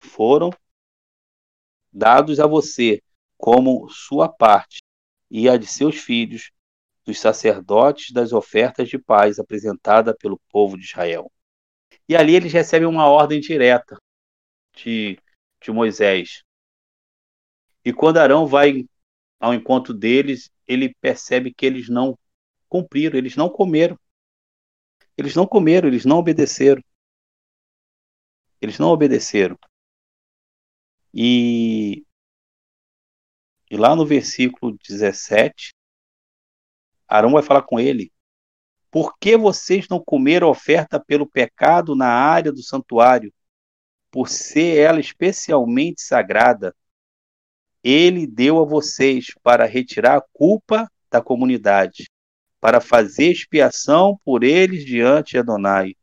foram 0.00 0.50
dados 1.94 2.40
a 2.40 2.46
você 2.46 3.00
como 3.38 3.88
sua 3.88 4.28
parte 4.28 4.82
e 5.30 5.48
a 5.48 5.56
de 5.56 5.66
seus 5.66 5.96
filhos, 5.96 6.50
dos 7.04 7.20
sacerdotes 7.20 8.12
das 8.12 8.32
ofertas 8.32 8.88
de 8.88 8.98
paz 8.98 9.38
apresentada 9.38 10.16
pelo 10.16 10.40
povo 10.50 10.76
de 10.76 10.84
Israel. 10.84 11.30
E 12.08 12.16
ali 12.16 12.34
eles 12.34 12.52
recebem 12.52 12.88
uma 12.88 13.06
ordem 13.06 13.40
direta 13.40 13.96
de, 14.74 15.18
de 15.62 15.70
Moisés. 15.70 16.42
E 17.84 17.92
quando 17.92 18.16
Arão 18.16 18.46
vai 18.46 18.86
ao 19.38 19.52
encontro 19.52 19.92
deles, 19.92 20.50
ele 20.66 20.94
percebe 21.00 21.52
que 21.52 21.66
eles 21.66 21.88
não 21.88 22.18
cumpriram, 22.68 23.18
eles 23.18 23.36
não 23.36 23.50
comeram. 23.50 23.98
Eles 25.16 25.34
não 25.36 25.46
comeram, 25.46 25.86
eles 25.88 26.06
não 26.06 26.18
obedeceram. 26.18 26.82
Eles 28.60 28.78
não 28.78 28.88
obedeceram. 28.88 29.58
E, 31.16 32.04
e 33.70 33.76
lá 33.76 33.94
no 33.94 34.04
versículo 34.04 34.76
17, 34.84 35.72
Arão 37.06 37.30
vai 37.30 37.42
falar 37.42 37.62
com 37.62 37.78
ele: 37.78 38.12
Por 38.90 39.16
que 39.18 39.36
vocês 39.36 39.86
não 39.88 40.02
comeram 40.02 40.48
oferta 40.48 40.98
pelo 40.98 41.24
pecado 41.24 41.94
na 41.94 42.08
área 42.08 42.50
do 42.50 42.64
santuário? 42.64 43.32
Por 44.10 44.28
ser 44.28 44.76
ela 44.76 44.98
especialmente 44.98 46.02
sagrada, 46.02 46.74
ele 47.82 48.26
deu 48.26 48.60
a 48.60 48.64
vocês 48.64 49.26
para 49.40 49.66
retirar 49.66 50.16
a 50.16 50.24
culpa 50.32 50.90
da 51.08 51.22
comunidade, 51.22 52.10
para 52.60 52.80
fazer 52.80 53.30
expiação 53.30 54.18
por 54.24 54.42
eles 54.42 54.84
diante 54.84 55.32
de 55.32 55.38
Adonai. 55.38 55.94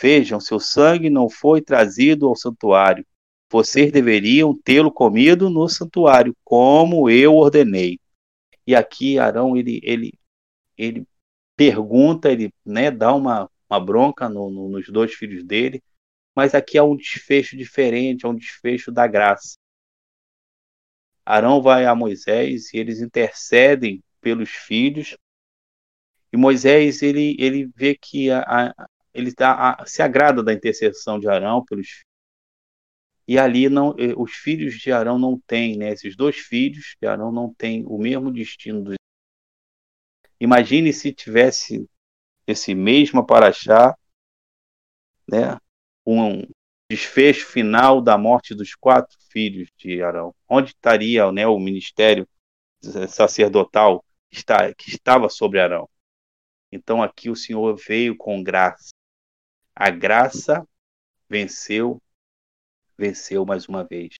Vejam, 0.00 0.38
seu 0.38 0.60
sangue 0.60 1.10
não 1.10 1.28
foi 1.28 1.60
trazido 1.60 2.28
ao 2.28 2.36
santuário. 2.36 3.04
Vocês 3.50 3.90
deveriam 3.90 4.56
tê-lo 4.56 4.92
comido 4.92 5.48
no 5.48 5.68
santuário, 5.68 6.36
como 6.44 7.08
eu 7.08 7.34
ordenei. 7.36 7.98
E 8.66 8.74
aqui 8.74 9.18
Arão 9.18 9.56
ele 9.56 9.80
ele 9.82 10.12
ele 10.76 11.06
pergunta, 11.56 12.30
ele 12.30 12.52
né, 12.64 12.90
dá 12.90 13.12
uma, 13.14 13.50
uma 13.68 13.80
bronca 13.80 14.28
no, 14.28 14.50
no, 14.50 14.68
nos 14.68 14.88
dois 14.88 15.12
filhos 15.14 15.44
dele, 15.44 15.82
mas 16.36 16.54
aqui 16.54 16.78
há 16.78 16.84
um 16.84 16.96
desfecho 16.96 17.56
diferente, 17.56 18.24
há 18.24 18.28
um 18.28 18.36
desfecho 18.36 18.92
da 18.92 19.06
graça. 19.08 19.56
Arão 21.26 21.60
vai 21.60 21.84
a 21.84 21.94
Moisés 21.94 22.72
e 22.72 22.78
eles 22.78 23.00
intercedem 23.00 24.02
pelos 24.20 24.50
filhos. 24.50 25.16
E 26.32 26.36
Moisés 26.36 27.02
ele, 27.02 27.36
ele 27.38 27.68
vê 27.74 27.94
que 27.94 28.30
a, 28.30 28.40
a, 28.40 28.88
ele 29.12 29.34
tá, 29.34 29.72
a, 29.80 29.86
se 29.86 30.00
agrada 30.00 30.42
da 30.42 30.52
intercessão 30.52 31.18
de 31.18 31.28
Arão 31.28 31.64
pelos. 31.64 32.04
E 33.28 33.38
ali 33.38 33.68
não, 33.68 33.94
eh, 33.98 34.14
os 34.16 34.32
filhos 34.32 34.74
de 34.76 34.90
Arão 34.90 35.18
não 35.18 35.38
têm, 35.46 35.76
né? 35.76 35.90
Esses 35.90 36.16
dois 36.16 36.36
filhos 36.36 36.96
de 37.00 37.06
Arão 37.06 37.30
não 37.30 37.52
têm 37.52 37.84
o 37.86 37.98
mesmo 37.98 38.32
destino 38.32 38.82
dos 38.82 38.96
Imagine 40.40 40.92
se 40.92 41.12
tivesse 41.12 41.86
esse 42.46 42.74
mesmo 42.74 43.26
Paraxá, 43.26 43.94
né, 45.28 45.58
um 46.06 46.46
desfecho 46.90 47.46
final 47.46 48.00
da 48.00 48.16
morte 48.16 48.54
dos 48.54 48.74
quatro 48.74 49.18
filhos 49.30 49.68
de 49.76 50.00
Arão. 50.00 50.34
Onde 50.48 50.70
estaria 50.70 51.30
né, 51.32 51.46
o 51.46 51.58
ministério 51.58 52.26
sacerdotal 53.08 54.02
que 54.30 54.90
estava 54.90 55.28
sobre 55.28 55.60
Arão? 55.60 55.88
Então 56.72 57.02
aqui 57.02 57.28
o 57.28 57.36
Senhor 57.36 57.76
veio 57.76 58.16
com 58.16 58.42
graça. 58.42 58.90
A 59.74 59.90
graça 59.90 60.66
venceu, 61.28 62.00
venceu 62.98 63.46
mais 63.46 63.68
uma 63.68 63.84
vez. 63.84 64.14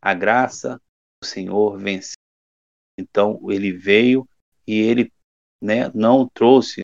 A 0.00 0.12
graça 0.14 0.80
do 1.22 1.26
Senhor 1.26 1.78
venceu. 1.78 2.16
Então 2.98 3.40
ele 3.50 3.72
veio 3.72 4.28
e 4.66 4.80
ele 4.80 5.12
né, 5.62 5.90
não 5.94 6.28
trouxe 6.28 6.82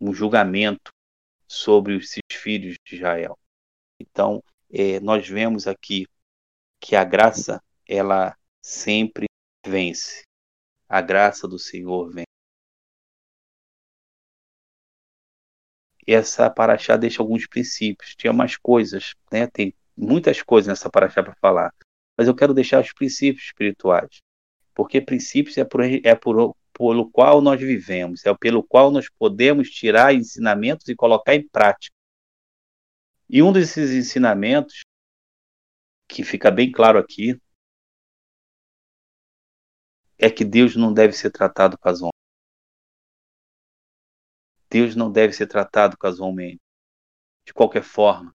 um 0.00 0.12
julgamento 0.12 0.90
sobre 1.48 1.94
os 1.94 2.14
filhos 2.30 2.76
de 2.86 2.96
Israel. 2.96 3.38
Então, 4.00 4.42
é, 4.70 5.00
nós 5.00 5.28
vemos 5.28 5.66
aqui 5.66 6.06
que 6.80 6.96
a 6.96 7.04
graça, 7.04 7.62
ela 7.86 8.36
sempre 8.60 9.26
vence. 9.66 10.22
A 10.88 11.00
graça 11.00 11.46
do 11.46 11.58
Senhor. 11.58 12.12
E 16.06 16.12
essa 16.12 16.50
paraxá 16.50 16.96
deixa 16.96 17.22
alguns 17.22 17.46
princípios. 17.46 18.14
Tinha 18.16 18.32
mais 18.32 18.56
coisas, 18.56 19.14
né? 19.30 19.46
Tem 19.46 19.74
muitas 19.96 20.42
coisas 20.42 20.68
nessa 20.68 20.90
paraxá 20.90 21.22
para 21.22 21.34
falar. 21.36 21.74
Mas 22.16 22.28
eu 22.28 22.34
quero 22.34 22.54
deixar 22.54 22.80
os 22.80 22.92
princípios 22.92 23.46
espirituais. 23.46 24.20
Porque 24.74 25.00
princípios 25.00 25.56
é 25.58 25.64
por, 25.64 25.82
é 25.82 26.14
por, 26.14 26.56
pelo 26.72 27.10
qual 27.10 27.40
nós 27.40 27.60
vivemos, 27.60 28.24
é 28.24 28.34
pelo 28.34 28.62
qual 28.62 28.90
nós 28.90 29.08
podemos 29.18 29.70
tirar 29.70 30.14
ensinamentos 30.14 30.88
e 30.88 30.96
colocar 30.96 31.34
em 31.34 31.46
prática. 31.48 31.94
E 33.28 33.42
um 33.42 33.52
desses 33.52 33.90
ensinamentos, 33.90 34.82
que 36.08 36.22
fica 36.22 36.50
bem 36.50 36.70
claro 36.70 36.98
aqui, 36.98 37.40
é 40.18 40.30
que 40.30 40.44
Deus 40.44 40.76
não 40.76 40.92
deve 40.92 41.12
ser 41.14 41.30
tratado 41.30 41.78
casualmente. 41.78 42.12
Deus 44.70 44.94
não 44.94 45.10
deve 45.10 45.32
ser 45.32 45.46
tratado 45.46 45.96
casualmente. 45.98 46.60
De 47.44 47.52
qualquer 47.52 47.82
forma, 47.82 48.32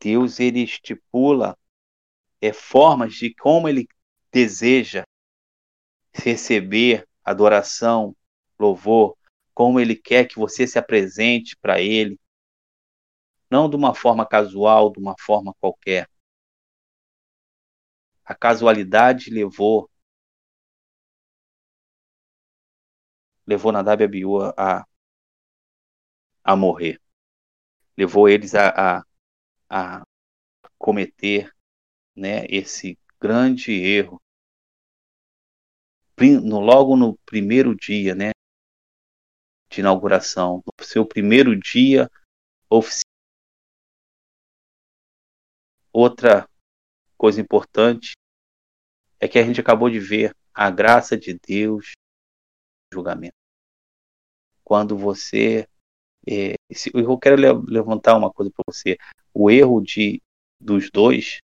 Deus 0.00 0.40
ele 0.40 0.62
estipula 0.62 1.56
é, 2.40 2.52
formas 2.52 3.14
de 3.14 3.34
como 3.34 3.68
ele 3.68 3.88
deseja 4.32 5.04
receber 6.12 7.06
adoração, 7.24 8.16
louvor, 8.58 9.16
como 9.54 9.80
ele 9.80 9.96
quer 9.96 10.26
que 10.26 10.38
você 10.38 10.66
se 10.66 10.78
apresente 10.78 11.56
para 11.56 11.80
ele, 11.80 12.18
não 13.50 13.68
de 13.68 13.76
uma 13.76 13.94
forma 13.94 14.26
casual, 14.26 14.92
de 14.92 14.98
uma 14.98 15.14
forma 15.18 15.54
qualquer. 15.60 16.08
A 18.24 18.34
casualidade 18.34 19.30
levou 19.30 19.90
levou 23.46 23.72
Nadab 23.72 24.02
e 24.02 24.04
Abiú 24.04 24.42
a, 24.56 24.86
a 26.44 26.56
morrer. 26.56 27.00
Levou 27.96 28.28
eles 28.28 28.54
a, 28.54 28.98
a, 28.98 29.04
a 29.68 30.02
cometer 30.78 31.52
né, 32.16 32.46
esse 32.48 32.98
grande 33.20 33.72
erro 33.72 34.20
no, 36.42 36.58
logo 36.60 36.96
no 36.96 37.16
primeiro 37.18 37.74
dia, 37.74 38.14
né, 38.14 38.30
de 39.70 39.80
inauguração, 39.80 40.62
no 40.66 40.84
seu 40.84 41.06
primeiro 41.06 41.58
dia 41.58 42.10
oficial. 42.68 43.02
Outra 45.92 46.48
coisa 47.16 47.40
importante 47.40 48.12
é 49.20 49.28
que 49.28 49.38
a 49.38 49.42
gente 49.44 49.60
acabou 49.60 49.90
de 49.90 49.98
ver 49.98 50.34
a 50.54 50.70
graça 50.70 51.16
de 51.16 51.34
Deus 51.34 51.92
no 52.90 52.98
julgamento. 52.98 53.34
Quando 54.64 54.96
você. 54.96 55.68
É, 56.30 56.56
eu 56.92 57.18
quero 57.18 57.36
levantar 57.66 58.16
uma 58.16 58.30
coisa 58.30 58.52
para 58.54 58.64
você. 58.66 58.98
O 59.32 59.50
erro 59.50 59.80
de, 59.80 60.22
dos 60.60 60.90
dois, 60.90 61.40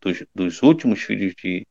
dos, 0.00 0.22
dos 0.34 0.62
últimos 0.62 1.02
filhos 1.02 1.34
de, 1.34 1.66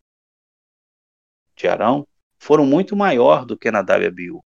de 1.55 1.67
Arão, 1.67 2.07
foram 2.39 2.65
muito 2.65 2.95
maior 2.95 3.45
do 3.45 3.55
que 3.55 3.69
Nadab 3.69 4.03
e 4.03 4.07
Abiú. 4.07 4.43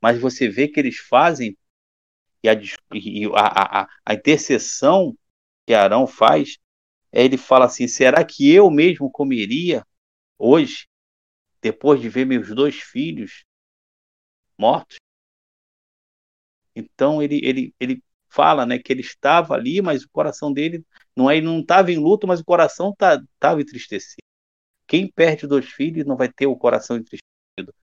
Mas 0.00 0.20
você 0.20 0.48
vê 0.48 0.68
que 0.68 0.78
eles 0.78 0.98
fazem 0.98 1.56
e 2.44 2.48
a, 2.48 2.54
e 2.94 3.26
a, 3.34 3.82
a, 3.82 3.88
a 4.04 4.14
intercessão 4.14 5.16
que 5.66 5.74
Arão 5.74 6.06
faz, 6.06 6.58
é 7.10 7.24
ele 7.24 7.36
fala 7.36 7.64
assim: 7.64 7.88
será 7.88 8.24
que 8.24 8.52
eu 8.52 8.70
mesmo 8.70 9.10
comeria 9.10 9.84
hoje, 10.38 10.86
depois 11.60 12.00
de 12.00 12.08
ver 12.08 12.24
meus 12.24 12.54
dois 12.54 12.76
filhos 12.76 13.44
mortos? 14.56 14.98
Então 16.76 17.22
ele, 17.22 17.40
ele, 17.42 17.74
ele 17.80 18.02
fala 18.28 18.66
né, 18.66 18.78
que 18.78 18.92
ele 18.92 19.00
estava 19.00 19.54
ali, 19.54 19.80
mas 19.80 20.04
o 20.04 20.10
coração 20.10 20.52
dele 20.52 20.84
não 21.16 21.30
é, 21.30 21.38
ele 21.38 21.46
não 21.46 21.60
estava 21.60 21.90
em 21.90 21.96
luto, 21.96 22.26
mas 22.26 22.40
o 22.40 22.44
coração 22.44 22.90
estava 22.90 23.26
tá, 23.40 23.58
entristecido. 23.58 24.22
Quem 24.86 25.10
perde 25.10 25.46
dois 25.46 25.66
filhos 25.66 26.04
não 26.04 26.16
vai 26.16 26.30
ter 26.30 26.46
o 26.46 26.56
coração 26.56 26.96
entristecido. 26.96 27.74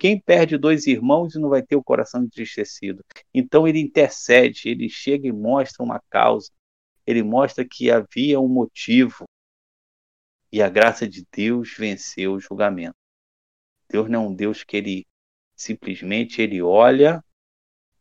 Quem 0.00 0.20
perde 0.20 0.56
dois 0.56 0.86
irmãos 0.86 1.34
não 1.34 1.48
vai 1.48 1.62
ter 1.62 1.76
o 1.76 1.82
coração 1.82 2.22
entristecido. 2.24 3.04
Então 3.32 3.68
ele 3.68 3.80
intercede, 3.80 4.68
ele 4.68 4.88
chega 4.88 5.28
e 5.28 5.32
mostra 5.32 5.84
uma 5.84 6.00
causa, 6.08 6.50
ele 7.06 7.22
mostra 7.22 7.66
que 7.68 7.90
havia 7.90 8.40
um 8.40 8.48
motivo. 8.48 9.24
E 10.50 10.62
a 10.62 10.68
graça 10.68 11.08
de 11.08 11.26
Deus 11.30 11.74
venceu 11.76 12.34
o 12.34 12.40
julgamento. 12.40 12.94
Deus 13.88 14.08
não 14.08 14.24
é 14.24 14.28
um 14.28 14.34
Deus 14.34 14.62
que 14.64 14.76
ele 14.76 15.06
simplesmente 15.56 16.40
ele 16.40 16.62
olha 16.62 17.23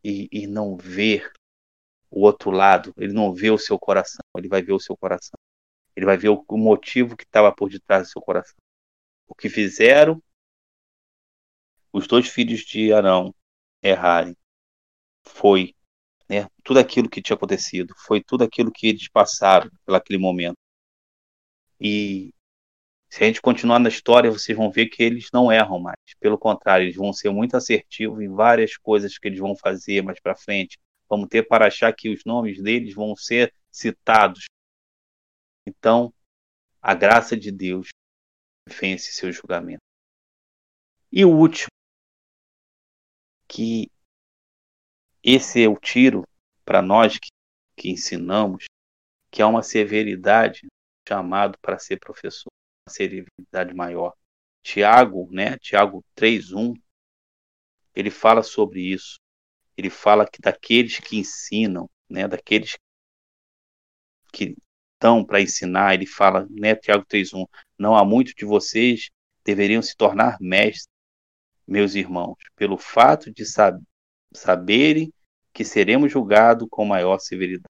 e, 0.03 0.27
e 0.31 0.47
não 0.47 0.75
vê 0.75 1.29
o 2.09 2.21
outro 2.21 2.51
lado, 2.51 2.93
ele 2.97 3.13
não 3.13 3.33
vê 3.33 3.49
o 3.49 3.57
seu 3.57 3.79
coração, 3.79 4.23
ele 4.37 4.47
vai 4.47 4.61
ver 4.61 4.73
o 4.73 4.79
seu 4.79 4.95
coração. 4.95 5.37
Ele 5.95 6.05
vai 6.05 6.17
ver 6.17 6.29
o, 6.29 6.43
o 6.47 6.57
motivo 6.57 7.15
que 7.17 7.23
estava 7.23 7.53
por 7.53 7.69
detrás 7.69 8.07
do 8.07 8.11
seu 8.11 8.21
coração. 8.21 8.55
O 9.27 9.35
que 9.35 9.49
fizeram 9.49 10.21
os 11.91 12.07
dois 12.07 12.27
filhos 12.27 12.61
de 12.61 12.91
Arão 12.91 13.33
errarem 13.81 14.35
foi 15.23 15.75
né, 16.29 16.47
tudo 16.63 16.79
aquilo 16.79 17.09
que 17.09 17.21
tinha 17.21 17.35
acontecido, 17.35 17.93
foi 18.05 18.21
tudo 18.23 18.43
aquilo 18.43 18.71
que 18.71 18.87
eles 18.87 19.07
passaram 19.07 19.69
naquele 19.87 20.19
momento. 20.19 20.57
E 21.79 22.33
se 23.13 23.23
a 23.23 23.27
gente 23.27 23.43
continuar 23.43 23.77
na 23.77 23.89
história, 23.89 24.31
vocês 24.31 24.57
vão 24.57 24.71
ver 24.71 24.87
que 24.87 25.03
eles 25.03 25.29
não 25.31 25.51
erram 25.51 25.79
mais. 25.79 25.99
Pelo 26.19 26.35
contrário, 26.35 26.85
eles 26.85 26.95
vão 26.95 27.13
ser 27.13 27.29
muito 27.29 27.55
assertivos 27.55 28.19
em 28.19 28.27
várias 28.27 28.75
coisas 28.75 29.19
que 29.19 29.27
eles 29.27 29.39
vão 29.39 29.55
fazer 29.55 30.01
mais 30.01 30.19
para 30.19 30.35
frente. 30.35 30.79
Vamos 31.07 31.29
ter 31.29 31.47
para 31.47 31.67
achar 31.67 31.93
que 31.93 32.09
os 32.09 32.25
nomes 32.25 32.59
deles 32.59 32.95
vão 32.95 33.15
ser 33.15 33.53
citados. 33.71 34.45
Então, 35.63 36.11
a 36.81 36.95
graça 36.95 37.37
de 37.37 37.51
Deus 37.51 37.89
vence 38.67 39.11
seu 39.11 39.31
julgamento. 39.31 39.83
E 41.11 41.23
o 41.23 41.29
último, 41.29 41.67
que 43.47 43.91
esse 45.21 45.63
é 45.63 45.67
o 45.67 45.77
tiro 45.77 46.23
para 46.65 46.81
nós 46.81 47.19
que, 47.19 47.27
que 47.77 47.91
ensinamos, 47.91 48.65
que 49.29 49.39
é 49.39 49.45
uma 49.45 49.61
severidade 49.61 50.65
chamado 51.07 51.59
para 51.59 51.77
ser 51.77 51.99
professor, 51.99 52.51
uma 52.85 52.93
severidade 52.93 53.73
maior. 53.73 54.13
Tiago, 54.61 55.27
né, 55.31 55.57
Tiago 55.57 56.03
3:1, 56.15 56.73
ele 57.95 58.09
fala 58.09 58.43
sobre 58.43 58.81
isso. 58.81 59.19
Ele 59.77 59.89
fala 59.89 60.27
que 60.29 60.41
daqueles 60.41 60.99
que 60.99 61.17
ensinam, 61.17 61.89
né, 62.09 62.27
daqueles 62.27 62.77
que 64.31 64.55
estão 64.93 65.23
para 65.25 65.41
ensinar, 65.41 65.93
ele 65.93 66.05
fala, 66.05 66.47
né, 66.49 66.75
Tiago 66.75 67.05
3:1, 67.05 67.45
não 67.77 67.95
há 67.95 68.05
muito 68.05 68.33
de 68.35 68.45
vocês 68.45 69.09
deveriam 69.43 69.81
se 69.81 69.95
tornar 69.95 70.37
mestres 70.39 70.87
meus 71.67 71.95
irmãos, 71.95 72.35
pelo 72.55 72.77
fato 72.77 73.31
de 73.31 73.45
sab 73.45 73.81
saberem 74.33 75.13
que 75.53 75.63
seremos 75.63 76.11
julgados 76.11 76.67
com 76.69 76.85
maior 76.85 77.19
severidade. 77.19 77.69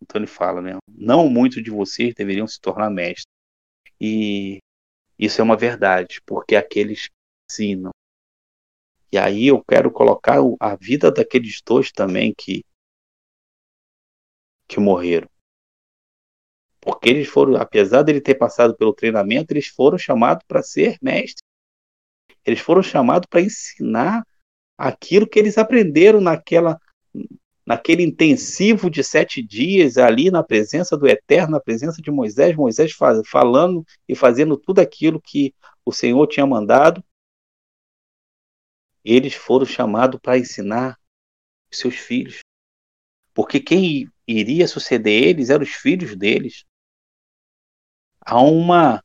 Então 0.00 0.20
ele 0.20 0.26
fala, 0.28 0.62
né? 0.62 0.78
Não 0.88 1.28
muitos 1.28 1.62
de 1.62 1.70
vocês 1.70 2.14
deveriam 2.14 2.46
se 2.46 2.60
tornar 2.60 2.90
mestres. 2.90 3.26
E 4.00 4.58
isso 5.18 5.40
é 5.40 5.44
uma 5.44 5.56
verdade, 5.56 6.20
porque 6.24 6.54
aqueles 6.54 7.08
ensinam. 7.50 7.90
E 9.10 9.18
aí 9.18 9.46
eu 9.46 9.64
quero 9.64 9.90
colocar 9.90 10.38
a 10.60 10.76
vida 10.76 11.10
daqueles 11.10 11.60
dois 11.64 11.90
também 11.90 12.34
que 12.36 12.62
que 14.68 14.78
morreram. 14.78 15.28
Porque 16.78 17.08
eles 17.08 17.26
foram, 17.26 17.56
apesar 17.56 18.02
de 18.02 18.12
ele 18.12 18.20
ter 18.20 18.34
passado 18.34 18.76
pelo 18.76 18.92
treinamento, 18.92 19.52
eles 19.52 19.66
foram 19.68 19.98
chamados 19.98 20.44
para 20.46 20.62
ser 20.62 20.98
mestres. 21.02 21.42
Eles 22.44 22.60
foram 22.60 22.82
chamados 22.82 23.26
para 23.28 23.40
ensinar 23.40 24.22
aquilo 24.76 25.28
que 25.28 25.38
eles 25.38 25.58
aprenderam 25.58 26.20
naquela, 26.20 26.78
naquele 27.68 28.02
intensivo 28.02 28.88
de 28.88 29.04
sete 29.04 29.42
dias 29.42 29.98
ali 29.98 30.30
na 30.30 30.42
presença 30.42 30.96
do 30.96 31.06
Eterno, 31.06 31.50
na 31.50 31.60
presença 31.60 32.00
de 32.00 32.10
Moisés, 32.10 32.56
Moisés 32.56 32.96
falando 33.26 33.84
e 34.08 34.14
fazendo 34.14 34.56
tudo 34.56 34.78
aquilo 34.78 35.20
que 35.20 35.54
o 35.84 35.92
Senhor 35.92 36.26
tinha 36.28 36.46
mandado. 36.46 37.04
Eles 39.04 39.34
foram 39.34 39.66
chamados 39.66 40.18
para 40.18 40.38
ensinar 40.38 40.98
os 41.70 41.78
seus 41.78 41.96
filhos. 41.96 42.38
Porque 43.34 43.60
quem 43.60 44.10
iria 44.26 44.66
suceder 44.66 45.24
eles 45.24 45.50
eram 45.50 45.62
os 45.62 45.74
filhos 45.74 46.16
deles. 46.16 46.64
Há 48.24 48.40
uma 48.40 49.04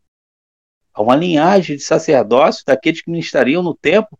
a 0.93 1.01
uma 1.01 1.17
linhagem 1.17 1.75
de 1.75 1.83
sacerdócio 1.83 2.63
daqueles 2.65 3.01
que 3.01 3.11
ministrariam 3.11 3.61
no 3.61 3.75
templo 3.75 4.17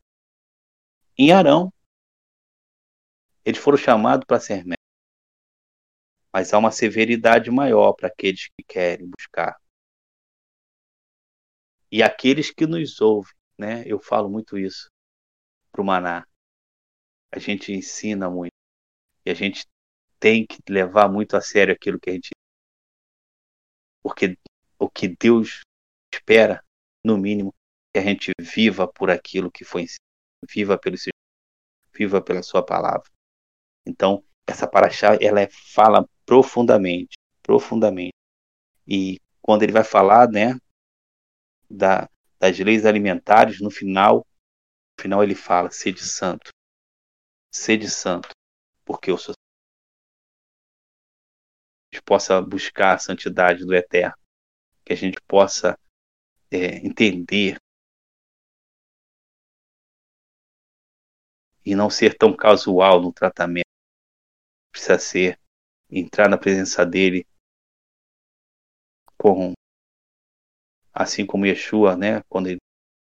em 1.17 1.31
Arão. 1.31 1.72
Eles 3.45 3.59
foram 3.59 3.77
chamados 3.77 4.25
para 4.25 4.39
ser 4.39 4.63
mestres. 4.65 4.77
Mas 6.31 6.53
há 6.53 6.57
uma 6.57 6.71
severidade 6.71 7.51
maior 7.51 7.93
para 7.93 8.07
aqueles 8.07 8.47
que 8.47 8.63
querem 8.67 9.09
buscar. 9.09 9.55
E 11.91 12.01
aqueles 12.01 12.49
que 12.49 12.65
nos 12.65 12.99
ouvem, 13.01 13.33
né? 13.57 13.83
Eu 13.85 13.99
falo 13.99 14.29
muito 14.29 14.57
isso 14.57 14.89
para 15.71 15.81
o 15.81 15.85
Maná. 15.85 16.25
A 17.31 17.39
gente 17.39 17.71
ensina 17.71 18.29
muito. 18.29 18.53
E 19.25 19.29
a 19.29 19.33
gente 19.33 19.65
tem 20.19 20.45
que 20.45 20.57
levar 20.69 21.09
muito 21.11 21.35
a 21.35 21.41
sério 21.41 21.73
aquilo 21.73 21.99
que 21.99 22.09
a 22.09 22.13
gente. 22.13 22.29
Porque 24.01 24.37
o 24.79 24.89
que 24.89 25.07
Deus 25.07 25.61
espera, 26.13 26.63
no 27.03 27.17
mínimo, 27.17 27.53
que 27.93 27.99
a 27.99 28.03
gente 28.03 28.31
viva 28.39 28.87
por 28.87 29.11
aquilo 29.11 29.51
que 29.51 29.63
foi 29.63 29.83
ensinado, 29.83 30.01
viva 30.49 30.77
pelo 30.77 30.95
viva 31.93 32.21
pela 32.21 32.41
sua 32.41 32.65
palavra. 32.65 33.12
Então, 33.86 34.23
essa 34.47 34.67
paraxá, 34.67 35.17
ela 35.21 35.41
é, 35.41 35.49
fala 35.49 36.07
profundamente, 36.25 37.17
profundamente. 37.41 38.13
E 38.88 39.19
quando 39.41 39.63
ele 39.63 39.71
vai 39.71 39.84
falar, 39.84 40.29
né, 40.29 40.57
da, 41.69 42.09
das 42.39 42.57
leis 42.59 42.86
alimentares, 42.86 43.59
no 43.59 43.69
final, 43.71 44.25
no 44.97 45.01
final 45.01 45.23
ele 45.23 45.36
fala, 45.36 45.71
sede 45.71 46.01
santo, 46.01 46.51
sede 47.51 47.89
santo, 47.89 48.29
porque 48.86 49.11
eu 49.11 49.17
sou 49.17 49.34
a 51.91 51.95
gente 51.95 52.03
possa 52.03 52.41
buscar 52.41 52.95
a 52.95 52.97
santidade 52.97 53.63
do 53.63 53.73
Eterno, 53.73 54.15
que 54.84 54.93
a 54.93 54.95
gente 54.95 55.21
possa 55.27 55.77
é, 56.51 56.77
entender 56.77 57.57
e 61.65 61.75
não 61.75 61.89
ser 61.89 62.17
tão 62.17 62.36
casual 62.36 63.01
no 63.01 63.13
tratamento. 63.13 63.62
Precisa 64.74 64.97
ser 64.99 65.39
entrar 65.89 66.28
na 66.28 66.38
presença 66.38 66.84
dele 66.86 67.26
com 69.15 69.53
assim 70.91 71.26
como 71.26 71.45
Yeshua, 71.45 71.95
né, 71.95 72.21
quando 72.28 72.47
ele 72.47 72.59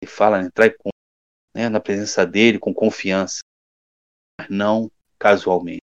fala, 0.08 0.42
entrar 0.42 0.72
com, 0.78 0.90
né, 1.56 1.68
na 1.68 1.80
presença 1.80 2.26
dele 2.26 2.60
com 2.60 2.74
confiança, 2.74 3.42
mas 4.40 4.48
não 4.50 4.92
casualmente. 5.20 5.82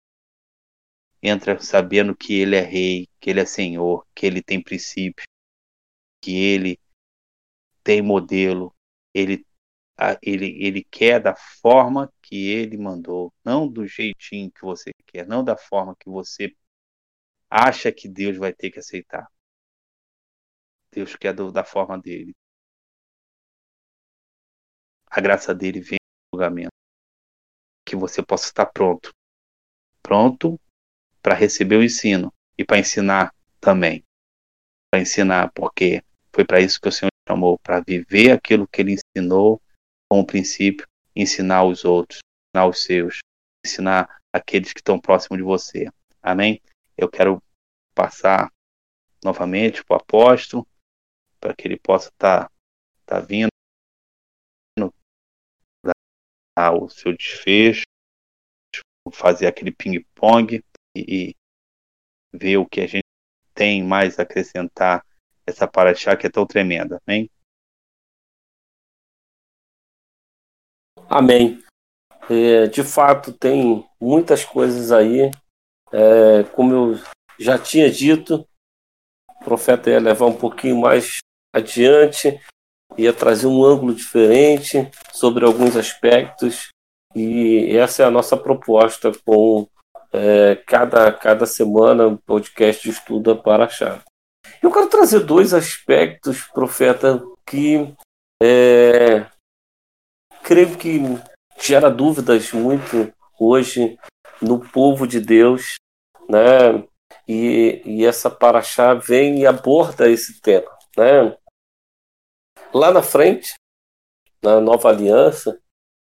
Entra 1.22 1.60
sabendo 1.60 2.16
que 2.16 2.34
ele 2.34 2.56
é 2.56 2.62
rei, 2.62 3.08
que 3.20 3.30
ele 3.30 3.40
é 3.40 3.46
senhor, 3.46 4.08
que 4.16 4.26
ele 4.26 4.42
tem 4.42 4.62
princípio, 4.62 5.26
que 6.24 6.32
ele 6.36 6.80
tem 7.84 8.02
modelo, 8.02 8.74
ele, 9.14 9.46
ele, 10.22 10.58
ele 10.64 10.84
quer 10.84 11.20
da 11.20 11.36
forma 11.36 12.12
que 12.22 12.50
ele 12.50 12.78
mandou, 12.78 13.34
não 13.44 13.68
do 13.68 13.86
jeitinho 13.86 14.52
que 14.52 14.62
você 14.62 14.92
quer, 15.06 15.28
não 15.28 15.44
da 15.44 15.56
forma 15.56 15.96
que 15.96 16.10
você 16.10 16.56
acha 17.50 17.92
que 17.92 18.08
Deus 18.10 18.38
vai 18.38 18.54
ter 18.54 18.72
que 18.72 18.80
aceitar. 18.80 19.30
Deus 20.92 21.16
quer 21.16 21.34
do, 21.34 21.52
da 21.52 21.64
forma 21.64 22.00
dele. 22.00 22.34
A 25.10 25.22
graça 25.22 25.54
dele 25.54 25.82
vem 25.82 26.00
no 26.02 26.38
julgamento. 26.38 26.72
Que 27.86 27.96
você 27.96 28.24
possa 28.24 28.46
estar 28.46 28.66
pronto. 28.66 29.14
Pronto 30.02 30.60
para 31.22 31.36
receber 31.36 31.76
o 31.76 31.84
ensino 31.84 32.34
e 32.58 32.66
para 32.66 32.80
ensinar 32.80 33.34
também. 33.60 34.04
Para 34.90 35.02
ensinar, 35.02 35.52
porque 35.54 36.04
foi 36.34 36.46
para 36.46 36.60
isso 36.60 36.80
que 36.80 36.88
o 36.88 36.92
Senhor 36.92 37.12
chamou 37.28 37.60
para 37.60 37.82
viver 37.82 38.32
aquilo 38.32 38.68
que 38.68 38.82
ele 38.82 38.94
ensinou 38.94 39.62
como 40.12 40.28
princípio, 40.28 40.86
ensinar 41.16 41.64
os 41.64 41.86
outros, 41.86 42.20
ensinar 42.50 42.68
os 42.68 42.84
seus, 42.84 43.20
ensinar 43.66 44.20
aqueles 44.34 44.74
que 44.74 44.82
estão 44.82 45.00
próximos 45.00 45.38
de 45.38 45.44
você. 45.44 45.88
Amém? 46.22 46.62
Eu 46.98 47.10
quero 47.10 47.42
passar 47.96 48.52
novamente 49.24 49.82
para 49.86 49.96
o 49.96 50.02
apóstolo, 50.02 50.68
para 51.40 51.56
que 51.56 51.66
ele 51.66 51.80
possa 51.80 52.10
estar 52.10 52.50
tá, 52.50 52.52
tá 53.06 53.20
vindo 53.22 53.48
dar 56.58 56.74
o 56.74 56.90
seu 56.90 57.16
desfecho, 57.16 57.84
fazer 59.14 59.48
aquele 59.48 59.72
ping-pong 59.72 60.62
e, 60.94 61.32
e 61.32 61.36
ver 62.34 62.58
o 62.58 62.66
que 62.66 62.82
a 62.82 62.88
gente 62.88 63.06
tem 63.54 63.82
mais 63.82 64.20
a 64.20 64.24
acrescentar 64.24 65.06
essa 65.48 65.66
paraxá 65.70 66.18
que 66.18 66.28
é 66.28 66.30
tão 66.30 66.46
tremenda. 66.46 67.02
Amém? 67.08 67.32
Amém. 71.12 71.62
É, 72.30 72.68
de 72.68 72.86
fato, 72.86 73.34
tem 73.34 73.86
muitas 74.00 74.46
coisas 74.46 74.94
aí. 74.94 75.30
É, 75.92 76.44
como 76.56 76.74
eu 76.74 77.00
já 77.38 77.58
tinha 77.58 77.92
dito, 77.92 78.48
o 79.30 79.44
profeta 79.44 79.90
ia 79.90 80.00
levar 80.00 80.28
um 80.28 80.38
pouquinho 80.38 80.80
mais 80.80 81.18
adiante, 81.54 82.40
ia 82.98 83.12
trazer 83.12 83.48
um 83.48 83.62
ângulo 83.62 83.94
diferente 83.94 84.90
sobre 85.12 85.44
alguns 85.44 85.76
aspectos. 85.76 86.70
E 87.14 87.76
essa 87.76 88.04
é 88.04 88.06
a 88.06 88.12
nossa 88.12 88.38
proposta 88.38 89.12
com 89.26 89.68
é, 90.14 90.56
cada, 90.66 91.12
cada 91.12 91.46
semana 91.46 92.08
um 92.08 92.16
podcast 92.16 92.82
de 92.84 92.90
estudo 92.90 93.36
para 93.36 93.66
achar. 93.66 94.02
Eu 94.64 94.72
quero 94.72 94.88
trazer 94.88 95.20
dois 95.20 95.54
aspectos, 95.54 96.48
profeta, 96.54 97.22
que 97.46 97.94
é, 98.42 99.26
creio 100.52 100.78
que 100.78 101.00
gera 101.62 101.90
dúvidas 101.90 102.52
muito 102.52 103.14
hoje 103.40 103.98
no 104.42 104.60
povo 104.60 105.08
de 105.08 105.22
Deus, 105.22 105.76
né? 106.28 106.86
E, 107.26 107.82
e 107.86 108.06
essa 108.06 108.30
paraxá 108.30 108.94
vem 108.94 109.40
e 109.40 109.46
aborda 109.46 110.10
esse 110.10 110.42
tema, 110.42 110.70
né? 110.98 111.38
Lá 112.74 112.92
na 112.92 113.02
frente, 113.02 113.54
na 114.44 114.60
nova 114.60 114.90
aliança, 114.90 115.58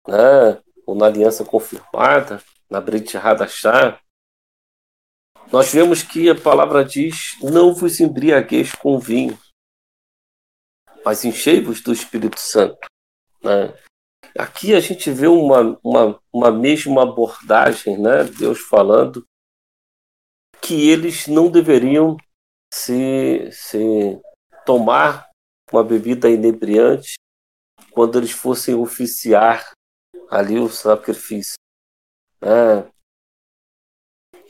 né? 0.09 0.61
Ou 0.85 0.97
na 0.97 1.07
aliança 1.07 1.45
confirmada, 1.45 2.43
na 2.69 2.81
Brit 2.81 3.17
Hadashah, 3.17 4.01
nós 5.53 5.73
vemos 5.73 6.03
que 6.03 6.29
a 6.29 6.35
palavra 6.35 6.85
diz: 6.85 7.39
Não 7.41 7.73
vos 7.73 8.01
embriagueis 8.01 8.75
com 8.75 8.99
vinho, 8.99 9.39
mas 11.05 11.25
enchei-vos 11.25 11.81
do 11.81 11.93
Espírito 11.93 12.41
Santo. 12.41 12.89
Né? 13.45 13.73
Aqui 14.39 14.75
a 14.75 14.81
gente 14.81 15.11
vê 15.11 15.27
uma, 15.27 15.79
uma, 15.83 16.21
uma 16.33 16.51
mesma 16.51 17.03
abordagem, 17.03 17.99
né? 17.99 18.25
Deus 18.25 18.61
falando 18.61 19.27
que 20.63 20.89
eles 20.89 21.27
não 21.27 21.51
deveriam 21.51 22.17
se, 22.73 23.51
se 23.51 24.21
tomar 24.65 25.29
uma 25.73 25.83
bebida 25.83 26.29
inebriante 26.31 27.15
quando 27.93 28.19
eles 28.19 28.31
fossem 28.31 28.75
oficiar 28.75 29.73
ali 30.31 30.59
o 30.59 30.69
sacrifício. 30.69 31.55
Né? 32.41 32.89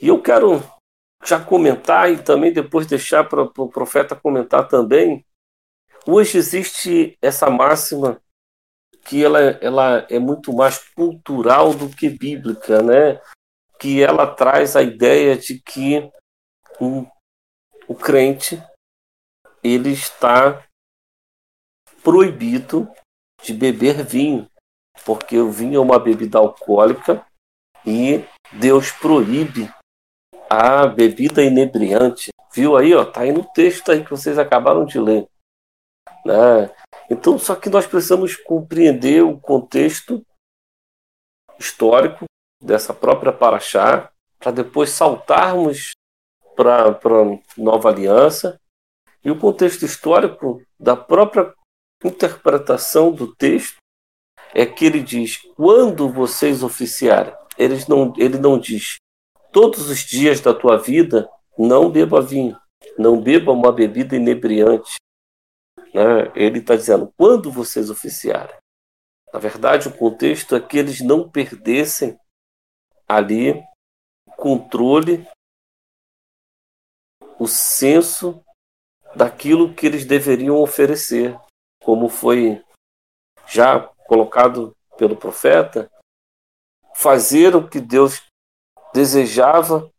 E 0.01 0.07
eu 0.07 0.21
quero 0.21 0.61
já 1.23 1.43
comentar 1.43 2.11
e 2.11 2.23
também 2.23 2.51
depois 2.51 2.87
deixar 2.87 3.27
para 3.27 3.43
o 3.43 3.69
profeta 3.69 4.15
comentar 4.15 4.67
também. 4.67 5.25
Hoje 6.07 6.37
existe 6.37 7.17
essa 7.21 7.49
máxima 7.49 8.21
que 9.03 9.23
ela, 9.23 9.39
ela 9.61 10.05
é 10.09 10.19
muito 10.19 10.53
mais 10.53 10.79
cultural 10.93 11.73
do 11.73 11.89
que 11.89 12.09
bíblica, 12.09 12.81
né? 12.81 13.21
Que 13.79 14.01
ela 14.01 14.27
traz 14.27 14.75
a 14.75 14.81
ideia 14.81 15.37
de 15.37 15.59
que 15.59 16.11
um, 16.79 17.05
o 17.87 17.95
crente 17.95 18.61
ele 19.63 19.91
está 19.91 20.63
proibido 22.03 22.89
de 23.43 23.53
beber 23.53 24.03
vinho, 24.03 24.47
porque 25.05 25.37
o 25.37 25.51
vinho 25.51 25.77
é 25.77 25.79
uma 25.79 25.99
bebida 25.99 26.37
alcoólica 26.37 27.25
e 27.85 28.23
Deus 28.53 28.91
proíbe 28.91 29.71
a 30.49 30.85
bebida 30.85 31.43
inebriante. 31.43 32.29
Viu 32.53 32.75
aí, 32.75 32.93
ó, 32.93 33.05
tá 33.05 33.21
aí 33.21 33.31
no 33.31 33.43
texto 33.43 33.91
aí 33.91 34.03
que 34.03 34.09
vocês 34.09 34.37
acabaram 34.37 34.85
de 34.85 34.99
ler. 34.99 35.27
Né? 36.25 36.73
Então, 37.09 37.37
só 37.37 37.55
que 37.55 37.69
nós 37.69 37.85
precisamos 37.85 38.35
compreender 38.35 39.23
o 39.23 39.39
contexto 39.39 40.23
histórico 41.59 42.25
dessa 42.61 42.93
própria 42.93 43.31
Paraxá, 43.31 44.11
para 44.39 44.51
depois 44.51 44.89
saltarmos 44.91 45.91
para 46.55 46.89
a 46.89 47.39
nova 47.57 47.89
aliança, 47.89 48.59
e 49.23 49.29
o 49.29 49.37
contexto 49.37 49.83
histórico 49.83 50.61
da 50.79 50.95
própria 50.95 51.53
interpretação 52.03 53.11
do 53.11 53.35
texto 53.35 53.77
é 54.53 54.65
que 54.65 54.85
ele 54.85 55.01
diz: 55.01 55.37
quando 55.55 56.09
vocês 56.09 56.63
oficiarem, 56.63 57.33
eles 57.57 57.87
não, 57.87 58.13
ele 58.17 58.37
não 58.37 58.59
diz 58.59 58.95
todos 59.51 59.89
os 59.89 59.99
dias 59.99 60.39
da 60.39 60.53
tua 60.53 60.77
vida, 60.77 61.29
não 61.57 61.89
beba 61.89 62.21
vinho, 62.21 62.57
não 62.97 63.21
beba 63.21 63.51
uma 63.51 63.71
bebida 63.71 64.15
inebriante, 64.15 64.95
né? 65.93 66.31
Ele 66.35 66.59
está 66.59 66.75
dizendo, 66.75 67.13
quando 67.17 67.51
vocês 67.51 67.89
oficiarem. 67.89 68.55
Na 69.33 69.39
verdade, 69.39 69.87
o 69.87 69.97
contexto 69.97 70.55
é 70.55 70.59
que 70.59 70.77
eles 70.77 70.99
não 71.01 71.29
perdessem 71.29 72.19
ali 73.07 73.63
o 74.25 74.31
controle, 74.35 75.27
o 77.39 77.47
senso 77.47 78.43
daquilo 79.15 79.73
que 79.73 79.85
eles 79.85 80.05
deveriam 80.05 80.57
oferecer, 80.57 81.37
como 81.83 82.09
foi 82.09 82.63
já 83.47 83.79
colocado 84.05 84.75
pelo 84.97 85.15
profeta, 85.15 85.89
fazer 86.93 87.55
o 87.55 87.67
que 87.67 87.79
Deus 87.79 88.21
desejava 88.93 89.91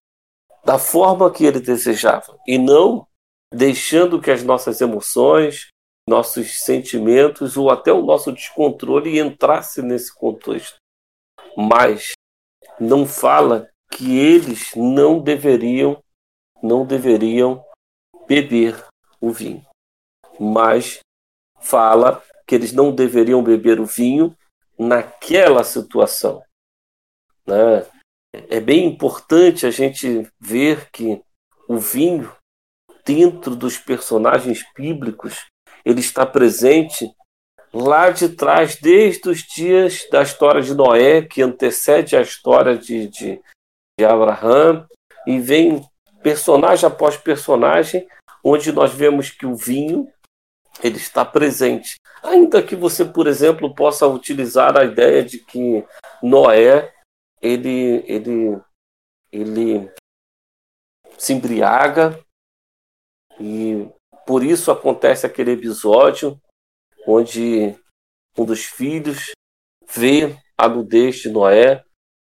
da 0.65 0.79
forma 0.79 1.33
que 1.33 1.45
ele 1.45 1.61
desejava 1.61 2.39
e 2.47 2.57
não 2.59 3.07
deixando 3.53 4.21
que 4.21 4.31
as 4.31 4.43
nossas 4.43 4.81
emoções, 4.81 5.72
nossos 6.09 6.61
sentimentos 6.61 7.57
ou 7.57 7.71
até 7.71 7.93
o 7.93 8.03
nosso 8.03 8.33
descontrole 8.33 9.19
entrasse 9.19 9.83
nesse 9.83 10.15
contexto. 10.15 10.77
Mas 11.57 12.13
não 12.81 13.07
fala 13.07 13.69
que 13.91 14.19
eles 14.19 14.75
não 14.75 15.21
deveriam 15.21 16.03
não 16.63 16.87
deveriam 16.87 17.65
beber 18.27 18.87
o 19.21 19.33
vinho. 19.33 19.65
Mas 20.39 21.01
fala 21.61 22.23
que 22.47 22.55
eles 22.55 22.73
não 22.73 22.95
deveriam 22.95 23.43
beber 23.43 23.81
o 23.81 23.87
vinho 23.87 24.37
naquela 24.79 25.65
situação. 25.65 26.43
Né? 27.47 27.85
É 28.33 28.61
bem 28.61 28.87
importante 28.87 29.67
a 29.67 29.71
gente 29.71 30.31
ver 30.41 30.91
que 30.91 31.23
o 31.69 31.79
vinho, 31.79 32.35
dentro 33.05 33.57
dos 33.57 33.77
personagens 33.77 34.65
bíblicos, 34.75 35.47
ele 35.85 36.01
está 36.01 36.25
presente 36.25 37.15
lá 37.73 38.11
de 38.11 38.29
trás, 38.29 38.77
desde 38.77 39.29
os 39.29 39.43
dias 39.43 40.07
da 40.11 40.23
história 40.23 40.61
de 40.61 40.75
Noé, 40.75 41.23
que 41.23 41.41
antecede 41.41 42.17
a 42.17 42.21
história 42.21 42.77
de, 42.77 43.09
de, 43.09 43.41
de 43.99 44.07
e 45.27 45.39
vem 45.39 45.85
personagem 46.23 46.87
após 46.87 47.17
personagem, 47.17 48.07
onde 48.45 48.73
nós 48.73 48.93
vemos 48.93 49.31
que 49.31 49.47
o 49.47 49.57
vinho 49.57 50.09
ele 50.83 50.97
está 50.97 51.25
presente. 51.25 51.97
Ainda 52.23 52.63
que 52.63 52.77
você, 52.77 53.05
por 53.05 53.27
exemplo, 53.27 53.75
possa 53.75 54.07
utilizar 54.07 54.77
a 54.77 54.85
ideia 54.85 55.25
de 55.25 55.39
que 55.39 55.85
Noé 56.23 56.93
ele, 57.41 58.05
ele, 58.07 58.61
ele 59.31 59.93
se 61.19 61.33
embriaga 61.33 62.19
e 63.41 63.89
por 64.27 64.43
isso 64.43 64.71
acontece 64.71 65.27
aquele 65.27 65.53
episódio 65.53 66.41
onde 67.07 67.75
um 68.39 68.45
dos 68.45 68.65
filhos 68.65 69.33
vê 69.95 70.37
a 70.57 70.69
nudez 70.69 71.17
de 71.17 71.29
Noé, 71.29 71.83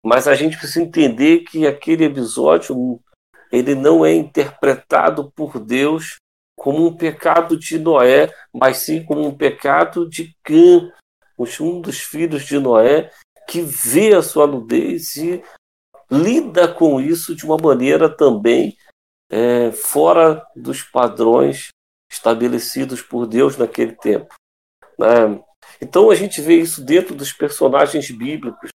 mas 0.05 0.29
a 0.29 0.35
gente 0.35 0.57
precisa 0.57 0.83
entender 0.83 1.41
que 1.41 1.67
aquele 1.67 2.05
episódio 2.05 3.01
ele 3.51 3.75
não 3.75 4.05
é 4.05 4.15
interpretado 4.15 5.33
por 5.33 5.59
Deus 5.59 6.17
como 6.57 6.87
um 6.87 6.97
pecado 6.97 7.57
de 7.57 7.79
Noé, 7.79 8.33
mas 8.53 8.79
sim 8.79 9.05
como 9.05 9.27
um 9.27 9.35
pecado 9.35 10.09
de 10.09 10.37
Cã, 10.43 10.93
um 11.61 11.81
dos 11.81 12.01
filhos 12.01 12.45
de 12.45 12.59
Noé, 12.59 13.11
que 13.49 13.63
vê 13.63 14.15
a 14.15 14.23
sua 14.23 14.47
nudez 14.47 15.17
e 15.17 15.43
lida 16.11 16.69
com 16.69 17.01
isso 17.01 17.35
de 17.35 17.45
uma 17.45 17.57
maneira 17.57 18.09
também 18.09 18.77
é, 19.31 19.71
fora 19.73 20.45
dos 20.57 20.83
padrões 20.83 21.69
estabelecidos 22.11 23.03
por 23.03 23.27
Deus 23.27 23.57
naquele 23.57 23.93
tempo. 23.93 24.35
Né? 24.99 25.41
Então 25.81 26.11
a 26.11 26.15
gente 26.15 26.41
vê 26.41 26.57
isso 26.57 26.83
dentro 26.85 27.15
dos 27.15 27.33
personagens 27.33 28.11
bíblicos 28.11 28.71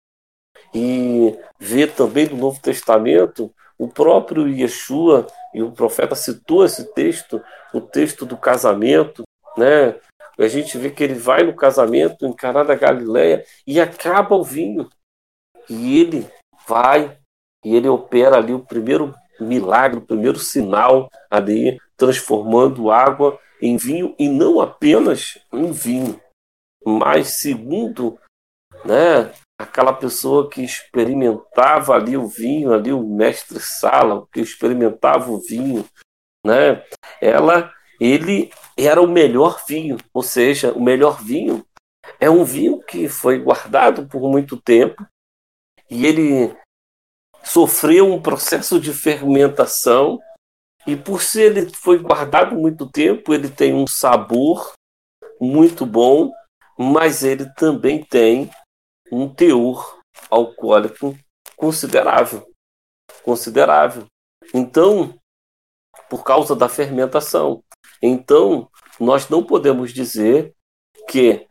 e 0.74 1.38
vê 1.60 1.88
também 1.88 2.28
no 2.28 2.38
Novo 2.38 2.62
Testamento 2.62 3.54
o 3.78 3.88
próprio 3.88 4.48
Yeshua 4.48 5.26
e 5.54 5.62
o 5.62 5.72
profeta 5.72 6.16
citou 6.16 6.64
esse 6.64 6.94
texto, 6.94 7.44
o 7.74 7.82
texto 7.82 8.26
do 8.26 8.38
casamento, 8.38 9.24
né? 9.58 9.96
A 10.38 10.48
gente 10.48 10.78
vê 10.78 10.90
que 10.90 11.04
ele 11.04 11.16
vai 11.16 11.44
no 11.44 11.56
casamento 11.56 12.26
em 12.26 12.34
Caná 12.34 12.64
da 12.64 12.76
Galileia 12.76 13.44
e 13.66 13.80
acaba 13.80 14.36
o 14.36 14.44
vinho. 14.44 14.90
E 15.70 16.00
ele 16.00 16.28
vai 16.68 17.18
e 17.64 17.76
ele 17.76 17.88
opera 17.88 18.38
ali 18.38 18.54
o 18.54 18.66
primeiro 18.66 19.14
milagre, 19.46 20.00
o 20.00 20.06
primeiro 20.06 20.40
sinal 20.40 21.10
ali, 21.30 21.80
transformando 21.98 22.92
água 22.92 23.40
em 23.62 23.78
vinho 23.78 24.16
e 24.18 24.28
não 24.28 24.60
apenas 24.60 25.38
em 25.54 25.72
vinho, 25.72 26.20
mas 26.84 27.40
segundo 27.40 28.18
né? 28.86 29.34
Aquela 29.60 29.94
pessoa 29.94 30.50
que 30.50 30.64
experimentava 30.64 31.94
ali 31.94 32.18
o 32.18 32.28
vinho, 32.28 32.74
ali 32.74 32.92
o 32.92 33.04
mestre 33.04 33.60
Sala, 33.60 34.28
que 34.34 34.42
experimentava 34.42 35.32
o 35.32 35.40
vinho, 35.40 35.86
né? 36.46 36.84
Ela, 37.22 37.72
ele 38.00 38.52
era 38.78 39.02
o 39.02 39.08
melhor 39.08 39.64
vinho, 39.68 39.98
ou 40.14 40.24
seja, 40.24 40.74
o 40.74 40.82
melhor 40.82 41.24
vinho 41.24 41.66
é 42.20 42.30
um 42.30 42.44
vinho 42.44 42.82
que 42.82 43.08
foi 43.08 43.40
guardado 43.40 44.08
por 44.08 44.22
muito 44.30 44.60
tempo 44.60 45.06
e 45.90 46.06
ele 46.06 46.56
sofreu 47.44 48.12
um 48.12 48.22
processo 48.22 48.80
de 48.80 48.94
fermentação 48.94 50.20
e 50.86 50.96
por 50.96 51.22
ser 51.22 51.56
ele 51.58 51.74
foi 51.74 52.00
guardado 52.00 52.56
muito 52.56 52.90
tempo, 52.90 53.34
ele 53.34 53.50
tem 53.50 53.74
um 53.74 53.86
sabor 53.86 54.74
muito 55.40 55.86
bom, 55.86 56.32
mas 56.78 57.24
ele 57.24 57.46
também 57.54 58.04
tem 58.04 58.50
um 59.12 59.28
teor 59.28 60.00
alcoólico 60.30 61.18
considerável, 61.56 62.48
considerável. 63.24 64.06
Então, 64.54 65.16
por 66.10 66.24
causa 66.24 66.56
da 66.56 66.68
fermentação. 66.68 67.64
Então, 68.02 68.70
nós 69.00 69.30
não 69.30 69.44
podemos 69.44 69.94
dizer 69.94 70.54
que 71.08 71.48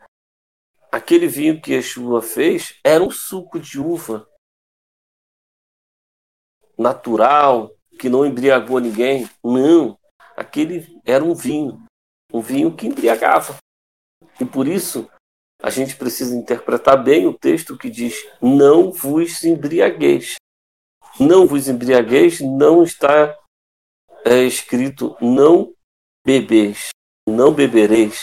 aquele 0.91 1.27
vinho 1.27 1.61
que 1.61 1.73
Yeshua 1.73 2.21
fez 2.21 2.79
era 2.85 3.03
um 3.03 3.11
suco 3.11 3.59
de 3.59 3.81
uva 3.81 4.29
natural, 6.81 7.71
que 7.99 8.09
não 8.09 8.25
embriagou 8.25 8.81
ninguém. 8.81 9.29
Não, 9.45 9.99
aquele 10.35 10.99
era 11.05 11.23
um 11.23 11.35
vinho, 11.35 11.85
um 12.33 12.41
vinho 12.41 12.75
que 12.75 12.87
embriagava. 12.87 13.57
E 14.41 14.45
por 14.45 14.67
isso 14.67 15.09
a 15.63 15.69
gente 15.69 15.97
precisa 15.97 16.35
interpretar 16.35 17.03
bem 17.03 17.27
o 17.27 17.37
texto 17.37 17.77
que 17.77 17.91
diz: 17.91 18.27
não 18.41 18.91
vos 18.91 19.45
embriagueis. 19.45 20.37
Não 21.19 21.47
vos 21.47 21.69
embriagueis 21.69 22.41
não 22.41 22.83
está 22.83 23.37
é, 24.25 24.45
escrito 24.45 25.17
não 25.21 25.75
bebeis, 26.25 26.91
não 27.29 27.53
bebereis, 27.53 28.23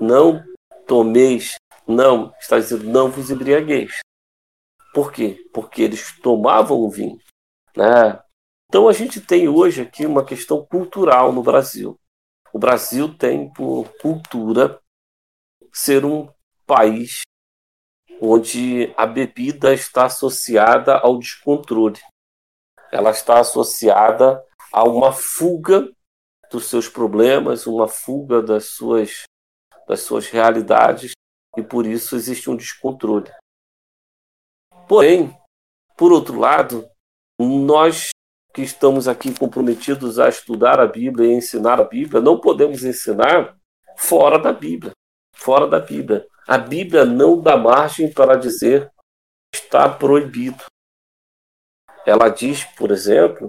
não 0.00 0.42
tomeis, 0.86 1.56
não, 1.86 2.32
está 2.40 2.58
dizendo 2.58 2.84
não 2.84 3.10
vos 3.10 3.30
embriagueis. 3.30 3.98
Por 4.94 5.12
quê? 5.12 5.46
Porque 5.52 5.82
eles 5.82 6.18
tomavam 6.20 6.78
o 6.78 6.90
vinho. 6.90 7.18
Né? 7.78 8.20
Então 8.68 8.88
a 8.88 8.92
gente 8.92 9.20
tem 9.20 9.48
hoje 9.48 9.82
aqui 9.82 10.04
uma 10.04 10.24
questão 10.24 10.66
cultural 10.66 11.32
no 11.32 11.44
Brasil. 11.44 11.96
O 12.52 12.58
Brasil 12.58 13.16
tem 13.16 13.52
por 13.52 13.88
cultura 13.98 14.82
ser 15.72 16.04
um 16.04 16.28
país 16.66 17.20
onde 18.20 18.92
a 18.96 19.06
bebida 19.06 19.72
está 19.72 20.06
associada 20.06 20.98
ao 20.98 21.20
descontrole. 21.20 22.00
Ela 22.90 23.10
está 23.10 23.38
associada 23.38 24.44
a 24.72 24.82
uma 24.82 25.12
fuga 25.12 25.88
dos 26.50 26.64
seus 26.64 26.88
problemas, 26.88 27.64
uma 27.64 27.86
fuga 27.86 28.42
das 28.42 28.70
suas 28.70 29.22
das 29.86 30.00
suas 30.00 30.26
realidades 30.26 31.12
e 31.56 31.62
por 31.62 31.86
isso 31.86 32.16
existe 32.16 32.50
um 32.50 32.56
descontrole. 32.56 33.30
Porém, 34.88 35.32
por 35.96 36.12
outro 36.12 36.38
lado, 36.38 36.86
nós 37.46 38.10
que 38.52 38.62
estamos 38.62 39.06
aqui 39.06 39.32
comprometidos 39.38 40.18
a 40.18 40.28
estudar 40.28 40.80
a 40.80 40.86
Bíblia 40.86 41.28
e 41.28 41.36
ensinar 41.36 41.80
a 41.80 41.84
Bíblia, 41.84 42.20
não 42.20 42.40
podemos 42.40 42.82
ensinar 42.82 43.56
fora 43.96 44.38
da 44.38 44.52
Bíblia. 44.52 44.92
Fora 45.34 45.66
da 45.66 45.78
Bíblia. 45.78 46.26
A 46.46 46.58
Bíblia 46.58 47.04
não 47.04 47.40
dá 47.40 47.56
margem 47.56 48.12
para 48.12 48.36
dizer 48.36 48.90
está 49.54 49.88
proibido. 49.88 50.64
Ela 52.06 52.28
diz, 52.28 52.64
por 52.64 52.90
exemplo, 52.90 53.48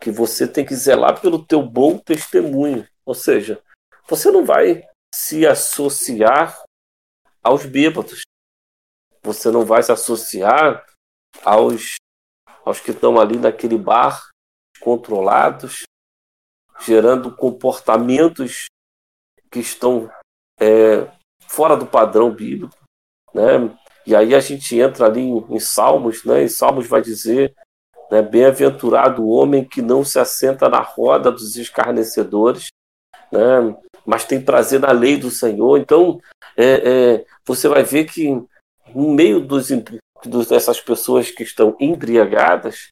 que 0.00 0.10
você 0.10 0.46
tem 0.46 0.64
que 0.64 0.74
zelar 0.74 1.20
pelo 1.20 1.44
teu 1.44 1.62
bom 1.62 1.98
testemunho. 1.98 2.86
Ou 3.04 3.14
seja, 3.14 3.62
você 4.08 4.30
não 4.30 4.44
vai 4.44 4.84
se 5.14 5.46
associar 5.46 6.62
aos 7.42 7.66
bêbados. 7.66 8.22
Você 9.22 9.50
não 9.50 9.64
vai 9.64 9.82
se 9.82 9.90
associar 9.90 10.86
aos 11.44 11.96
aos 12.66 12.80
que 12.80 12.90
estão 12.90 13.20
ali 13.20 13.38
naquele 13.38 13.78
bar, 13.78 14.28
controlados, 14.80 15.84
gerando 16.80 17.34
comportamentos 17.34 18.66
que 19.50 19.60
estão 19.60 20.10
é, 20.60 21.08
fora 21.46 21.76
do 21.76 21.86
padrão 21.86 22.30
bíblico, 22.30 22.76
né? 23.32 23.72
E 24.04 24.14
aí 24.14 24.34
a 24.34 24.40
gente 24.40 24.78
entra 24.78 25.06
ali 25.06 25.20
em, 25.20 25.46
em 25.48 25.60
Salmos, 25.60 26.24
né? 26.24 26.42
E 26.42 26.48
Salmos 26.48 26.88
vai 26.88 27.00
dizer, 27.00 27.54
né? 28.10 28.20
Bem-aventurado 28.20 29.22
o 29.22 29.28
homem 29.28 29.64
que 29.64 29.80
não 29.80 30.04
se 30.04 30.18
assenta 30.18 30.68
na 30.68 30.80
roda 30.80 31.30
dos 31.30 31.56
escarnecedores, 31.56 32.66
né? 33.30 33.76
Mas 34.04 34.24
tem 34.24 34.44
prazer 34.44 34.80
na 34.80 34.90
lei 34.90 35.16
do 35.16 35.30
Senhor. 35.30 35.78
Então, 35.78 36.20
é, 36.56 36.64
é, 37.14 37.26
você 37.44 37.68
vai 37.68 37.84
ver 37.84 38.06
que 38.06 38.28
no 38.94 39.12
meio 39.12 39.40
dos, 39.40 39.70
dessas 40.24 40.80
pessoas 40.80 41.30
que 41.30 41.42
estão 41.42 41.76
embriagadas, 41.80 42.88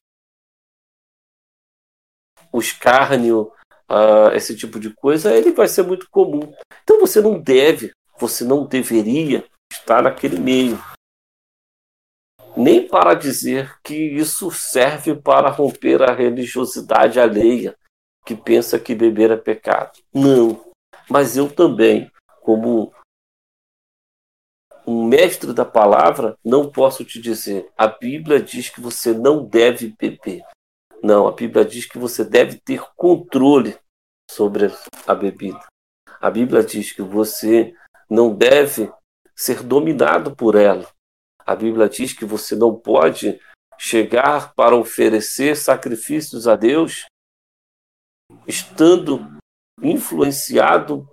o 2.51 2.59
escárnio, 2.59 3.51
uh, 3.89 4.33
esse 4.33 4.55
tipo 4.55 4.79
de 4.79 4.93
coisa, 4.93 5.35
ele 5.35 5.51
vai 5.51 5.67
ser 5.67 5.83
muito 5.83 6.09
comum. 6.09 6.53
Então 6.83 6.99
você 6.99 7.21
não 7.21 7.39
deve, 7.39 7.91
você 8.17 8.43
não 8.43 8.65
deveria 8.65 9.45
estar 9.71 10.01
naquele 10.01 10.39
meio. 10.39 10.79
Nem 12.55 12.87
para 12.87 13.13
dizer 13.13 13.77
que 13.83 13.93
isso 13.93 14.49
serve 14.49 15.13
para 15.15 15.49
romper 15.49 16.01
a 16.01 16.13
religiosidade 16.13 17.19
alheia, 17.19 17.75
que 18.25 18.35
pensa 18.35 18.79
que 18.79 18.95
beber 18.95 19.31
é 19.31 19.37
pecado. 19.37 19.99
Não. 20.13 20.65
Mas 21.09 21.35
eu 21.35 21.53
também, 21.53 22.09
como 22.41 22.93
um 24.87 25.05
mestre 25.05 25.53
da 25.53 25.65
palavra, 25.65 26.37
não 26.43 26.69
posso 26.69 27.03
te 27.03 27.19
dizer. 27.19 27.69
A 27.77 27.87
Bíblia 27.87 28.41
diz 28.41 28.69
que 28.69 28.81
você 28.81 29.13
não 29.13 29.43
deve 29.43 29.95
beber. 29.99 30.43
Não, 31.01 31.27
a 31.27 31.31
Bíblia 31.31 31.65
diz 31.65 31.85
que 31.85 31.97
você 31.97 32.23
deve 32.23 32.59
ter 32.59 32.81
controle 32.95 33.77
sobre 34.29 34.71
a 35.05 35.15
bebida. 35.15 35.63
A 36.19 36.29
Bíblia 36.29 36.63
diz 36.63 36.91
que 36.91 37.01
você 37.01 37.75
não 38.09 38.33
deve 38.35 38.91
ser 39.35 39.61
dominado 39.63 40.35
por 40.35 40.55
ela. 40.55 40.87
A 41.39 41.55
Bíblia 41.55 41.87
diz 41.87 42.13
que 42.13 42.25
você 42.25 42.55
não 42.55 42.75
pode 42.75 43.39
chegar 43.77 44.53
para 44.53 44.75
oferecer 44.75 45.55
sacrifícios 45.55 46.47
a 46.47 46.55
Deus 46.55 47.05
estando 48.47 49.37
influenciado 49.81 51.07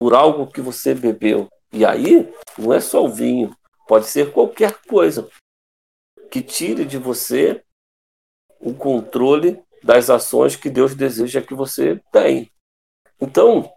por 0.00 0.14
algo 0.14 0.50
que 0.50 0.60
você 0.60 0.94
bebeu. 0.94 1.48
E 1.72 1.84
aí, 1.84 2.32
não 2.58 2.72
é 2.72 2.80
só 2.80 3.04
o 3.04 3.08
vinho, 3.08 3.56
pode 3.86 4.06
ser 4.06 4.32
qualquer 4.32 4.80
coisa 4.82 5.28
que 6.30 6.42
tire 6.42 6.84
de 6.84 6.98
você 6.98 7.62
o 8.60 8.74
controle 8.74 9.62
das 9.82 10.10
ações 10.10 10.56
que 10.56 10.70
Deus 10.70 10.94
deseja 10.94 11.42
que 11.42 11.54
você 11.54 12.00
tenha. 12.10 12.48
Então, 13.20 13.70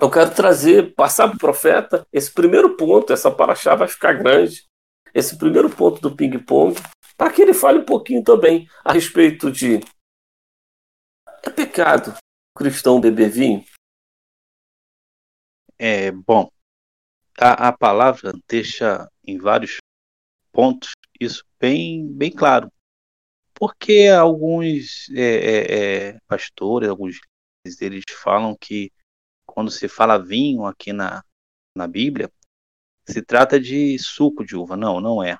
eu 0.00 0.10
quero 0.10 0.34
trazer, 0.34 0.94
passar 0.94 1.28
para 1.28 1.36
o 1.36 1.40
profeta 1.40 2.06
esse 2.12 2.32
primeiro 2.32 2.76
ponto, 2.76 3.12
essa 3.12 3.30
paraxá 3.30 3.74
vai 3.74 3.88
ficar 3.88 4.14
grande, 4.14 4.66
esse 5.14 5.38
primeiro 5.38 5.70
ponto 5.70 6.00
do 6.00 6.14
ping-pong, 6.14 6.74
para 7.16 7.32
que 7.32 7.42
ele 7.42 7.54
fale 7.54 7.78
um 7.78 7.84
pouquinho 7.84 8.22
também 8.22 8.68
a 8.84 8.92
respeito 8.92 9.50
de 9.50 9.80
é 11.42 11.50
pecado 11.50 12.16
cristão 12.56 13.00
beber 13.00 13.30
vinho? 13.30 13.64
É, 15.78 16.10
bom, 16.10 16.50
a, 17.38 17.68
a 17.68 17.72
palavra 17.72 18.32
deixa 18.48 19.08
em 19.26 19.38
vários 19.38 19.78
pontos 20.52 20.92
isso 21.20 21.44
bem, 21.58 22.06
bem 22.06 22.30
claro. 22.30 22.70
Porque 23.54 24.08
alguns 24.08 25.08
é, 25.10 25.22
é, 25.22 26.08
é 26.08 26.18
pastores, 26.26 26.88
alguns 26.88 27.20
eles 27.80 28.04
falam 28.22 28.56
que 28.60 28.92
quando 29.46 29.70
se 29.70 29.88
fala 29.88 30.18
vinho 30.18 30.66
aqui 30.66 30.92
na, 30.92 31.22
na 31.74 31.86
Bíblia, 31.86 32.30
se 33.06 33.22
trata 33.22 33.60
de 33.60 33.98
suco 33.98 34.44
de 34.44 34.56
uva. 34.56 34.76
Não, 34.76 35.00
não 35.00 35.22
é. 35.22 35.38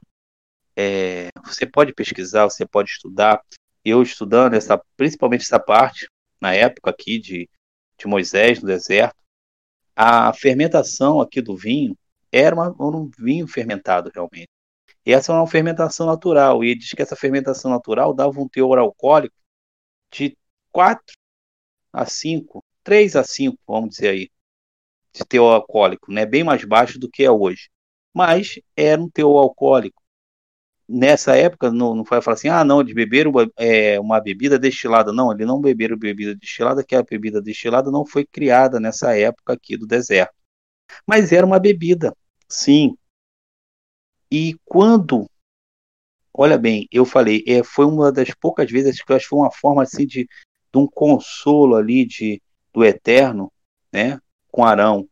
é. 0.77 1.29
Você 1.45 1.67
pode 1.67 1.93
pesquisar, 1.93 2.45
você 2.45 2.67
pode 2.67 2.91
estudar. 2.91 3.43
Eu 3.85 4.03
estudando 4.03 4.55
essa, 4.55 4.81
principalmente 4.97 5.43
essa 5.43 5.61
parte, 5.61 6.09
na 6.41 6.55
época 6.55 6.91
aqui 6.91 7.19
de, 7.19 7.49
de 7.99 8.07
Moisés 8.07 8.61
no 8.61 8.67
deserto, 8.67 9.17
a 9.97 10.33
fermentação 10.33 11.21
aqui 11.21 11.41
do 11.41 11.57
vinho 11.57 11.97
era 12.33 12.55
uma, 12.55 12.75
um 12.81 13.11
vinho 13.19 13.47
fermentado 13.47 14.11
realmente. 14.15 14.49
E 15.07 15.13
essa 15.13 15.33
é 15.33 15.35
uma 15.37 15.47
fermentação 15.47 16.07
natural. 16.07 16.65
E 16.65 16.71
ele 16.71 16.81
diz 16.81 16.91
que 16.91 17.03
essa 17.03 17.17
fermentação 17.17 17.71
natural 17.71 18.15
dava 18.15 18.41
um 18.41 18.49
teor 18.49 18.79
alcoólico 18.79 19.37
de 20.13 20.37
4 20.73 21.15
a 21.93 22.07
5, 22.07 22.65
3 22.83 23.17
a 23.17 23.25
5, 23.25 23.59
vamos 23.67 23.91
dizer 23.91 24.09
aí, 24.09 24.31
de 25.13 25.25
teor 25.25 25.55
alcoólico, 25.55 26.13
né? 26.13 26.27
bem 26.27 26.43
mais 26.45 26.65
baixo 26.65 26.99
do 26.99 27.11
que 27.11 27.25
é 27.25 27.31
hoje. 27.31 27.69
Mas 28.13 28.59
era 28.77 29.01
um 29.01 29.09
teor 29.11 29.39
alcoólico. 29.43 30.03
Nessa 30.89 31.37
época 31.37 31.71
não, 31.71 31.95
não 31.95 32.05
foi 32.05 32.21
falar 32.21 32.35
assim, 32.35 32.49
ah, 32.49 32.65
não, 32.65 32.81
eles 32.81 32.95
beberam 32.95 33.33
é, 33.57 33.99
uma 33.99 34.21
bebida 34.21 34.59
destilada. 34.59 35.13
Não, 35.13 35.33
eles 35.33 35.47
não 35.47 35.61
beberam 35.61 35.97
bebida 35.97 36.35
destilada, 36.35 36.85
que 36.85 36.95
a 36.95 37.03
bebida 37.03 37.41
destilada 37.41 37.91
não 37.91 38.07
foi 38.07 38.25
criada 38.25 38.79
nessa 38.79 39.17
época 39.17 39.55
aqui 39.55 39.77
do 39.77 39.87
deserto. 39.87 40.35
Mas 41.07 41.33
era 41.33 41.47
uma 41.47 41.59
bebida, 41.59 42.15
sim. 42.49 42.97
E 44.31 44.55
quando, 44.65 45.29
olha 46.33 46.59
bem, 46.59 46.89
eu 46.91 47.05
falei, 47.05 47.43
é, 47.47 47.63
foi 47.63 47.87
uma 47.87 48.13
das 48.13 48.31
poucas 48.35 48.71
vezes 48.71 49.03
que 49.03 49.11
eu 49.11 49.17
acho 49.17 49.25
que 49.27 49.31
foi 49.31 49.39
uma 49.39 49.53
forma 49.53 49.83
assim 49.83 50.07
de, 50.07 50.25
de 50.25 50.79
um 50.79 50.87
consolo 50.87 51.77
ali 51.77 52.05
de, 52.05 52.43
do 52.73 52.85
Eterno, 52.85 53.53
né, 53.93 54.21
com 54.51 54.65
Arão. 54.65 55.09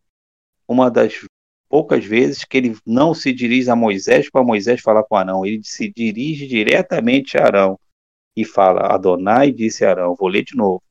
Uma 0.66 0.90
das 0.90 1.26
poucas 1.72 2.04
vezes 2.04 2.44
que 2.44 2.58
ele 2.58 2.76
não 2.84 3.14
se 3.14 3.32
dirige 3.32 3.70
a 3.70 3.74
Moisés 3.74 4.28
para 4.28 4.44
Moisés 4.44 4.82
falar 4.82 5.04
com 5.04 5.16
Arão, 5.16 5.46
ele 5.46 5.64
se 5.64 5.90
dirige 5.90 6.46
diretamente 6.46 7.38
a 7.38 7.46
Arão 7.46 7.80
e 8.36 8.44
fala: 8.44 8.92
Adonai 8.94 9.50
disse 9.50 9.82
a 9.82 9.88
Arão, 9.88 10.14
vou 10.14 10.28
ler 10.28 10.44
de 10.44 10.54
novo: 10.54 10.82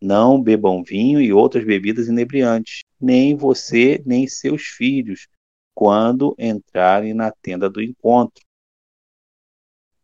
Não 0.00 0.42
bebam 0.42 0.82
vinho 0.82 1.20
e 1.20 1.34
outras 1.34 1.66
bebidas 1.66 2.08
inebriantes, 2.08 2.82
nem 2.98 3.36
você 3.36 4.02
nem 4.06 4.26
seus 4.26 4.62
filhos, 4.62 5.28
quando 5.74 6.34
entrarem 6.38 7.12
na 7.12 7.30
tenda 7.30 7.68
do 7.68 7.82
encontro, 7.82 8.42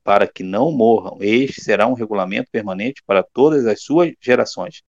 para 0.05 0.29
que 0.29 0.43
não 0.43 0.71
morram. 0.71 1.17
Este 1.23 1.63
será 1.63 1.87
um 1.87 1.95
regulamento 1.95 2.51
permanente 2.51 3.03
para 3.07 3.23
todas 3.23 3.65
as 3.65 3.81
suas 3.83 4.13
gerações. 4.21 4.83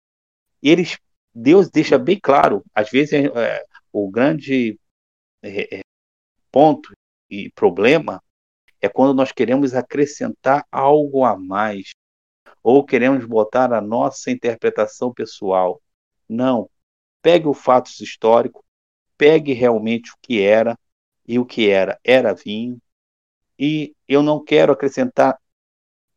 Eles, 0.60 0.98
Deus 1.32 1.70
deixa 1.70 1.96
bem 1.96 2.18
claro, 2.20 2.64
às 2.74 2.90
vezes 2.90 3.12
é, 3.12 3.62
o 3.92 4.10
grande 4.10 4.76
é, 5.42 5.78
é, 5.78 5.80
ponto 6.50 6.92
e 7.30 7.50
problema 7.50 8.22
é 8.80 8.88
quando 8.88 9.14
nós 9.14 9.32
queremos 9.32 9.74
acrescentar 9.74 10.64
algo 10.70 11.24
a 11.24 11.36
mais 11.36 11.90
ou 12.62 12.84
queremos 12.84 13.24
botar 13.24 13.72
a 13.72 13.80
nossa 13.80 14.30
interpretação 14.30 15.12
pessoal. 15.12 15.80
Não. 16.28 16.70
Pegue 17.22 17.46
o 17.46 17.54
fato 17.54 17.90
histórico, 18.02 18.64
pegue 19.16 19.52
realmente 19.52 20.12
o 20.12 20.16
que 20.20 20.42
era, 20.42 20.78
e 21.26 21.38
o 21.38 21.44
que 21.44 21.68
era 21.68 21.98
era 22.04 22.34
vinho, 22.34 22.80
e 23.58 23.94
eu 24.06 24.22
não 24.22 24.42
quero 24.42 24.72
acrescentar 24.72 25.38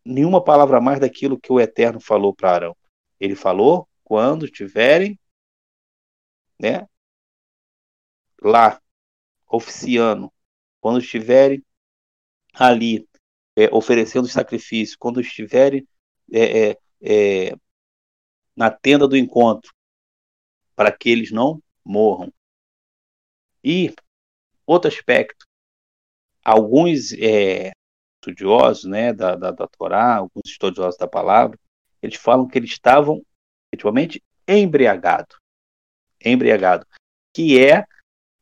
nenhuma 0.06 0.44
palavra 0.44 0.80
mais 0.80 1.00
daquilo 1.00 1.40
que 1.40 1.52
o 1.52 1.60
Eterno 1.60 2.00
falou 2.00 2.34
para 2.34 2.52
Arão. 2.52 2.78
Ele 3.20 3.36
falou 3.36 3.88
quando 4.04 4.50
tiverem 4.50 5.20
né, 6.60 6.88
lá 8.42 8.81
oficiando, 9.52 10.32
quando 10.80 11.00
estiverem 11.00 11.64
ali 12.54 13.08
é, 13.56 13.66
oferecendo 13.72 14.28
sacrifício, 14.28 14.98
quando 14.98 15.20
estiverem 15.20 15.88
é, 16.32 16.70
é, 16.70 16.78
é, 17.02 17.56
na 18.56 18.72
tenda 18.72 19.08
do 19.08 19.18
encontro, 19.18 19.72
para 20.76 20.92
que 20.92 21.10
eles 21.10 21.32
não 21.32 21.62
morram. 21.84 22.32
E 23.64 23.94
outro 24.66 24.88
aspecto, 24.88 25.46
alguns 26.44 27.14
é, 27.14 27.72
estudiosos 28.16 28.86
né, 28.86 29.14
da, 29.14 29.36
da, 29.36 29.52
da 29.52 29.68
Torá, 29.68 30.16
alguns 30.18 30.44
estudiosos 30.46 30.98
da 30.98 31.08
palavra, 31.08 31.60
eles 32.02 32.16
falam 32.16 32.48
que 32.48 32.58
eles 32.58 32.72
estavam 32.72 33.24
efetivamente 33.72 34.24
embriagados. 34.48 35.38
Embriagado. 36.24 36.86
Que 37.34 37.64
é 37.64 37.86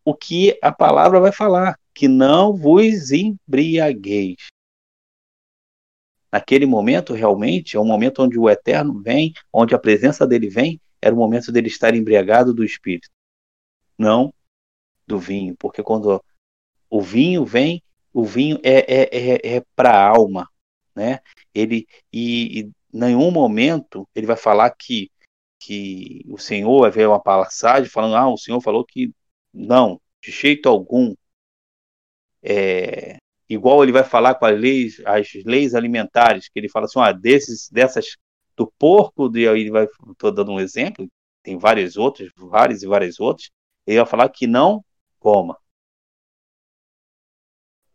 o 0.04 0.14
que 0.14 0.58
a 0.62 0.72
palavra 0.72 1.20
vai 1.20 1.32
falar, 1.32 1.78
que 1.94 2.08
não 2.08 2.56
vos 2.56 3.12
embriagueis. 3.12 4.48
Naquele 6.32 6.66
momento, 6.66 7.14
realmente, 7.14 7.76
é 7.76 7.80
um 7.80 7.86
momento 7.86 8.22
onde 8.22 8.38
o 8.38 8.50
Eterno 8.50 9.02
vem, 9.02 9.34
onde 9.52 9.74
a 9.74 9.80
presença 9.80 10.28
dele 10.28 10.48
vem, 10.48 10.80
era 11.02 11.14
o 11.14 11.18
momento 11.18 11.52
dele 11.52 11.68
estar 11.68 11.96
embriagado 11.96 12.54
do 12.54 12.64
Espírito, 12.64 13.10
não 13.98 14.34
do 15.08 15.18
vinho, 15.18 15.56
porque 15.58 15.82
quando 15.82 16.24
o 16.90 17.02
vinho 17.02 17.44
vem, 17.46 17.82
o 18.14 18.24
vinho 18.24 18.60
é, 18.64 18.80
é, 18.80 19.10
é, 19.12 19.56
é 19.58 19.64
para 19.76 19.92
a 19.92 20.08
alma, 20.08 20.48
né? 20.96 21.20
Ele 21.54 21.88
e, 22.14 22.60
e 22.60 22.72
nenhum 22.94 23.32
momento 23.32 24.08
ele 24.16 24.28
vai 24.28 24.38
falar 24.38 24.70
que 24.72 25.10
que 25.62 26.24
o 26.30 26.38
Senhor 26.38 26.82
vai 26.82 26.92
ver 26.92 27.08
uma 27.08 27.22
passagem 27.22 27.90
falando, 27.90 28.16
ah, 28.16 28.30
o 28.30 28.38
Senhor 28.38 28.62
falou 28.62 28.86
que 28.86 29.12
não, 29.54 30.00
de 30.22 30.32
jeito 30.32 30.70
algum. 30.70 31.16
É, 32.42 33.18
igual 33.50 33.84
ele 33.84 33.92
vai 33.92 34.04
falar 34.04 34.36
com 34.36 34.46
as 34.46 34.60
leis, 34.60 35.02
as 35.06 35.28
leis 35.46 35.76
alimentares, 35.76 36.48
que 36.50 36.60
ele 36.60 36.70
fala 36.70 36.86
assim, 36.86 37.00
ah, 37.00 37.12
desses, 37.12 37.70
dessas, 37.70 38.18
do 38.56 38.68
porco, 38.78 39.30
de, 39.30 39.42
ele 39.42 39.72
vai, 39.72 39.86
estou 40.12 40.32
dando 40.32 40.52
um 40.52 40.60
exemplo, 40.60 41.10
tem 41.44 41.58
vários 41.58 41.98
outros, 41.98 42.32
vários 42.36 42.84
e 42.84 42.88
vários 42.88 43.20
outros, 43.20 43.50
ele 43.86 43.98
vai 43.98 44.06
falar 44.06 44.30
que 44.30 44.48
não 44.48 44.84
coma. 45.20 45.58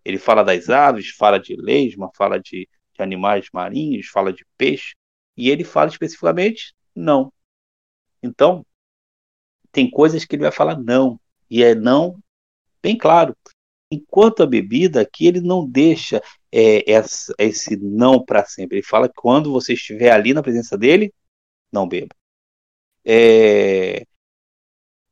Ele 0.04 0.18
fala 0.18 0.42
das 0.44 0.68
aves, 0.68 1.10
fala 1.10 1.38
de 1.38 1.56
lesma, 1.56 2.10
fala 2.14 2.38
de, 2.38 2.68
de 2.92 3.02
animais 3.02 3.48
marinhos, 3.52 4.08
fala 4.08 4.32
de 4.32 4.44
peixe, 4.56 4.94
e 5.36 5.50
ele 5.50 5.64
fala 5.64 5.88
especificamente 5.90 6.74
não. 6.94 7.32
Então, 8.22 8.64
tem 9.72 9.90
coisas 9.90 10.24
que 10.24 10.36
ele 10.36 10.42
vai 10.42 10.52
falar 10.52 10.78
não, 10.78 11.18
e 11.50 11.62
é 11.62 11.74
não 11.74 12.18
bem 12.82 12.96
claro. 12.96 13.36
Enquanto 13.90 14.42
a 14.42 14.46
bebida 14.46 15.00
aqui, 15.00 15.26
ele 15.26 15.40
não 15.40 15.68
deixa 15.68 16.22
é, 16.52 16.90
essa, 16.90 17.34
esse 17.38 17.76
não 17.76 18.24
para 18.24 18.44
sempre. 18.44 18.78
Ele 18.78 18.86
fala 18.86 19.08
que 19.08 19.14
quando 19.16 19.52
você 19.52 19.74
estiver 19.74 20.10
ali 20.10 20.34
na 20.34 20.42
presença 20.42 20.76
dele, 20.76 21.12
não 21.72 21.88
beba. 21.88 22.14
É, 23.04 24.06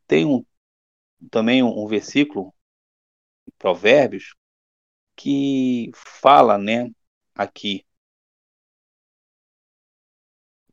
tem 0.06 0.24
um, 0.26 0.44
também 1.30 1.62
um, 1.62 1.84
um 1.84 1.86
versículo, 1.86 2.54
Provérbios, 3.58 4.34
que 5.16 5.90
fala, 5.94 6.58
né, 6.58 6.90
aqui, 7.34 7.84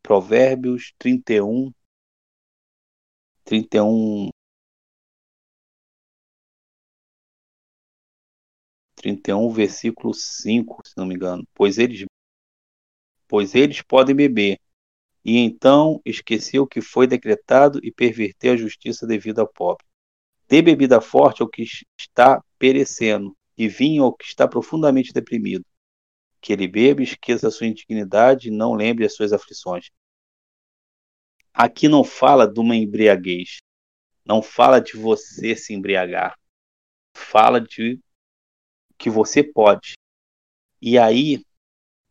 Provérbios 0.01 0.93
31, 0.97 1.71
31, 3.43 4.29
31, 8.99 9.49
versículo 9.49 10.13
5, 10.13 10.81
se 10.85 10.97
não 10.97 11.05
me 11.05 11.15
engano. 11.15 11.47
Pois 11.53 11.77
eles, 11.77 12.05
pois 13.27 13.55
eles 13.55 13.81
podem 13.81 14.15
beber, 14.15 14.59
e 15.23 15.37
então 15.37 16.01
esquecer 16.05 16.59
o 16.59 16.67
que 16.67 16.81
foi 16.81 17.07
decretado 17.07 17.79
e 17.83 17.91
perverter 17.91 18.53
a 18.53 18.57
justiça 18.57 19.07
devida 19.07 19.41
ao 19.41 19.47
pobre. 19.47 19.85
Dê 20.47 20.61
bebida 20.61 20.99
forte 20.99 21.41
ao 21.41 21.47
que 21.47 21.63
está 21.97 22.43
perecendo, 22.57 23.35
e 23.57 23.67
vinho 23.67 24.03
ao 24.03 24.13
que 24.13 24.25
está 24.25 24.47
profundamente 24.47 25.13
deprimido. 25.13 25.65
Que 26.41 26.53
ele 26.53 26.67
beba, 26.67 27.03
esqueça 27.03 27.47
a 27.47 27.51
sua 27.51 27.67
indignidade 27.67 28.47
e 28.47 28.51
não 28.51 28.73
lembre 28.73 29.05
as 29.05 29.13
suas 29.13 29.33
aflições. 29.33 29.89
Aqui 31.53 31.87
não 31.87 32.03
fala 32.03 32.47
de 32.47 32.59
uma 32.59 32.75
embriaguez. 32.75 33.57
Não 34.25 34.41
fala 34.41 34.79
de 34.79 34.95
você 34.95 35.55
se 35.55 35.73
embriagar. 35.73 36.37
Fala 37.13 37.59
de 37.59 37.99
que 38.99 39.09
você 39.09 39.41
pode. 39.41 39.93
E 40.81 40.99
aí, 40.99 41.43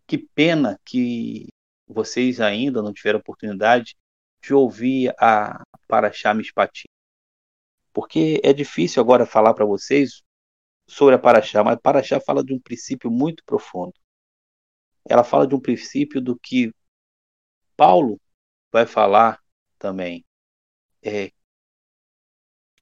que 0.06 0.18
pena 0.18 0.80
que 0.84 1.46
vocês 1.86 2.40
ainda 2.40 2.82
não 2.82 2.92
tiveram 2.92 3.20
oportunidade 3.20 3.96
de 4.42 4.54
ouvir 4.54 5.14
a 5.18 5.62
Paraxá 5.86 6.32
Mishpatim. 6.32 6.88
Porque 7.92 8.40
é 8.42 8.52
difícil 8.52 9.02
agora 9.02 9.26
falar 9.26 9.54
para 9.54 9.64
vocês 9.66 10.22
sobre 10.86 11.14
a 11.14 11.18
Paraxá, 11.18 11.62
mas 11.62 11.74
a 11.74 11.80
Paraxá 11.80 12.20
fala 12.20 12.42
de 12.42 12.54
um 12.54 12.60
princípio 12.60 13.10
muito 13.10 13.44
profundo. 13.44 13.94
Ela 15.04 15.24
fala 15.24 15.46
de 15.46 15.54
um 15.54 15.60
princípio 15.60 16.20
do 16.20 16.38
que 16.38 16.72
Paulo 17.76 18.20
vai 18.72 18.86
falar 18.86 19.42
também. 19.78 20.24
É, 21.02 21.30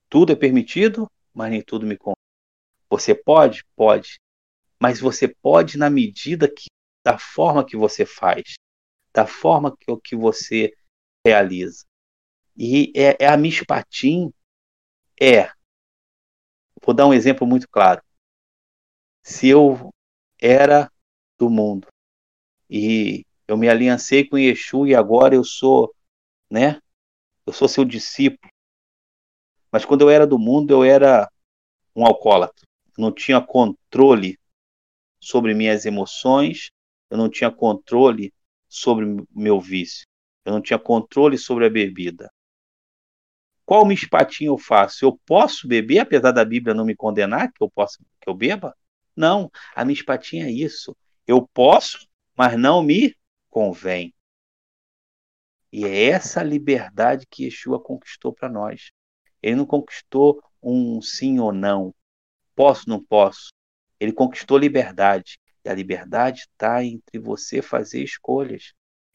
tudo 0.09 0.33
é 0.33 0.37
permitido, 0.37 1.11
mas 1.35 1.51
nem 1.51 1.63
tudo 1.63 1.87
me 1.87 1.97
convém. 1.97 2.16
Você 2.89 3.15
pode? 3.15 3.65
Pode. 3.75 4.21
Mas 4.81 5.01
você 5.01 5.29
pode 5.29 5.77
na 5.77 5.91
medida 5.91 6.49
que, 6.49 6.67
da 7.05 7.19
forma 7.19 7.65
que 7.65 7.77
você 7.77 8.05
faz, 8.07 8.55
da 9.13 9.27
forma 9.27 9.77
que, 9.77 9.97
que 10.03 10.17
você 10.17 10.77
realiza. 11.27 11.85
E 12.57 12.93
é, 12.95 13.25
é 13.25 13.29
a 13.29 13.37
Mishpatim 13.37 14.33
é. 15.21 15.51
Vou 16.85 16.95
dar 16.95 17.07
um 17.07 17.15
exemplo 17.15 17.47
muito 17.47 17.69
claro. 17.69 18.03
Se 19.25 19.49
eu 19.49 19.91
era 20.41 20.91
do 21.39 21.51
mundo 21.51 21.89
e 22.71 23.25
eu 23.49 23.57
me 23.57 23.69
aliancei 23.69 24.29
com 24.29 24.39
Yeshua 24.39 24.89
e 24.89 24.95
agora 24.95 25.35
eu 25.35 25.43
sou, 25.43 25.95
né? 26.51 26.81
Eu 27.45 27.53
sou 27.53 27.69
seu 27.69 27.85
discípulo. 27.85 28.51
Mas 29.73 29.85
quando 29.85 30.03
eu 30.03 30.11
era 30.11 30.27
do 30.27 30.39
mundo, 30.39 30.73
eu 30.73 30.85
era 30.85 31.31
um 31.95 32.05
alcoólatra 32.05 32.66
não 32.99 33.13
tinha 33.13 33.41
controle 33.41 34.39
sobre 35.21 35.55
minhas 35.55 35.87
emoções, 35.87 36.71
eu 37.11 37.17
não 37.17 37.29
tinha 37.29 37.51
controle 37.51 38.33
sobre 38.69 39.07
meu 39.31 39.61
vício, 39.61 40.07
eu 40.45 40.53
não 40.53 40.61
tinha 40.61 40.79
controle 40.79 41.39
sobre 41.39 41.67
a 41.67 41.71
bebida. 41.71 42.31
Qual 43.65 43.85
mispatinho 43.85 44.53
eu 44.53 44.59
faço? 44.59 45.05
Eu 45.05 45.19
posso 45.27 45.67
beber, 45.67 45.99
apesar 45.99 46.31
da 46.31 46.45
Bíblia 46.45 46.75
não 46.75 46.85
me 46.85 46.95
condenar 46.95 47.53
que 47.53 47.63
eu 47.63 47.69
possa 47.69 47.99
que 48.21 48.29
eu 48.29 48.35
beba? 48.35 48.77
Não, 49.15 49.51
a 49.75 49.85
mispatinha 49.85 50.47
é 50.47 50.51
isso. 50.53 50.97
Eu 51.27 51.47
posso, 51.49 52.07
mas 52.37 52.57
não 52.57 52.83
me 52.83 53.17
convém. 53.51 54.15
E 55.73 55.85
é 55.85 56.05
essa 56.11 56.43
liberdade 56.43 57.27
que 57.29 57.45
Yeshua 57.45 57.83
conquistou 57.83 58.33
para 58.33 58.49
nós. 58.49 58.93
Ele 59.43 59.57
não 59.57 59.67
conquistou 59.67 60.41
um 60.63 61.03
sim 61.03 61.41
ou 61.41 61.53
não, 61.53 61.95
posso, 62.57 62.89
não 62.89 63.03
posso. 63.05 63.51
Ele 64.01 64.13
conquistou 64.13 64.59
liberdade. 64.59 65.39
E 65.65 65.69
a 65.69 65.75
liberdade 65.75 66.41
está 66.41 66.83
entre 66.83 67.19
você 67.19 67.61
fazer 67.61 68.03
escolhas. 68.03 68.73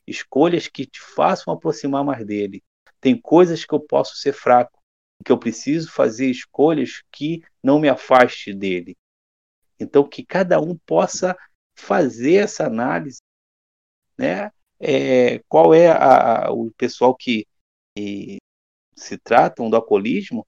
Escolhas 0.07 0.67
que 0.67 0.85
te 0.85 0.99
façam 0.99 1.53
aproximar 1.53 2.03
mais 2.03 2.25
dele. 2.25 2.63
Tem 2.99 3.19
coisas 3.19 3.65
que 3.65 3.73
eu 3.73 3.79
posso 3.79 4.15
ser 4.15 4.33
fraco, 4.33 4.79
que 5.25 5.31
eu 5.31 5.37
preciso 5.37 5.91
fazer 5.91 6.27
escolhas 6.27 7.01
que 7.11 7.41
não 7.63 7.79
me 7.79 7.89
afaste 7.89 8.53
dele. 8.53 8.95
Então, 9.79 10.07
que 10.07 10.23
cada 10.23 10.59
um 10.59 10.77
possa 10.77 11.35
fazer 11.75 12.35
essa 12.35 12.65
análise, 12.65 13.21
né? 14.17 14.51
É, 14.79 15.39
qual 15.47 15.73
é 15.73 15.87
a, 15.87 16.47
a, 16.47 16.51
o 16.51 16.71
pessoal 16.71 17.15
que 17.15 17.45
e, 17.97 18.37
se 18.95 19.17
tratam 19.17 19.69
do 19.69 19.75
alcoolismo? 19.75 20.45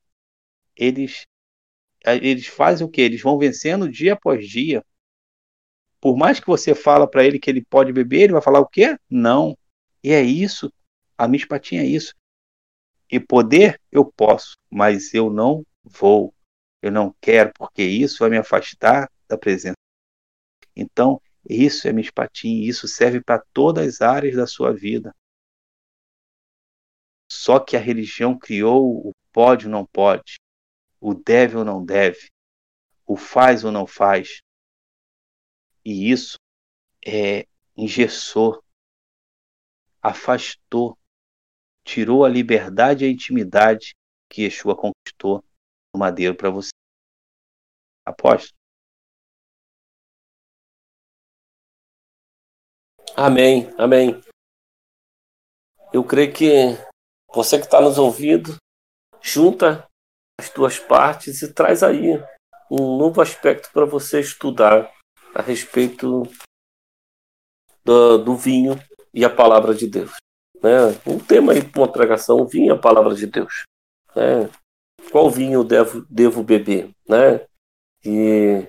Eles 0.76 1.26
eles 2.06 2.48
fazem 2.48 2.86
o 2.86 2.90
que? 2.90 3.02
Eles 3.02 3.22
vão 3.22 3.38
vencendo 3.38 3.90
dia 3.90 4.14
após 4.14 4.48
dia. 4.48 4.84
Por 6.02 6.18
mais 6.18 6.40
que 6.40 6.48
você 6.48 6.76
fala 6.76 7.10
para 7.10 7.24
ele 7.24 7.40
que 7.40 7.50
ele 7.50 7.64
pode 7.64 7.94
beber, 7.94 8.24
ele 8.24 8.34
vai 8.34 8.42
falar 8.42 8.60
o 8.60 8.68
quê? 8.68 8.98
Não. 9.10 9.58
E 10.04 10.12
é 10.12 10.22
isso. 10.22 10.72
A 11.18 11.28
mispatinha 11.28 11.82
é 11.82 11.86
isso. 11.86 12.14
E 13.10 13.20
poder 13.20 13.80
eu 13.92 14.04
posso, 14.06 14.58
mas 14.70 15.14
eu 15.14 15.30
não 15.30 15.66
vou. 15.84 16.34
Eu 16.82 16.92
não 16.92 17.16
quero, 17.22 17.54
porque 17.54 17.84
isso 17.84 18.20
vai 18.20 18.30
me 18.30 18.38
afastar 18.38 19.10
da 19.30 19.38
presença. 19.38 19.78
Então, 20.76 21.22
isso 21.50 21.88
é 21.88 21.94
mispatinha, 21.94 22.68
isso 22.68 22.88
serve 22.88 23.22
para 23.22 23.42
todas 23.54 23.88
as 23.88 24.02
áreas 24.02 24.36
da 24.36 24.48
sua 24.48 24.74
vida. 24.74 25.16
Só 27.32 27.60
que 27.60 27.78
a 27.78 27.80
religião 27.80 28.38
criou 28.38 29.08
o 29.08 29.14
pode 29.32 29.68
ou 29.68 29.72
não 29.72 29.86
pode 29.86 30.43
o 31.04 31.14
deve 31.14 31.58
ou 31.58 31.66
não 31.66 31.84
deve, 31.84 32.32
o 33.06 33.18
faz 33.18 33.66
ou 33.66 33.72
não 33.74 33.86
faz. 33.86 34.42
E 35.84 36.10
isso 36.10 36.38
é, 37.06 37.46
engessou, 37.76 38.64
afastou, 40.02 40.98
tirou 41.84 42.24
a 42.24 42.30
liberdade 42.30 43.04
e 43.04 43.10
a 43.10 43.12
intimidade 43.12 43.94
que 44.30 44.44
Yeshua 44.44 44.78
conquistou 44.78 45.44
no 45.94 46.00
madeiro 46.00 46.38
para 46.38 46.50
você. 46.50 46.72
Aposto. 48.06 48.54
Amém, 53.14 53.70
amém. 53.78 54.22
Eu 55.92 56.06
creio 56.06 56.34
que 56.34 56.48
você 57.28 57.60
que 57.60 57.66
está 57.66 57.82
nos 57.82 57.98
ouvindo, 57.98 58.56
junta 59.22 59.86
as 60.40 60.50
tuas 60.50 60.80
partes 60.80 61.42
e 61.42 61.54
traz 61.54 61.84
aí 61.84 62.22
um 62.70 62.98
novo 62.98 63.22
aspecto 63.22 63.70
para 63.72 63.86
você 63.86 64.20
estudar 64.20 64.92
a 65.34 65.42
respeito 65.42 66.24
do, 67.84 68.18
do, 68.18 68.36
vinho 68.36 68.80
e 69.14 69.24
a 69.24 69.30
palavra 69.30 69.74
de 69.74 69.88
Deus. 69.88 70.12
Né? 70.62 70.90
Um 71.06 71.20
tema 71.20 71.54
aí 71.54 71.64
para 71.64 71.82
uma 71.82 71.92
pregação, 71.92 72.38
o 72.38 72.48
vinho 72.48 72.68
e 72.68 72.76
a 72.76 72.80
palavra 72.80 73.14
de 73.16 73.28
Deus. 73.28 73.64
Né? 74.16 74.50
Qual 75.12 75.30
vinho 75.30 75.60
eu 75.60 75.64
devo, 75.64 76.06
devo 76.10 76.44
beber? 76.44 76.90
Né? 77.08 77.46
E 78.04 78.68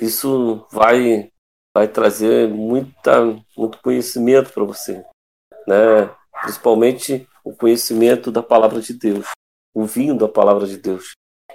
isso 0.00 0.66
vai, 0.70 1.30
vai 1.74 1.88
trazer 1.88 2.48
muita, 2.48 3.24
muito 3.56 3.78
conhecimento 3.82 4.52
para 4.52 4.64
você. 4.64 5.04
Né? 5.66 6.14
Principalmente 6.42 7.28
o 7.44 7.54
conhecimento 7.54 8.30
da 8.30 8.42
palavra 8.42 8.80
de 8.80 8.92
Deus 8.94 9.26
o 9.74 9.84
vinho 9.84 10.16
da 10.16 10.28
palavra 10.28 10.66
de 10.66 10.76
Deus. 10.76 11.12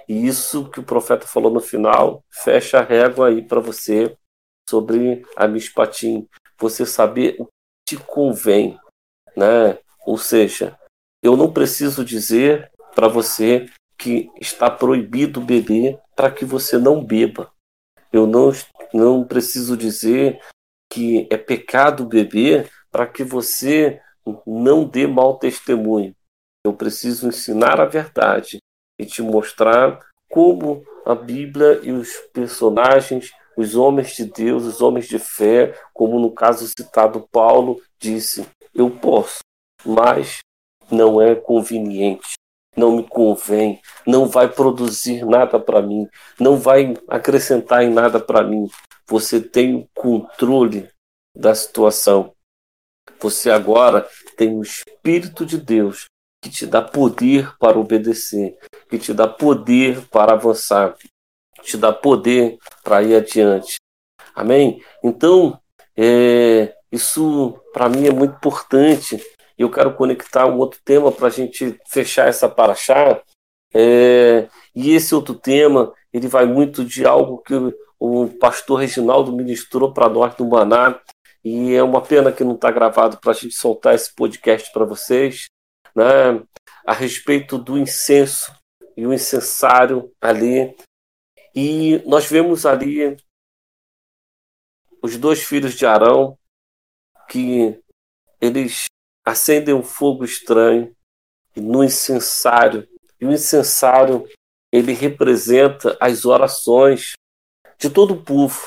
E 0.08 0.26
isso 0.26 0.70
que 0.70 0.80
o 0.80 0.84
profeta 0.84 1.26
falou 1.26 1.52
no 1.52 1.60
final, 1.60 2.24
fecha 2.30 2.78
a 2.78 2.82
régua 2.82 3.28
aí 3.28 3.42
para 3.42 3.60
você 3.60 4.16
sobre 4.68 5.22
a 5.36 5.46
mishpatim. 5.46 6.26
Você 6.58 6.86
saber 6.86 7.36
o 7.38 7.46
que 7.46 7.96
te 7.96 7.96
convém, 7.96 8.78
né? 9.36 9.78
Ou 10.06 10.16
seja, 10.16 10.78
eu 11.22 11.36
não 11.36 11.52
preciso 11.52 12.04
dizer 12.04 12.70
para 12.94 13.08
você 13.08 13.66
que 13.98 14.30
está 14.40 14.70
proibido 14.70 15.40
beber 15.40 15.98
para 16.16 16.30
que 16.30 16.44
você 16.44 16.78
não 16.78 17.04
beba. 17.04 17.52
Eu 18.12 18.26
não, 18.26 18.50
não 18.94 19.24
preciso 19.24 19.76
dizer 19.76 20.40
que 20.90 21.28
é 21.30 21.36
pecado 21.36 22.06
beber 22.06 22.70
para 22.90 23.06
que 23.06 23.22
você 23.22 24.00
não 24.46 24.84
dê 24.84 25.06
mau 25.06 25.38
testemunho. 25.38 26.14
Eu 26.68 26.74
preciso 26.74 27.28
ensinar 27.28 27.80
a 27.80 27.86
verdade 27.86 28.58
e 29.00 29.06
te 29.06 29.22
mostrar 29.22 29.98
como 30.30 30.84
a 31.06 31.14
Bíblia 31.14 31.80
e 31.82 31.90
os 31.90 32.10
personagens, 32.30 33.30
os 33.56 33.74
homens 33.74 34.14
de 34.14 34.26
Deus, 34.26 34.64
os 34.64 34.82
homens 34.82 35.08
de 35.08 35.18
fé, 35.18 35.74
como 35.94 36.20
no 36.20 36.30
caso 36.30 36.68
citado 36.68 37.26
Paulo, 37.32 37.80
disse: 37.98 38.46
Eu 38.74 38.90
posso, 38.90 39.38
mas 39.82 40.40
não 40.90 41.22
é 41.22 41.34
conveniente, 41.34 42.34
não 42.76 42.98
me 42.98 43.08
convém, 43.08 43.80
não 44.06 44.26
vai 44.26 44.46
produzir 44.46 45.24
nada 45.24 45.58
para 45.58 45.80
mim, 45.80 46.06
não 46.38 46.58
vai 46.58 46.92
acrescentar 47.08 47.82
em 47.82 47.90
nada 47.90 48.20
para 48.20 48.42
mim. 48.42 48.68
Você 49.06 49.40
tem 49.40 49.74
o 49.74 49.88
controle 49.94 50.86
da 51.34 51.54
situação. 51.54 52.34
Você 53.20 53.50
agora 53.50 54.06
tem 54.36 54.54
o 54.54 54.62
Espírito 54.62 55.46
de 55.46 55.56
Deus 55.56 56.04
que 56.40 56.50
te 56.50 56.66
dá 56.66 56.80
poder 56.80 57.56
para 57.58 57.78
obedecer, 57.78 58.56
que 58.88 58.98
te 58.98 59.12
dá 59.12 59.26
poder 59.26 60.06
para 60.08 60.32
avançar, 60.32 60.96
te 61.62 61.76
dá 61.76 61.92
poder 61.92 62.58
para 62.82 63.02
ir 63.02 63.16
adiante. 63.16 63.76
Amém? 64.34 64.82
Então, 65.02 65.58
é, 65.96 66.74
isso 66.92 67.58
para 67.72 67.88
mim 67.88 68.06
é 68.06 68.12
muito 68.12 68.36
importante. 68.36 69.20
Eu 69.56 69.70
quero 69.70 69.94
conectar 69.94 70.46
um 70.46 70.58
outro 70.58 70.80
tema 70.84 71.10
para 71.10 71.26
a 71.26 71.30
gente 71.30 71.78
fechar 71.88 72.28
essa 72.28 72.48
paraxá. 72.48 73.20
É, 73.74 74.48
e 74.74 74.94
esse 74.94 75.14
outro 75.14 75.34
tema, 75.34 75.92
ele 76.12 76.28
vai 76.28 76.46
muito 76.46 76.84
de 76.84 77.04
algo 77.04 77.38
que 77.38 77.54
o 77.98 78.28
pastor 78.38 78.80
Reginaldo 78.80 79.32
ministrou 79.32 79.92
para 79.92 80.08
nós 80.08 80.34
do 80.36 80.46
Maná. 80.46 81.00
E 81.44 81.74
é 81.74 81.82
uma 81.82 82.00
pena 82.00 82.30
que 82.30 82.44
não 82.44 82.54
está 82.54 82.70
gravado 82.70 83.18
para 83.18 83.32
a 83.32 83.34
gente 83.34 83.54
soltar 83.54 83.94
esse 83.94 84.14
podcast 84.14 84.70
para 84.72 84.84
vocês 84.84 85.48
né, 85.98 86.46
a 86.86 86.92
respeito 86.92 87.58
do 87.58 87.76
incenso 87.76 88.52
e 88.96 89.04
o 89.04 89.12
incensário 89.12 90.14
ali. 90.20 90.76
E 91.54 91.98
nós 92.06 92.26
vemos 92.26 92.64
ali 92.64 93.16
os 95.02 95.16
dois 95.16 95.42
filhos 95.42 95.74
de 95.74 95.84
Arão 95.84 96.38
que 97.28 97.82
eles 98.40 98.84
acendem 99.26 99.74
um 99.74 99.82
fogo 99.82 100.24
estranho 100.24 100.96
no 101.56 101.82
incensário. 101.82 102.88
E 103.20 103.26
o 103.26 103.32
incensário 103.32 104.24
ele 104.72 104.92
representa 104.92 105.96
as 106.00 106.24
orações 106.24 107.14
de 107.76 107.90
todo 107.90 108.14
o 108.14 108.24
povo 108.24 108.64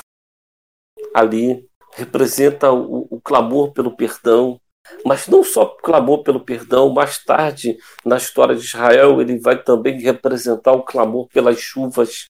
ali, 1.14 1.68
representa 1.94 2.70
o, 2.72 3.06
o 3.10 3.20
clamor 3.20 3.72
pelo 3.72 3.96
perdão, 3.96 4.60
mas 5.04 5.26
não 5.26 5.42
só 5.42 5.66
clamou 5.66 6.22
pelo 6.22 6.44
perdão, 6.44 6.92
mais 6.92 7.22
tarde, 7.22 7.78
na 8.04 8.16
história 8.16 8.54
de 8.54 8.64
Israel, 8.64 9.20
ele 9.20 9.38
vai 9.38 9.62
também 9.62 10.00
representar 10.00 10.72
o 10.72 10.82
clamor 10.82 11.28
pelas 11.28 11.58
chuvas, 11.58 12.26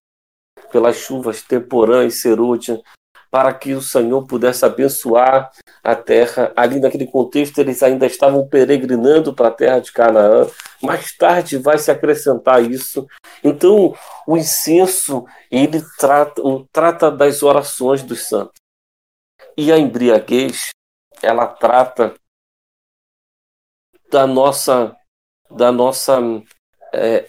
pelas 0.70 0.96
chuvas 0.96 1.42
temporãs, 1.42 2.20
serúdia, 2.20 2.80
para 3.30 3.52
que 3.54 3.72
o 3.72 3.80
Senhor 3.80 4.26
pudesse 4.26 4.62
abençoar 4.62 5.50
a 5.82 5.96
terra. 5.96 6.52
Ali 6.54 6.78
naquele 6.78 7.06
contexto, 7.06 7.58
eles 7.58 7.82
ainda 7.82 8.04
estavam 8.04 8.46
peregrinando 8.46 9.34
para 9.34 9.48
a 9.48 9.52
terra 9.52 9.78
de 9.80 9.90
Canaã. 9.90 10.46
Mais 10.82 11.16
tarde 11.16 11.56
vai 11.56 11.78
se 11.78 11.90
acrescentar 11.90 12.62
isso. 12.62 13.06
Então, 13.42 13.94
o 14.26 14.36
incenso, 14.36 15.24
ele 15.50 15.82
trata, 15.98 16.42
trata 16.70 17.10
das 17.10 17.42
orações 17.42 18.02
dos 18.02 18.28
santos. 18.28 18.60
E 19.56 19.72
a 19.72 19.78
embriaguez, 19.78 20.68
ela 21.22 21.46
trata 21.46 22.14
da 24.12 24.26
nossa 24.26 24.94
da 25.50 25.72
nossa 25.72 26.18
é, 26.94 27.28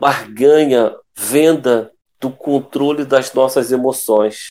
barganha, 0.00 0.96
venda 1.16 1.92
do 2.20 2.32
controle 2.32 3.04
das 3.04 3.32
nossas 3.32 3.70
emoções. 3.70 4.48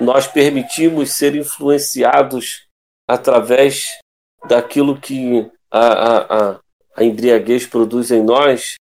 Nós 0.00 0.26
permitimos 0.26 1.12
ser 1.12 1.34
influenciados 1.34 2.66
através 3.08 3.86
daquilo 4.46 5.00
que 5.00 5.50
a, 5.70 5.86
a, 5.86 6.18
a, 6.56 6.60
a 6.96 7.04
embriaguez 7.04 7.66
produz 7.66 8.10
em 8.10 8.22
nós 8.22 8.74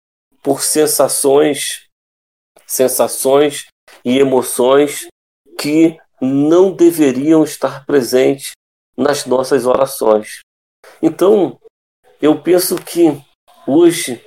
por 0.41 0.61
sensações, 0.61 1.87
sensações 2.65 3.67
e 4.03 4.17
emoções 4.17 5.07
que 5.59 5.99
não 6.21 6.75
deveriam 6.75 7.43
estar 7.43 7.85
presentes 7.85 8.51
nas 8.99 9.25
nossas 9.25 9.65
orações. 9.65 10.41
Então, 11.01 11.57
eu 12.21 12.41
penso 12.41 12.75
que 12.75 13.17
hoje 13.65 14.21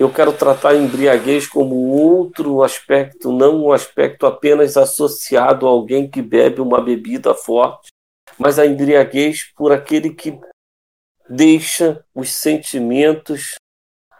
eu 0.00 0.12
quero 0.12 0.32
tratar 0.32 0.70
a 0.70 0.76
embriaguez 0.76 1.46
como 1.46 1.76
outro 1.76 2.62
aspecto, 2.64 3.30
não 3.30 3.66
um 3.66 3.72
aspecto 3.72 4.26
apenas 4.26 4.76
associado 4.76 5.66
a 5.66 5.70
alguém 5.70 6.10
que 6.10 6.20
bebe 6.20 6.60
uma 6.60 6.80
bebida 6.80 7.34
forte, 7.34 7.90
mas 8.36 8.58
a 8.58 8.66
embriaguez 8.66 9.52
por 9.54 9.70
aquele 9.70 10.12
que 10.12 10.40
deixa 11.28 12.04
os 12.12 12.32
sentimentos, 12.32 13.54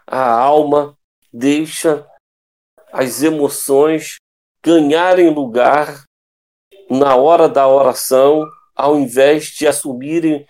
a 0.07 0.31
alma, 0.31 0.97
deixa 1.33 2.07
as 2.93 3.21
emoções 3.21 4.15
ganharem 4.63 5.33
lugar 5.33 6.05
na 6.89 7.15
hora 7.15 7.49
da 7.49 7.67
oração, 7.67 8.47
ao 8.81 8.97
invés 8.97 9.45
de 9.45 9.67
assumirem 9.67 10.45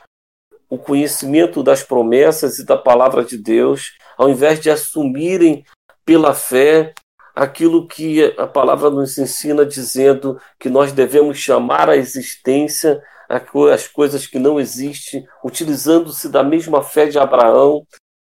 o 0.70 0.78
conhecimento 0.78 1.62
das 1.62 1.84
promessas 1.84 2.60
e 2.60 2.66
da 2.66 2.78
palavra 2.78 3.26
de 3.26 3.38
Deus, 3.38 3.92
ao 4.18 4.30
invés 4.30 4.60
de 4.62 4.70
assumirem 4.70 5.66
pela 6.06 6.34
fé 6.34 6.94
aquilo 7.36 7.88
que 7.88 8.24
a 8.38 8.48
palavra 8.48 8.90
nos 8.90 9.18
ensina, 9.18 9.66
dizendo 9.66 10.40
que 10.58 10.70
nós 10.70 10.94
devemos 10.94 11.38
chamar 11.38 11.90
à 11.90 11.98
existência 11.98 13.02
as 13.28 13.88
coisas 13.88 14.26
que 14.26 14.40
não 14.40 14.60
existem, 14.60 15.26
utilizando-se 15.44 16.30
da 16.30 16.44
mesma 16.44 16.82
fé 16.82 17.08
de 17.08 17.20
Abraão, 17.20 17.86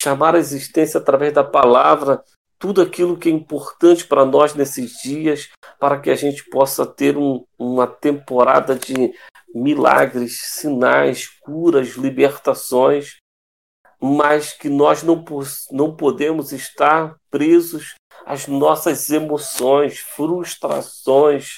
chamar 0.03 0.35
à 0.35 0.39
existência 0.39 0.99
através 1.01 1.33
da 1.33 1.45
palavra 1.45 2.23
tudo 2.59 2.81
aquilo 2.81 3.17
que 3.17 3.29
é 3.29 3.33
importante 3.33 4.07
para 4.07 4.25
nós 4.25 4.55
nesses 4.55 5.03
dias, 5.03 5.49
para 5.79 5.99
que 6.01 6.11
a 6.11 6.15
gente 6.15 6.45
possa 6.49 6.87
ter 6.87 7.17
um, 7.17 7.45
uma 7.59 7.87
temporada 7.87 8.75
de 8.75 9.13
milagres, 9.55 10.41
sinais, 10.41 11.27
curas, 11.27 11.91
libertações, 11.91 13.17
mas 14.01 14.53
que 14.53 14.69
nós 14.69 15.03
não, 15.03 15.25
não 15.71 15.97
podemos 15.97 16.53
estar 16.53 17.17
presos 17.31 17.95
às 18.25 18.47
nossas 18.47 19.09
emoções, 19.11 19.99
frustrações, 19.99 21.57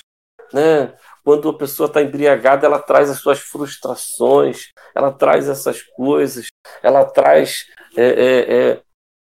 né? 0.52 0.94
Quando 1.24 1.48
a 1.50 1.58
pessoa 1.58 1.88
está 1.88 2.00
embriagada, 2.00 2.66
ela 2.66 2.78
traz 2.78 3.10
as 3.10 3.18
suas 3.18 3.38
frustrações, 3.38 4.70
ela 4.94 5.12
traz 5.12 5.48
essas 5.48 5.82
coisas, 5.82 6.46
ela 6.82 7.04
traz 7.04 7.66
é, 7.96 8.06
é, 8.06 8.54
é, 8.70 8.82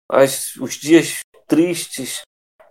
as, 0.10 0.56
os 0.57 0.76
dias 0.76 1.19
tristes. 1.48 2.22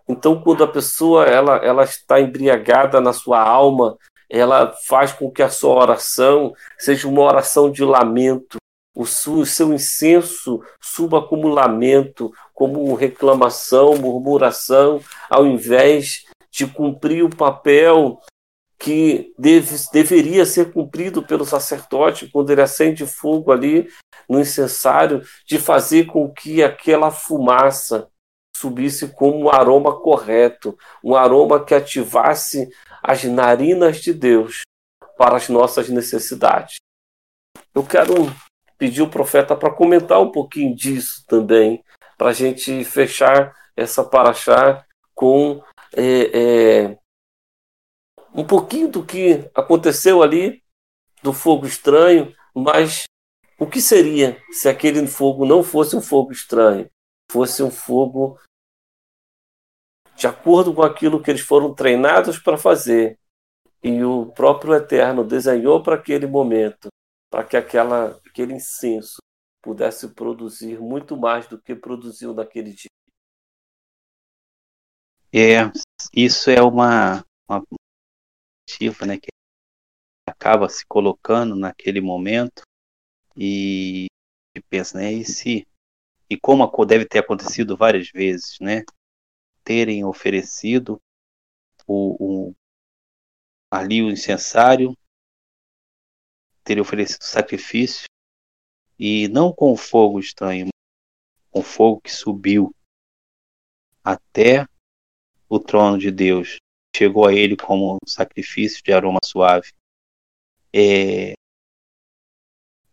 Então, 0.09 0.41
quando 0.41 0.65
a 0.65 0.69
pessoa 0.69 1.25
ela, 1.25 1.57
ela 1.57 1.85
está 1.85 2.21
embriagada 2.21 3.01
na 3.01 3.13
sua 3.13 3.41
alma, 3.41 3.97
ela 4.29 4.73
faz 4.87 5.13
com 5.13 5.31
que 5.31 5.43
a 5.43 5.49
sua 5.49 5.75
oração 5.75 6.53
seja 6.79 7.09
uma 7.09 7.23
oração 7.23 7.71
de 7.71 7.85
lamento. 7.85 8.57
O 8.97 9.07
seu 9.07 9.73
incenso 9.73 10.63
suba 10.81 11.21
como 11.27 11.49
lamento, 11.49 12.33
como 12.53 12.95
reclamação, 12.95 13.97
murmuração, 13.97 15.01
ao 15.29 15.45
invés 15.47 16.25
de 16.53 16.67
cumprir 16.67 17.25
o 17.25 17.35
papel 17.35 18.21
que 18.79 19.33
deve, 19.39 19.75
deveria 19.93 20.45
ser 20.45 20.73
cumprido 20.73 21.23
pelo 21.23 21.45
sacerdote 21.45 22.29
quando 22.29 22.51
ele 22.51 22.61
acende 22.61 23.07
fogo 23.07 23.51
ali 23.51 23.89
no 24.29 24.41
incensário, 24.41 25.23
de 25.47 25.59
fazer 25.59 26.07
com 26.07 26.31
que 26.31 26.63
aquela 26.63 27.11
fumaça 27.11 28.09
subisse 28.57 29.09
como 29.09 29.39
um 29.39 29.49
aroma 29.49 30.01
correto, 30.01 30.79
um 31.03 31.15
aroma 31.15 31.65
que 31.65 31.75
ativasse 31.75 32.69
as 33.03 33.25
narinas 33.25 34.01
de 34.01 34.13
Deus 34.13 34.63
para 35.17 35.37
as 35.37 35.49
nossas 35.49 35.89
necessidades. 35.89 36.77
Eu 37.75 37.85
quero 37.85 38.15
pedir 38.79 39.03
o 39.03 39.11
profeta 39.11 39.57
para 39.57 39.73
comentar 39.73 40.21
um 40.21 40.31
pouquinho 40.31 40.75
disso 40.75 41.25
também, 41.27 41.83
para 42.17 42.31
a 42.31 42.33
gente 42.33 42.85
fechar 42.85 43.55
essa 43.77 44.05
paraxá 44.05 44.85
com 45.15 45.63
é, 45.97 46.31
é, 46.85 46.99
um 48.35 48.45
pouquinho 48.45 48.89
do 48.89 49.05
que 49.05 49.49
aconteceu 49.55 50.23
ali, 50.23 50.63
do 51.23 51.33
fogo 51.33 51.67
estranho, 51.67 52.35
mas 52.55 53.05
o 53.59 53.67
que 53.67 53.81
seria 53.81 54.41
se 54.51 54.69
aquele 54.69 55.07
fogo 55.07 55.47
não 55.47 55.63
fosse 55.63 55.97
um 55.97 56.03
fogo 56.03 56.33
estranho, 56.33 56.89
fosse 57.31 57.63
um 57.63 57.71
fogo 57.71 58.39
de 60.17 60.27
acordo 60.27 60.75
com 60.75 60.83
aquilo 60.83 61.23
que 61.23 61.31
eles 61.31 61.43
foram 61.43 61.75
treinados 61.75 62.39
para 62.39 62.57
fazer. 62.57 63.19
E 63.83 64.03
o 64.03 64.27
próprio 64.33 64.75
Eterno 64.75 65.25
desenhou 65.25 65.83
para 65.83 65.97
aquele 65.97 66.27
momento, 66.27 66.89
para 67.31 67.45
que 67.45 67.57
aquela, 67.57 68.17
aquele 68.27 68.55
incenso 68.55 69.19
pudesse 69.63 70.09
produzir 70.15 70.81
muito 70.81 71.17
mais 71.17 71.47
do 71.47 71.61
que 71.61 71.75
produziu 71.75 72.33
naquele 72.33 72.73
dia. 72.73 72.91
É, 75.33 75.71
isso 76.15 76.49
é 76.49 76.63
uma, 76.63 77.25
uma 77.49 77.63
né, 79.07 79.19
que 79.19 79.29
acaba 80.29 80.69
se 80.69 80.87
colocando 80.87 81.57
naquele 81.57 82.01
momento 82.01 82.63
e, 83.37 84.07
e 84.57 84.61
pensa, 84.71 84.99
né, 84.99 85.13
e 85.13 85.25
se 85.25 85.67
e 86.29 86.37
como 86.39 86.67
deve 86.85 87.07
ter 87.07 87.19
acontecido 87.19 87.77
várias 87.77 88.11
vezes, 88.11 88.59
né, 88.61 88.83
terem 89.63 90.05
oferecido 90.05 91.01
o, 91.87 92.49
o, 92.49 92.55
ali 93.71 94.03
o 94.03 94.11
incensário, 94.11 94.97
terem 96.63 96.81
oferecido 96.81 97.23
sacrifício, 97.23 98.07
e 98.99 99.29
não 99.29 99.53
com 99.53 99.77
fogo 99.77 100.21
estranho, 100.21 100.69
com 101.51 101.63
fogo 101.63 102.01
que 102.01 102.11
subiu 102.11 102.75
até 104.03 104.67
o 105.49 105.59
trono 105.59 105.99
de 105.99 106.11
Deus, 106.11 106.59
chegou 106.95 107.27
a 107.27 107.33
ele 107.33 107.57
como 107.57 107.99
sacrifício 108.07 108.83
de 108.83 108.93
aroma 108.93 109.19
suave. 109.25 109.73
É... 110.73 111.35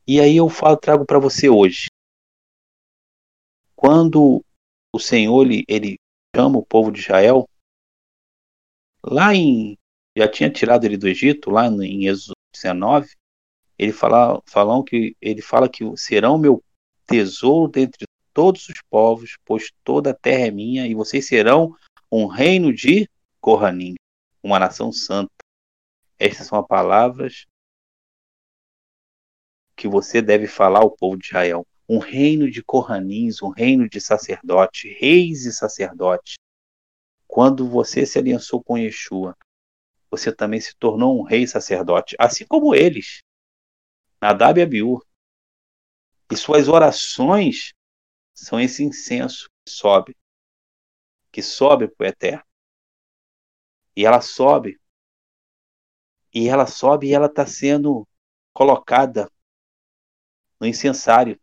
E 0.07 0.19
aí 0.19 0.37
eu 0.37 0.49
falo, 0.49 0.77
trago 0.77 1.05
para 1.05 1.19
você 1.19 1.49
hoje. 1.49 1.90
Quando 3.81 4.45
o 4.93 4.99
Senhor 4.99 5.43
ele, 5.43 5.65
ele 5.67 5.99
chama 6.35 6.59
o 6.59 6.63
povo 6.63 6.91
de 6.91 6.99
Israel, 6.99 7.49
lá 9.03 9.33
em. 9.33 9.75
Já 10.15 10.27
tinha 10.27 10.51
tirado 10.51 10.85
ele 10.85 10.97
do 10.97 11.07
Egito, 11.07 11.49
lá 11.49 11.65
em 11.65 12.05
Êxodo 12.05 12.35
19, 12.53 13.09
ele 13.79 13.91
fala, 13.91 14.39
falam 14.45 14.83
que, 14.83 15.17
ele 15.19 15.41
fala 15.41 15.67
que 15.67 15.83
serão 15.97 16.37
meu 16.37 16.63
tesouro 17.07 17.71
dentre 17.71 18.05
todos 18.31 18.69
os 18.69 18.79
povos, 18.87 19.35
pois 19.43 19.71
toda 19.83 20.11
a 20.11 20.13
terra 20.13 20.45
é 20.45 20.51
minha, 20.51 20.85
e 20.85 20.93
vocês 20.93 21.27
serão 21.27 21.75
um 22.11 22.27
reino 22.27 22.71
de 22.71 23.09
Kohanim, 23.39 23.95
uma 24.43 24.59
nação 24.59 24.91
santa. 24.91 25.31
Estas 26.19 26.45
são 26.45 26.59
as 26.59 26.67
palavras 26.67 27.47
que 29.75 29.87
você 29.87 30.21
deve 30.21 30.45
falar 30.45 30.81
ao 30.81 30.91
povo 30.91 31.17
de 31.17 31.25
Israel 31.29 31.65
um 31.93 31.99
reino 31.99 32.49
de 32.49 32.63
corranins, 32.63 33.41
um 33.41 33.49
reino 33.49 33.89
de 33.89 33.99
sacerdote, 33.99 34.87
reis 34.87 35.45
e 35.45 35.51
sacerdotes. 35.51 36.35
Quando 37.27 37.67
você 37.67 38.05
se 38.05 38.17
aliançou 38.17 38.63
com 38.63 38.77
Yeshua, 38.77 39.37
você 40.09 40.33
também 40.33 40.61
se 40.61 40.73
tornou 40.77 41.19
um 41.19 41.23
rei 41.23 41.45
sacerdote, 41.45 42.15
assim 42.17 42.45
como 42.47 42.73
eles, 42.73 43.21
Nadab 44.21 44.57
e 44.57 44.63
Abiú. 44.63 45.05
E 46.31 46.37
suas 46.37 46.69
orações 46.69 47.73
são 48.33 48.57
esse 48.57 48.85
incenso 48.85 49.49
que 49.65 49.73
sobe, 49.73 50.15
que 51.29 51.43
sobe 51.43 51.89
para 51.89 52.05
o 52.05 52.07
eterno. 52.07 52.45
E 53.93 54.05
ela 54.05 54.21
sobe, 54.21 54.79
e 56.33 56.47
ela 56.47 56.65
sobe 56.65 57.07
e 57.07 57.13
ela 57.13 57.25
está 57.25 57.45
sendo 57.45 58.07
colocada 58.53 59.29
no 60.57 60.65
incensário. 60.65 61.37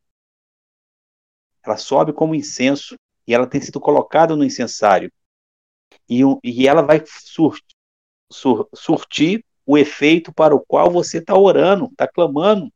Ela 1.68 1.76
sobe 1.76 2.12
como 2.12 2.34
incenso 2.34 2.96
e 3.26 3.34
ela 3.34 3.46
tem 3.46 3.60
sido 3.60 3.78
colocada 3.78 4.34
no 4.34 4.44
incensário. 4.44 5.12
E, 6.08 6.20
e 6.42 6.66
ela 6.66 6.82
vai 6.82 7.02
sur, 7.06 7.58
sur, 8.30 8.68
surtir 8.74 9.44
o 9.66 9.76
efeito 9.76 10.32
para 10.32 10.54
o 10.54 10.64
qual 10.66 10.90
você 10.90 11.18
está 11.18 11.36
orando, 11.36 11.86
está 11.86 12.08
clamando. 12.08 12.72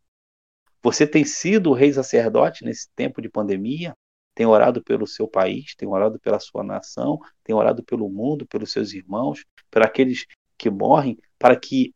Você 0.83 1.07
tem 1.07 1.25
sido 1.25 1.71
o 1.71 1.75
rei 1.75 1.93
sacerdote 1.93 2.65
nesse 2.65 2.89
tempo 2.95 3.23
de 3.23 3.29
pandemia? 3.29 3.97
tem 4.35 4.47
orado 4.47 4.83
pelo 4.83 5.07
seu 5.07 5.29
país, 5.29 5.75
tem 5.75 5.89
orado 5.89 6.19
pela 6.19 6.41
sua 6.41 6.63
nação, 6.63 7.19
tem 7.45 7.55
orado 7.55 7.83
pelo 7.83 8.09
mundo, 8.09 8.47
pelos 8.47 8.73
seus 8.73 8.93
irmãos, 8.93 9.45
por 9.71 9.83
aqueles 9.83 10.27
que 10.57 10.71
morrem, 10.71 11.19
para 11.39 11.59
que 11.59 11.95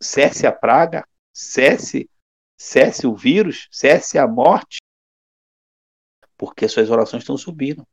cesse 0.00 0.46
a 0.46 0.52
praga, 0.52 1.06
cesse, 1.32 2.08
cesse 2.56 3.06
o 3.06 3.14
vírus, 3.14 3.68
cesse 3.70 4.18
a 4.18 4.26
morte, 4.26 4.78
porque 6.36 6.68
suas 6.68 6.90
orações 6.90 7.22
estão 7.22 7.36
subindo. 7.36 7.86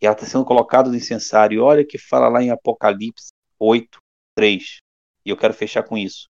E 0.00 0.06
ela 0.06 0.14
está 0.14 0.26
sendo 0.26 0.44
colocada 0.44 0.90
no 0.90 0.96
incensário. 0.96 1.56
E 1.56 1.60
olha 1.60 1.86
que 1.86 1.98
fala 1.98 2.28
lá 2.28 2.42
em 2.42 2.50
Apocalipse 2.50 3.32
8, 3.58 3.98
3. 4.34 4.80
E 5.24 5.30
eu 5.30 5.36
quero 5.36 5.54
fechar 5.54 5.82
com 5.82 5.96
isso. 5.96 6.28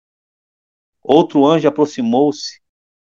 Outro 1.02 1.44
anjo 1.46 1.68
aproximou-se 1.68 2.60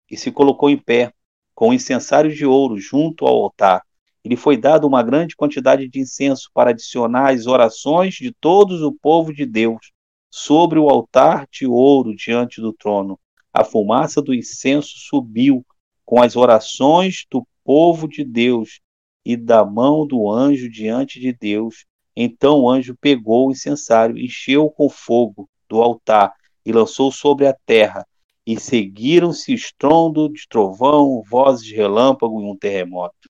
e 0.09 0.17
se 0.17 0.31
colocou 0.31 0.69
em 0.69 0.77
pé, 0.77 1.13
com 1.55 1.69
o 1.69 1.73
incensário 1.73 2.33
de 2.33 2.45
ouro 2.45 2.77
junto 2.77 3.25
ao 3.25 3.43
altar. 3.43 3.83
Ele 4.23 4.35
foi 4.35 4.57
dado 4.57 4.87
uma 4.87 5.03
grande 5.03 5.35
quantidade 5.35 5.87
de 5.87 5.99
incenso 5.99 6.49
para 6.53 6.71
adicionar 6.71 7.33
às 7.33 7.45
orações 7.45 8.15
de 8.15 8.31
todos 8.31 8.81
o 8.81 8.93
povo 8.93 9.33
de 9.33 9.45
Deus 9.45 9.91
sobre 10.31 10.79
o 10.79 10.89
altar 10.89 11.47
de 11.51 11.67
ouro 11.67 12.15
diante 12.15 12.59
do 12.59 12.73
trono. 12.73 13.19
A 13.53 13.63
fumaça 13.63 14.21
do 14.21 14.33
incenso 14.33 14.93
subiu 14.97 15.65
com 16.05 16.21
as 16.21 16.35
orações 16.35 17.25
do 17.29 17.45
povo 17.63 18.07
de 18.07 18.23
Deus 18.23 18.79
e 19.25 19.37
da 19.37 19.65
mão 19.65 20.05
do 20.05 20.29
anjo 20.29 20.69
diante 20.69 21.19
de 21.19 21.33
Deus. 21.33 21.85
Então 22.15 22.61
o 22.61 22.69
anjo 22.69 22.95
pegou 22.99 23.47
o 23.47 23.51
incensário, 23.51 24.17
encheu 24.17 24.69
com 24.69 24.89
fogo 24.89 25.49
do 25.67 25.81
altar 25.81 26.33
e 26.65 26.71
lançou 26.71 27.11
sobre 27.11 27.47
a 27.47 27.53
terra. 27.65 28.05
E 28.45 28.59
seguiram-se 28.59 29.53
estrondo 29.53 30.27
de 30.31 30.45
trovão, 30.49 31.21
vozes 31.23 31.65
de 31.65 31.73
relâmpago 31.73 32.41
e 32.41 32.45
um 32.45 32.57
terremoto. 32.57 33.29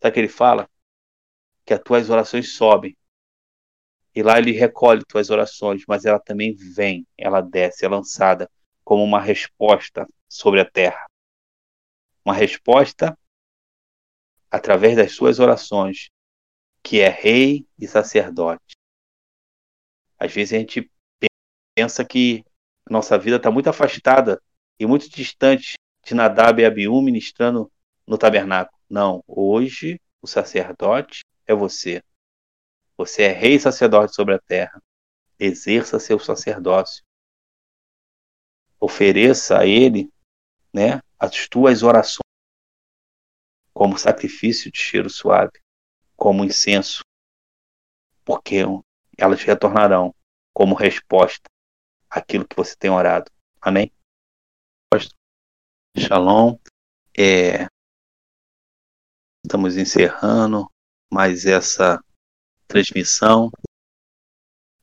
Sabe 0.00 0.10
o 0.10 0.14
que 0.14 0.20
ele 0.20 0.28
fala? 0.28 0.68
Que 1.64 1.74
as 1.74 1.80
tuas 1.82 2.08
orações 2.08 2.54
sobem. 2.54 2.96
E 4.14 4.22
lá 4.22 4.38
ele 4.38 4.52
recolhe 4.52 5.04
tuas 5.06 5.30
orações, 5.30 5.84
mas 5.86 6.04
ela 6.04 6.18
também 6.18 6.54
vem, 6.54 7.06
ela 7.16 7.40
desce, 7.40 7.84
é 7.84 7.88
lançada 7.88 8.50
como 8.84 9.04
uma 9.04 9.20
resposta 9.20 10.06
sobre 10.28 10.60
a 10.60 10.64
terra. 10.64 11.06
Uma 12.24 12.34
resposta 12.34 13.16
através 14.50 14.96
das 14.96 15.12
suas 15.12 15.38
orações, 15.38 16.10
que 16.82 17.00
é 17.00 17.08
rei 17.08 17.66
e 17.78 17.88
sacerdote. 17.88 18.76
Às 20.18 20.32
vezes 20.32 20.52
a 20.52 20.58
gente 20.58 20.90
pensa 21.74 22.04
que 22.04 22.44
nossa 22.88 23.18
vida 23.18 23.36
está 23.36 23.50
muito 23.50 23.68
afastada 23.68 24.40
e 24.78 24.86
muito 24.86 25.08
distante 25.08 25.74
de 26.04 26.14
Nadab 26.14 26.60
e 26.60 26.64
Abiú 26.64 27.00
ministrando 27.00 27.70
no 28.06 28.18
tabernáculo. 28.18 28.78
Não, 28.88 29.24
hoje 29.26 30.00
o 30.20 30.26
sacerdote 30.26 31.24
é 31.46 31.54
você. 31.54 32.02
Você 32.96 33.22
é 33.22 33.32
rei 33.32 33.54
e 33.54 33.60
sacerdote 33.60 34.14
sobre 34.14 34.34
a 34.34 34.38
terra. 34.38 34.82
Exerça 35.38 35.98
seu 35.98 36.18
sacerdócio. 36.18 37.02
Ofereça 38.78 39.60
a 39.60 39.66
ele 39.66 40.12
né, 40.72 41.00
as 41.22 41.46
tuas 41.46 41.84
orações 41.84 42.18
como 43.72 43.96
sacrifício 43.96 44.72
de 44.72 44.78
cheiro 44.78 45.08
suave, 45.08 45.52
como 46.16 46.44
incenso, 46.44 47.04
porque 48.24 48.56
elas 49.16 49.40
retornarão 49.44 50.12
como 50.52 50.74
resposta 50.74 51.48
àquilo 52.10 52.46
que 52.46 52.56
você 52.56 52.74
tem 52.76 52.90
orado. 52.90 53.30
Amém? 53.60 53.92
Shalom. 55.96 56.58
É, 57.16 57.66
estamos 59.44 59.76
encerrando 59.76 60.68
mais 61.12 61.46
essa 61.46 62.02
transmissão 62.66 63.48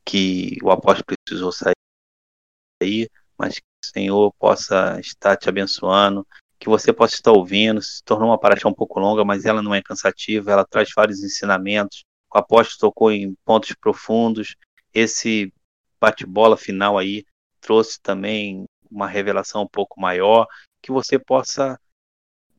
que 0.06 0.58
o 0.64 0.72
apóstolo 0.72 1.18
precisou 1.26 1.52
sair, 1.52 3.12
mas 3.38 3.56
Senhor 3.84 4.34
possa 4.38 5.00
estar 5.00 5.38
te 5.38 5.50
abençoando, 5.50 6.26
que 6.60 6.70
você 6.70 6.92
possa 6.92 7.16
estar 7.16 7.32
ouvindo. 7.32 7.82
Se 7.82 8.04
tornou 8.04 8.30
uma 8.30 8.40
paraxá 8.40 8.68
um 8.68 8.74
pouco 8.74 9.00
longa, 9.00 9.24
mas 9.24 9.46
ela 9.46 9.62
não 9.62 9.74
é 9.74 9.82
cansativa, 9.82 10.52
ela 10.52 10.66
traz 10.66 10.90
vários 10.96 11.24
ensinamentos. 11.24 12.04
O 12.34 12.38
apóstolo 12.38 12.92
tocou 12.92 13.12
em 13.12 13.34
pontos 13.46 13.74
profundos. 13.80 14.56
Esse 14.94 15.54
bate-bola 16.00 16.58
final 16.58 16.98
aí 16.98 17.24
trouxe 17.62 18.00
também 18.02 18.66
uma 18.90 19.08
revelação 19.08 19.64
um 19.64 19.68
pouco 19.68 20.00
maior, 20.00 20.48
que 20.82 20.92
você 20.92 21.20
possa 21.20 21.80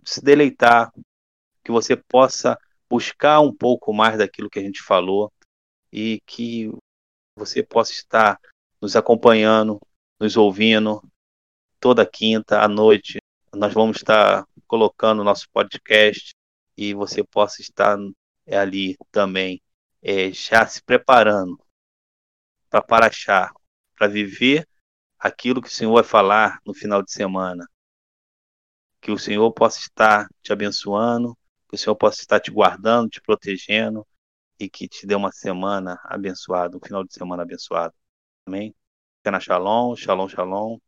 se 0.05 0.22
deleitar, 0.22 0.92
que 1.64 1.72
você 1.72 1.97
possa 1.97 2.59
buscar 2.88 3.40
um 3.40 3.55
pouco 3.55 3.92
mais 3.92 4.18
daquilo 4.18 4.51
que 4.51 4.59
a 4.59 4.62
gente 4.62 4.82
falou 4.82 5.32
e 5.92 6.20
que 6.26 6.70
você 7.36 7.62
possa 7.62 7.92
estar 7.92 8.38
nos 8.80 8.97
acompanhando, 8.97 9.80
nos 10.20 10.36
ouvindo 10.36 11.02
toda 11.80 12.06
quinta 12.06 12.60
à 12.62 12.68
noite 12.68 13.18
nós 13.52 13.74
vamos 13.74 13.97
estar 13.97 14.47
colocando 14.66 15.24
nosso 15.24 15.48
podcast 15.51 16.34
e 16.76 16.94
você 16.94 17.24
possa 17.24 17.60
estar 17.60 17.98
ali 18.47 18.97
também 19.10 19.60
é, 20.02 20.30
já 20.32 20.66
se 20.66 20.82
preparando 20.82 21.59
para 22.68 22.80
Paraxá, 22.80 23.52
para 23.97 24.06
viver 24.06 24.66
aquilo 25.18 25.60
que 25.60 25.68
o 25.68 25.72
Senhor 25.72 25.92
vai 25.92 26.05
falar 26.05 26.60
no 26.64 26.72
final 26.72 27.02
de 27.02 27.12
semana. 27.12 27.68
Que 29.01 29.10
o 29.10 29.18
Senhor 29.18 29.51
possa 29.52 29.80
estar 29.80 30.28
te 30.42 30.52
abençoando, 30.52 31.36
que 31.68 31.74
o 31.74 31.78
Senhor 31.78 31.97
possa 31.97 32.20
estar 32.20 32.40
te 32.40 32.51
guardando, 32.51 33.10
te 33.10 33.20
protegendo 33.20 34.06
e 34.59 34.68
que 34.70 34.88
te 34.88 35.06
dê 35.06 35.14
uma 35.14 35.32
semana 35.32 35.98
abençoada, 36.05 36.76
um 36.76 36.80
final 36.80 37.05
de 37.05 37.12
semana 37.12 37.42
abençoado. 37.42 37.94
Amém? 38.47 38.74
Fica 39.20 39.30
na 39.32 39.40
Shalom, 39.40 39.97
Shalom, 39.97 40.28
Shalom. 40.28 40.78